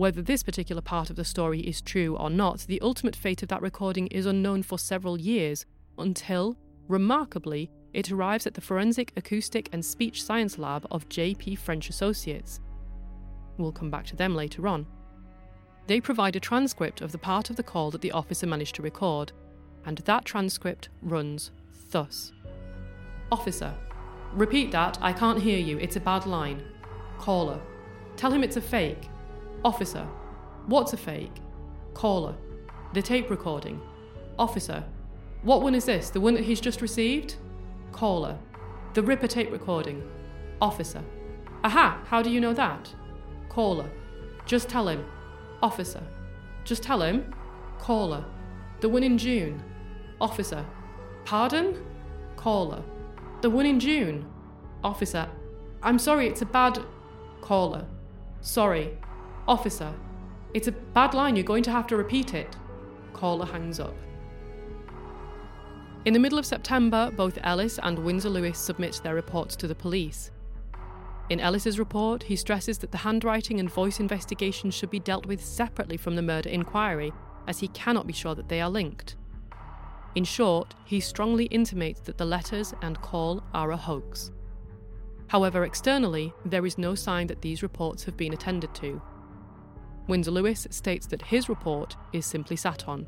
Whether 0.00 0.22
this 0.22 0.42
particular 0.42 0.80
part 0.80 1.10
of 1.10 1.16
the 1.16 1.26
story 1.26 1.60
is 1.60 1.82
true 1.82 2.16
or 2.16 2.30
not, 2.30 2.60
the 2.60 2.80
ultimate 2.80 3.14
fate 3.14 3.42
of 3.42 3.50
that 3.50 3.60
recording 3.60 4.06
is 4.06 4.24
unknown 4.24 4.62
for 4.62 4.78
several 4.78 5.20
years, 5.20 5.66
until, 5.98 6.56
remarkably, 6.88 7.70
it 7.92 8.10
arrives 8.10 8.46
at 8.46 8.54
the 8.54 8.62
Forensic 8.62 9.12
Acoustic 9.18 9.68
and 9.74 9.84
Speech 9.84 10.24
Science 10.24 10.56
Lab 10.56 10.86
of 10.90 11.06
J.P. 11.10 11.54
French 11.56 11.90
Associates. 11.90 12.60
We'll 13.58 13.72
come 13.72 13.90
back 13.90 14.06
to 14.06 14.16
them 14.16 14.34
later 14.34 14.66
on. 14.66 14.86
They 15.86 16.00
provide 16.00 16.34
a 16.34 16.40
transcript 16.40 17.02
of 17.02 17.12
the 17.12 17.18
part 17.18 17.50
of 17.50 17.56
the 17.56 17.62
call 17.62 17.90
that 17.90 18.00
the 18.00 18.12
officer 18.12 18.46
managed 18.46 18.76
to 18.76 18.82
record, 18.82 19.32
and 19.84 19.98
that 19.98 20.24
transcript 20.24 20.88
runs 21.02 21.50
thus 21.90 22.32
Officer, 23.30 23.74
repeat 24.32 24.72
that, 24.72 24.96
I 25.02 25.12
can't 25.12 25.42
hear 25.42 25.58
you, 25.58 25.76
it's 25.76 25.96
a 25.96 26.00
bad 26.00 26.24
line. 26.24 26.62
Caller, 27.18 27.60
tell 28.16 28.32
him 28.32 28.42
it's 28.42 28.56
a 28.56 28.62
fake. 28.62 29.10
Officer, 29.64 30.06
what's 30.66 30.92
a 30.94 30.96
fake? 30.96 31.34
Caller, 31.92 32.34
the 32.94 33.02
tape 33.02 33.28
recording. 33.28 33.80
Officer, 34.38 34.84
what 35.42 35.62
one 35.62 35.74
is 35.74 35.84
this, 35.84 36.10
the 36.10 36.20
one 36.20 36.34
that 36.34 36.44
he's 36.44 36.60
just 36.60 36.80
received? 36.80 37.36
Caller. 37.92 38.38
The 38.94 39.02
Ripper 39.02 39.26
tape 39.26 39.52
recording. 39.52 40.02
Officer. 40.60 41.02
Aha, 41.62 42.00
how 42.06 42.22
do 42.22 42.30
you 42.30 42.40
know 42.40 42.54
that? 42.54 42.92
Caller. 43.48 43.90
Just 44.46 44.68
tell 44.68 44.88
him. 44.88 45.04
Officer. 45.62 46.02
Just 46.64 46.82
tell 46.82 47.02
him. 47.02 47.34
Caller. 47.78 48.24
The 48.80 48.88
one 48.88 49.02
in 49.02 49.18
June. 49.18 49.62
Officer. 50.20 50.64
Pardon? 51.24 51.84
Caller. 52.36 52.82
The 53.42 53.50
one 53.50 53.66
in 53.66 53.78
June. 53.78 54.26
Officer. 54.82 55.28
I'm 55.82 55.98
sorry, 55.98 56.28
it's 56.28 56.42
a 56.42 56.46
bad. 56.46 56.78
Caller. 57.40 57.86
Sorry. 58.40 58.96
Officer. 59.48 59.92
It's 60.54 60.68
a 60.68 60.72
bad 60.72 61.14
line, 61.14 61.36
you're 61.36 61.44
going 61.44 61.62
to 61.64 61.70
have 61.70 61.86
to 61.88 61.96
repeat 61.96 62.34
it. 62.34 62.56
Caller 63.12 63.46
hangs 63.46 63.80
up. 63.80 63.94
In 66.04 66.14
the 66.14 66.18
middle 66.18 66.38
of 66.38 66.46
September, 66.46 67.12
both 67.14 67.38
Ellis 67.42 67.78
and 67.82 67.98
Windsor 67.98 68.30
Lewis 68.30 68.58
submit 68.58 69.00
their 69.02 69.14
reports 69.14 69.54
to 69.56 69.68
the 69.68 69.74
police. 69.74 70.30
In 71.28 71.38
Ellis's 71.38 71.78
report, 71.78 72.24
he 72.24 72.36
stresses 72.36 72.78
that 72.78 72.90
the 72.90 72.98
handwriting 72.98 73.60
and 73.60 73.70
voice 73.70 74.00
investigation 74.00 74.70
should 74.70 74.90
be 74.90 74.98
dealt 74.98 75.26
with 75.26 75.44
separately 75.44 75.96
from 75.96 76.16
the 76.16 76.22
murder 76.22 76.48
inquiry, 76.48 77.12
as 77.46 77.60
he 77.60 77.68
cannot 77.68 78.06
be 78.06 78.12
sure 78.12 78.34
that 78.34 78.48
they 78.48 78.60
are 78.60 78.70
linked. 78.70 79.16
In 80.14 80.24
short, 80.24 80.74
he 80.84 80.98
strongly 80.98 81.44
intimates 81.46 82.00
that 82.00 82.18
the 82.18 82.24
letters 82.24 82.74
and 82.82 83.00
call 83.00 83.44
are 83.54 83.70
a 83.70 83.76
hoax. 83.76 84.32
However, 85.28 85.64
externally, 85.64 86.32
there 86.44 86.66
is 86.66 86.78
no 86.78 86.96
sign 86.96 87.28
that 87.28 87.42
these 87.42 87.62
reports 87.62 88.02
have 88.04 88.16
been 88.16 88.32
attended 88.32 88.74
to. 88.76 89.00
Windsor 90.10 90.32
Lewis 90.32 90.66
states 90.70 91.06
that 91.06 91.22
his 91.22 91.48
report 91.48 91.96
is 92.12 92.26
simply 92.26 92.56
sat 92.56 92.86
on, 92.86 93.06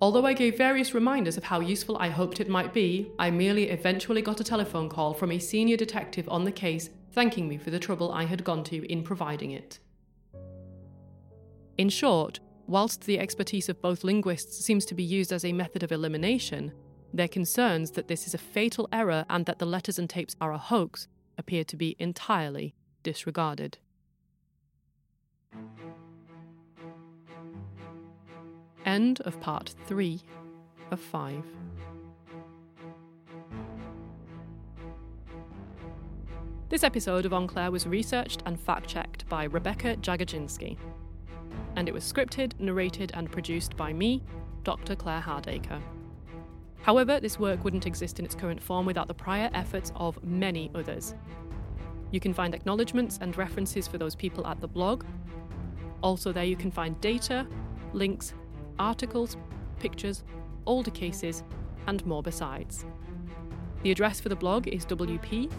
Although 0.00 0.26
I 0.26 0.34
gave 0.34 0.58
various 0.58 0.92
reminders 0.92 1.38
of 1.38 1.44
how 1.44 1.60
useful 1.60 1.96
I 1.96 2.10
hoped 2.10 2.38
it 2.38 2.48
might 2.48 2.74
be, 2.74 3.10
I 3.18 3.30
merely 3.30 3.70
eventually 3.70 4.20
got 4.20 4.38
a 4.38 4.44
telephone 4.44 4.90
call 4.90 5.14
from 5.14 5.32
a 5.32 5.38
senior 5.38 5.78
detective 5.78 6.28
on 6.28 6.44
the 6.44 6.52
case 6.52 6.90
thanking 7.12 7.48
me 7.48 7.56
for 7.56 7.70
the 7.70 7.78
trouble 7.78 8.12
I 8.12 8.24
had 8.24 8.44
gone 8.44 8.64
to 8.64 8.84
in 8.92 9.02
providing 9.02 9.52
it. 9.52 9.78
In 11.78 11.88
short, 11.88 12.40
whilst 12.66 13.06
the 13.06 13.18
expertise 13.18 13.70
of 13.70 13.80
both 13.80 14.04
linguists 14.04 14.62
seems 14.62 14.84
to 14.86 14.94
be 14.94 15.02
used 15.02 15.32
as 15.32 15.44
a 15.44 15.52
method 15.54 15.82
of 15.82 15.90
elimination, 15.90 16.72
Their 17.14 17.28
concerns 17.28 17.92
that 17.92 18.08
this 18.08 18.26
is 18.26 18.34
a 18.34 18.38
fatal 18.38 18.88
error 18.92 19.24
and 19.30 19.46
that 19.46 19.60
the 19.60 19.66
letters 19.66 20.00
and 20.00 20.10
tapes 20.10 20.34
are 20.40 20.52
a 20.52 20.58
hoax 20.58 21.06
appear 21.38 21.62
to 21.62 21.76
be 21.76 21.94
entirely 22.00 22.74
disregarded. 23.04 23.78
End 28.84 29.22
of 29.22 29.40
part 29.40 29.74
three 29.86 30.20
of 30.90 31.00
five. 31.00 31.42
This 36.68 36.82
episode 36.82 37.24
of 37.24 37.32
En 37.32 37.46
Clair 37.46 37.70
was 37.70 37.86
researched 37.86 38.42
and 38.44 38.60
fact 38.60 38.86
checked 38.88 39.26
by 39.28 39.44
Rebecca 39.44 39.96
Jagodzinski. 39.96 40.76
And 41.76 41.88
it 41.88 41.94
was 41.94 42.04
scripted, 42.04 42.58
narrated, 42.58 43.12
and 43.14 43.30
produced 43.30 43.74
by 43.76 43.92
me, 43.92 44.22
Dr. 44.64 44.94
Claire 44.96 45.20
Hardaker. 45.20 45.80
However, 46.82 47.20
this 47.20 47.38
work 47.38 47.64
wouldn't 47.64 47.86
exist 47.86 48.18
in 48.18 48.26
its 48.26 48.34
current 48.34 48.62
form 48.62 48.84
without 48.84 49.08
the 49.08 49.14
prior 49.14 49.48
efforts 49.54 49.92
of 49.96 50.22
many 50.22 50.70
others. 50.74 51.14
You 52.10 52.20
can 52.20 52.34
find 52.34 52.54
acknowledgements 52.54 53.18
and 53.22 53.36
references 53.38 53.88
for 53.88 53.96
those 53.96 54.14
people 54.14 54.46
at 54.46 54.60
the 54.60 54.68
blog. 54.68 55.04
Also, 56.02 56.32
there 56.32 56.44
you 56.44 56.56
can 56.56 56.70
find 56.70 57.00
data, 57.00 57.46
links, 57.94 58.34
articles, 58.78 59.36
pictures, 59.80 60.24
older 60.66 60.90
cases, 60.90 61.42
and 61.86 62.04
more 62.06 62.22
besides. 62.22 62.84
The 63.82 63.90
address 63.90 64.20
for 64.20 64.28
the 64.30 64.36
blog 64.36 64.66
is 64.68 64.86
wp.lancs.ac.uk 64.86 65.52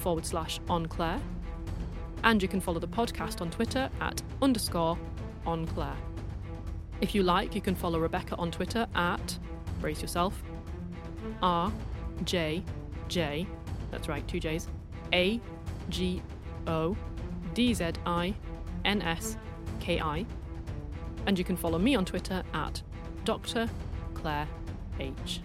forward 0.00 0.24
slash 0.26 0.60
enclair, 0.70 1.20
and 2.24 2.42
you 2.42 2.48
can 2.48 2.60
follow 2.60 2.78
the 2.80 2.88
podcast 2.88 3.40
on 3.40 3.50
Twitter 3.50 3.90
at 4.00 4.22
underscore 4.40 4.98
enclair. 5.46 5.96
If 7.00 7.14
you 7.14 7.22
like, 7.22 7.54
you 7.54 7.60
can 7.60 7.74
follow 7.74 7.98
Rebecca 7.98 8.36
on 8.36 8.50
Twitter 8.50 8.86
at, 8.94 9.38
brace 9.80 10.00
yourself, 10.02 10.42
R 11.42 11.72
J 12.24 12.62
J, 13.08 13.46
that's 13.90 14.08
right, 14.08 14.26
two 14.28 14.40
J's, 14.40 14.68
A 15.12 15.40
G 15.88 16.22
O 16.66 16.96
D 17.54 17.74
Z 17.74 17.92
I 18.06 18.34
N 18.84 19.02
S 19.02 19.36
K 19.80 20.00
I. 20.00 20.26
And 21.26 21.38
you 21.38 21.44
can 21.44 21.56
follow 21.56 21.78
me 21.78 21.94
on 21.94 22.04
Twitter 22.04 22.42
at 22.54 22.82
Dr. 23.24 23.68
Claire 24.14 24.48
H. 24.98 25.40